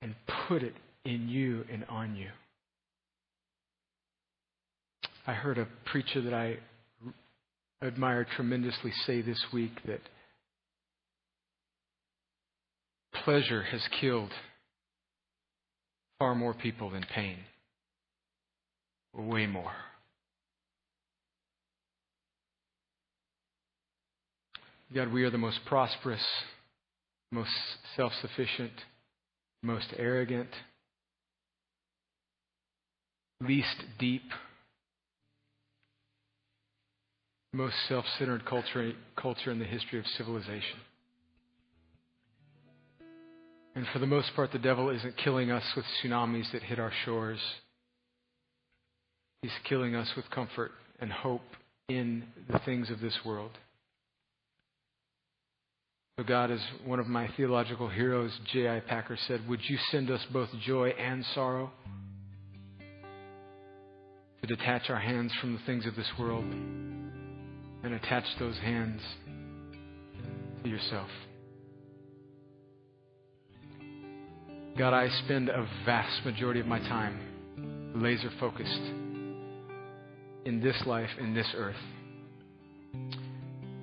and 0.00 0.14
put 0.48 0.62
it 0.62 0.74
in 1.04 1.28
you 1.28 1.64
and 1.72 1.84
on 1.88 2.16
you. 2.16 2.28
I 5.26 5.34
heard 5.34 5.58
a 5.58 5.68
preacher 5.84 6.20
that 6.22 6.34
I 6.34 6.56
admire 7.80 8.24
tremendously 8.24 8.92
say 9.06 9.22
this 9.22 9.40
week 9.52 9.72
that 9.86 10.00
pleasure 13.24 13.62
has 13.62 13.80
killed 14.00 14.30
far 16.18 16.34
more 16.34 16.54
people 16.54 16.90
than 16.90 17.04
pain. 17.14 17.36
Way 19.14 19.46
more. 19.46 19.72
God, 24.94 25.12
we 25.12 25.24
are 25.24 25.30
the 25.30 25.38
most 25.38 25.60
prosperous, 25.66 26.24
most 27.30 27.50
self 27.96 28.12
sufficient, 28.20 28.72
most 29.62 29.86
arrogant, 29.96 30.48
least 33.40 33.84
deep, 33.98 34.22
most 37.52 37.74
self 37.88 38.04
centered 38.18 38.44
culture, 38.46 38.92
culture 39.16 39.50
in 39.50 39.58
the 39.58 39.64
history 39.64 39.98
of 39.98 40.06
civilization. 40.16 40.78
And 43.74 43.86
for 43.92 43.98
the 43.98 44.06
most 44.06 44.34
part, 44.34 44.52
the 44.52 44.58
devil 44.58 44.90
isn't 44.90 45.16
killing 45.18 45.50
us 45.50 45.64
with 45.76 45.84
tsunamis 46.02 46.50
that 46.52 46.62
hit 46.62 46.78
our 46.78 46.92
shores. 47.04 47.38
He's 49.40 49.50
killing 49.64 49.94
us 49.94 50.08
with 50.14 50.28
comfort 50.30 50.72
and 51.00 51.10
hope 51.10 51.42
in 51.88 52.24
the 52.50 52.58
things 52.60 52.90
of 52.90 53.00
this 53.00 53.18
world. 53.24 53.50
So, 56.18 56.24
God, 56.24 56.50
as 56.50 56.60
one 56.84 57.00
of 57.00 57.06
my 57.06 57.28
theological 57.36 57.88
heroes, 57.88 58.30
J.I. 58.52 58.80
Packer, 58.80 59.18
said, 59.26 59.48
Would 59.48 59.60
you 59.68 59.78
send 59.90 60.10
us 60.10 60.20
both 60.32 60.50
joy 60.64 60.90
and 60.90 61.24
sorrow? 61.34 61.70
To 64.42 64.46
detach 64.46 64.90
our 64.90 64.98
hands 64.98 65.32
from 65.40 65.54
the 65.54 65.60
things 65.66 65.86
of 65.86 65.96
this 65.96 66.10
world 66.18 66.44
and 67.82 67.94
attach 67.94 68.24
those 68.38 68.56
hands 68.58 69.00
to 70.62 70.68
yourself. 70.68 71.08
God, 74.78 74.94
I 74.94 75.08
spend 75.24 75.48
a 75.48 75.68
vast 75.84 76.24
majority 76.24 76.60
of 76.60 76.66
my 76.66 76.78
time 76.78 77.92
laser 77.94 78.30
focused 78.40 78.70
in 80.44 80.60
this 80.62 80.80
life, 80.86 81.10
in 81.20 81.34
this 81.34 81.48
earth. 81.54 81.76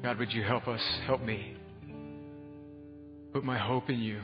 God, 0.01 0.17
would 0.17 0.31
you 0.31 0.43
help 0.43 0.67
us, 0.67 0.81
help 1.05 1.21
me 1.21 1.55
put 3.33 3.43
my 3.43 3.57
hope 3.57 3.89
in 3.89 3.99
you 3.99 4.21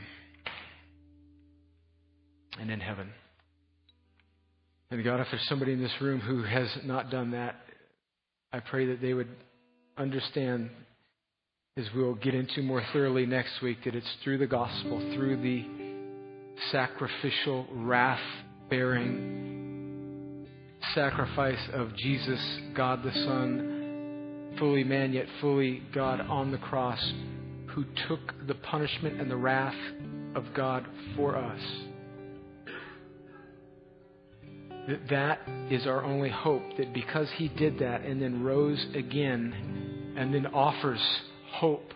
and 2.58 2.70
in 2.70 2.80
heaven. 2.80 3.10
And 4.90 5.04
God, 5.04 5.20
if 5.20 5.28
there's 5.30 5.46
somebody 5.48 5.72
in 5.72 5.82
this 5.82 5.92
room 6.00 6.20
who 6.20 6.42
has 6.42 6.68
not 6.84 7.10
done 7.10 7.32
that, 7.32 7.56
I 8.52 8.60
pray 8.60 8.86
that 8.86 9.00
they 9.00 9.14
would 9.14 9.28
understand, 9.96 10.70
as 11.76 11.86
we'll 11.94 12.14
get 12.14 12.34
into 12.34 12.62
more 12.62 12.82
thoroughly 12.92 13.26
next 13.26 13.60
week, 13.62 13.78
that 13.84 13.94
it's 13.94 14.16
through 14.22 14.38
the 14.38 14.46
gospel, 14.46 14.98
through 15.14 15.40
the 15.42 15.64
sacrificial, 16.70 17.66
wrath 17.72 18.20
bearing 18.68 19.46
sacrifice 20.94 21.68
of 21.72 21.94
Jesus, 21.96 22.40
God 22.74 23.02
the 23.02 23.12
Son, 23.12 24.54
fully 24.58 24.84
man 24.84 25.12
yet 25.12 25.26
fully 25.40 25.82
God 25.94 26.20
on 26.20 26.50
the 26.50 26.58
cross, 26.58 27.12
who 27.68 27.84
took 28.08 28.20
the 28.46 28.54
punishment 28.54 29.20
and 29.20 29.30
the 29.30 29.36
wrath 29.36 29.76
of 30.34 30.44
God 30.54 30.86
for 31.14 31.36
us. 31.36 31.60
That 34.88 35.08
that 35.10 35.40
is 35.70 35.86
our 35.86 36.04
only 36.04 36.30
hope, 36.30 36.62
that 36.78 36.94
because 36.94 37.28
He 37.36 37.48
did 37.48 37.78
that 37.80 38.02
and 38.02 38.22
then 38.22 38.42
rose 38.42 38.86
again 38.94 39.85
and 40.16 40.32
then 40.32 40.46
offers 40.46 41.00
hope, 41.52 41.92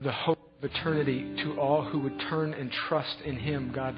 the 0.00 0.12
hope 0.12 0.38
of 0.58 0.70
eternity 0.70 1.36
to 1.44 1.60
all 1.60 1.84
who 1.84 2.00
would 2.00 2.18
turn 2.28 2.54
and 2.54 2.70
trust 2.88 3.16
in 3.24 3.36
Him, 3.36 3.72
God, 3.74 3.94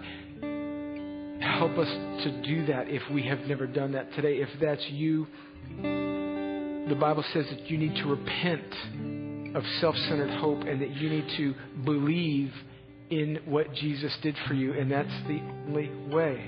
help 1.40 1.78
us 1.78 1.88
to 2.24 2.42
do 2.42 2.66
that 2.66 2.88
if 2.88 3.02
we 3.10 3.22
have 3.22 3.40
never 3.40 3.66
done 3.66 3.92
that 3.92 4.12
today. 4.14 4.36
If 4.36 4.48
that's 4.60 4.84
you, 4.90 5.26
the 5.82 6.96
Bible 7.00 7.24
says 7.32 7.46
that 7.50 7.70
you 7.70 7.78
need 7.78 7.94
to 7.96 8.06
repent 8.06 9.54
of 9.56 9.62
self 9.80 9.96
centered 9.96 10.30
hope 10.40 10.62
and 10.62 10.80
that 10.82 10.90
you 10.96 11.08
need 11.08 11.28
to 11.36 11.54
believe 11.84 12.52
in 13.10 13.38
what 13.44 13.72
Jesus 13.74 14.16
did 14.22 14.36
for 14.48 14.54
you, 14.54 14.72
and 14.72 14.90
that's 14.90 15.08
the 15.28 15.40
only 15.66 15.90
way. 16.14 16.44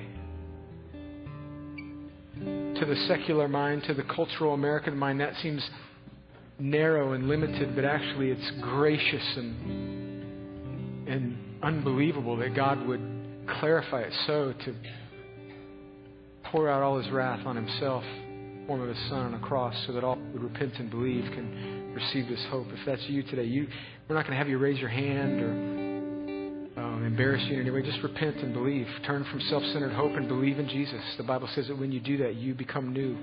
To 2.78 2.84
the 2.84 2.96
secular 3.08 3.48
mind, 3.48 3.84
to 3.84 3.94
the 3.94 4.02
cultural 4.02 4.54
American 4.54 4.96
mind, 4.96 5.20
that 5.20 5.34
seems 5.42 5.66
narrow 6.58 7.12
and 7.12 7.28
limited, 7.28 7.74
but 7.74 7.84
actually 7.84 8.30
it's 8.30 8.50
gracious 8.60 9.36
and, 9.36 11.08
and 11.08 11.38
unbelievable 11.62 12.36
that 12.36 12.54
God 12.54 12.86
would 12.86 13.00
clarify 13.60 14.02
it 14.02 14.12
so 14.26 14.52
to 14.64 14.74
pour 16.44 16.68
out 16.68 16.82
all 16.82 16.98
his 16.98 17.10
wrath 17.10 17.46
on 17.46 17.56
himself 17.56 18.04
form 18.66 18.80
of 18.80 18.88
his 18.88 18.98
son 19.08 19.26
on 19.26 19.34
a 19.34 19.38
cross 19.38 19.74
so 19.86 19.92
that 19.92 20.02
all 20.02 20.16
who 20.16 20.40
repent 20.40 20.74
and 20.78 20.90
believe 20.90 21.24
can 21.32 21.92
receive 21.94 22.28
this 22.28 22.44
hope. 22.50 22.66
If 22.70 22.84
that's 22.84 23.02
you 23.02 23.22
today, 23.22 23.44
you, 23.44 23.66
we're 24.08 24.16
not 24.16 24.22
going 24.22 24.32
to 24.32 24.38
have 24.38 24.48
you 24.48 24.58
raise 24.58 24.78
your 24.78 24.88
hand 24.88 25.40
or 25.40 26.82
um, 26.82 27.04
embarrass 27.06 27.42
you 27.44 27.54
in 27.54 27.60
any 27.60 27.70
way. 27.70 27.82
Just 27.82 28.02
repent 28.02 28.36
and 28.38 28.52
believe. 28.52 28.86
Turn 29.06 29.24
from 29.30 29.40
self 29.42 29.62
centered 29.72 29.92
hope 29.92 30.12
and 30.12 30.28
believe 30.28 30.58
in 30.58 30.68
Jesus. 30.68 31.00
The 31.16 31.22
Bible 31.22 31.48
says 31.54 31.68
that 31.68 31.78
when 31.78 31.92
you 31.92 32.00
do 32.00 32.18
that, 32.18 32.34
you 32.34 32.54
become 32.54 32.92
new. 32.92 33.16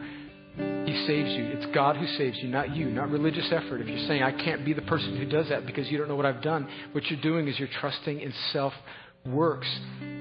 He 0.55 1.05
saves 1.07 1.31
you. 1.31 1.45
It's 1.45 1.65
God 1.73 1.97
who 1.97 2.05
saves 2.05 2.37
you, 2.37 2.47
not 2.47 2.75
you, 2.75 2.89
not 2.89 3.09
religious 3.09 3.47
effort. 3.51 3.81
If 3.81 3.87
you're 3.87 4.07
saying, 4.07 4.21
I 4.21 4.31
can't 4.31 4.63
be 4.63 4.73
the 4.73 4.83
person 4.83 5.17
who 5.17 5.25
does 5.25 5.49
that 5.49 5.65
because 5.65 5.89
you 5.89 5.97
don't 5.97 6.07
know 6.07 6.15
what 6.15 6.25
I've 6.25 6.43
done, 6.43 6.67
what 6.91 7.05
you're 7.05 7.21
doing 7.21 7.47
is 7.47 7.57
you're 7.57 7.69
trusting 7.79 8.19
in 8.19 8.33
self 8.51 8.73
works. 9.25 9.67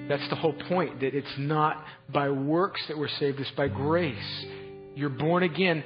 That's 0.08 0.26
the 0.30 0.36
whole 0.36 0.54
point, 0.68 1.00
that 1.00 1.14
it's 1.14 1.34
not 1.38 1.84
by 2.12 2.30
works 2.30 2.80
that 2.88 2.96
we're 2.96 3.08
saved, 3.08 3.40
it's 3.40 3.50
by 3.52 3.68
grace. 3.68 4.44
You're 4.94 5.10
born 5.10 5.42
again. 5.42 5.84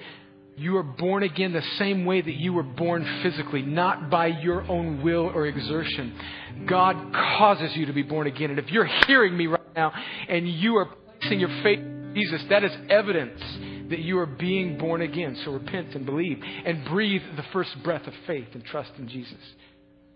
You 0.57 0.79
are 0.79 0.83
born 0.83 1.23
again 1.23 1.53
the 1.53 1.63
same 1.79 2.07
way 2.07 2.23
that 2.23 2.35
you 2.35 2.53
were 2.53 2.63
born 2.63 3.05
physically, 3.23 3.63
not 3.63 4.11
by 4.11 4.29
your 4.29 4.63
own 4.71 5.03
will 5.03 5.31
or 5.35 5.47
exertion. 5.47 6.19
God 6.67 7.13
causes 7.13 7.77
you 7.77 7.87
to 7.87 7.93
be 7.93 8.03
born 8.03 8.27
again. 8.27 8.51
And 8.51 8.59
if 8.59 8.71
you're 8.71 8.89
hearing 9.07 9.37
me 9.37 9.49
right 9.49 9.75
now 9.75 9.93
and 10.29 10.49
you 10.49 10.77
are 10.77 10.89
placing 11.21 11.41
your 11.41 11.51
faith 11.63 11.81
in 11.81 12.13
Jesus, 12.15 12.43
that 12.49 12.65
is 12.65 12.73
evidence 12.89 13.43
that 13.91 14.01
you 14.01 14.19
are 14.19 14.27
being 14.27 14.79
born 14.79 15.03
again. 15.03 15.37
So 15.45 15.53
repent 15.53 15.95
and 15.95 16.05
believe 16.05 16.41
and 16.43 16.85
breathe 16.87 17.23
the 17.37 17.45
first 17.53 17.71
breath 17.85 18.07
of 18.07 18.15
faith 18.27 18.49
and 18.55 18.65
trust 18.65 18.91
in 18.99 19.09
Jesus. 19.09 19.39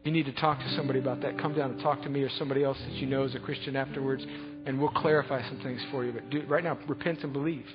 You 0.05 0.13
need 0.13 0.27
to 0.27 0.33
talk 0.33 0.59
to 0.59 0.77
somebody 0.77 0.99
about 0.99 1.21
that. 1.23 1.39
Come 1.39 1.55
down 1.55 1.73
and 1.73 1.81
talk 1.81 2.03
to 2.03 2.09
me 2.09 2.23
or 2.23 2.31
somebody 2.39 2.65
else 2.65 2.79
that 2.79 2.95
you 2.95 3.07
know 3.07 3.25
is 3.25 3.35
a 3.35 3.39
Christian 3.39 3.77
afterwards, 3.77 4.25
and 4.65 4.81
we'll 4.81 4.89
clarify 4.91 5.47
some 5.49 5.61
things 5.63 5.81
for 5.91 6.05
you. 6.07 6.13
But 6.13 6.31
do, 6.31 6.43
right 6.47 6.65
now, 6.65 6.79
repent 6.89 7.23
and 7.23 7.33
believe. 7.33 7.67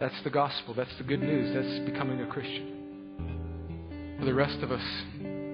That's 0.00 0.20
the 0.24 0.30
gospel. 0.30 0.74
That's 0.74 0.96
the 0.98 1.04
good 1.04 1.20
news. 1.20 1.54
That's 1.54 1.88
becoming 1.88 2.20
a 2.20 2.26
Christian. 2.26 4.16
For 4.18 4.24
the 4.24 4.34
rest 4.34 4.58
of 4.62 4.72
us, 4.72 4.82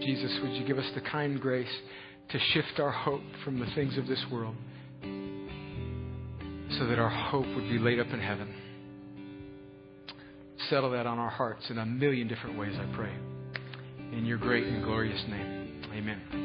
Jesus, 0.01 0.39
would 0.43 0.53
you 0.53 0.67
give 0.67 0.79
us 0.79 0.91
the 0.95 1.03
kind 1.03 1.39
grace 1.39 1.69
to 2.31 2.39
shift 2.53 2.81
our 2.81 2.91
hope 2.91 3.23
from 3.45 3.61
the 3.61 3.67
things 3.75 3.99
of 3.99 4.07
this 4.07 4.25
world 4.33 4.55
so 6.79 6.87
that 6.87 6.99
our 6.99 7.11
hope 7.11 7.47
would 7.47 7.69
be 7.69 7.79
laid 7.79 8.01
up 8.01 8.07
in 8.09 8.21
heaven? 8.21 8.55
Settle 10.69 10.91
that 10.91 11.07
on 11.07 11.19
our 11.19 11.31
hearts 11.31 11.63
in 11.71 11.79
a 11.79 11.87
million 11.87 12.29
different 12.29 12.59
ways, 12.59 12.75
I 12.77 12.95
pray. 12.95 13.13
In 14.13 14.25
your 14.27 14.39
great 14.39 14.65
and 14.65 14.85
glorious 14.85 15.23
name. 15.29 15.83
Amen. 15.93 16.40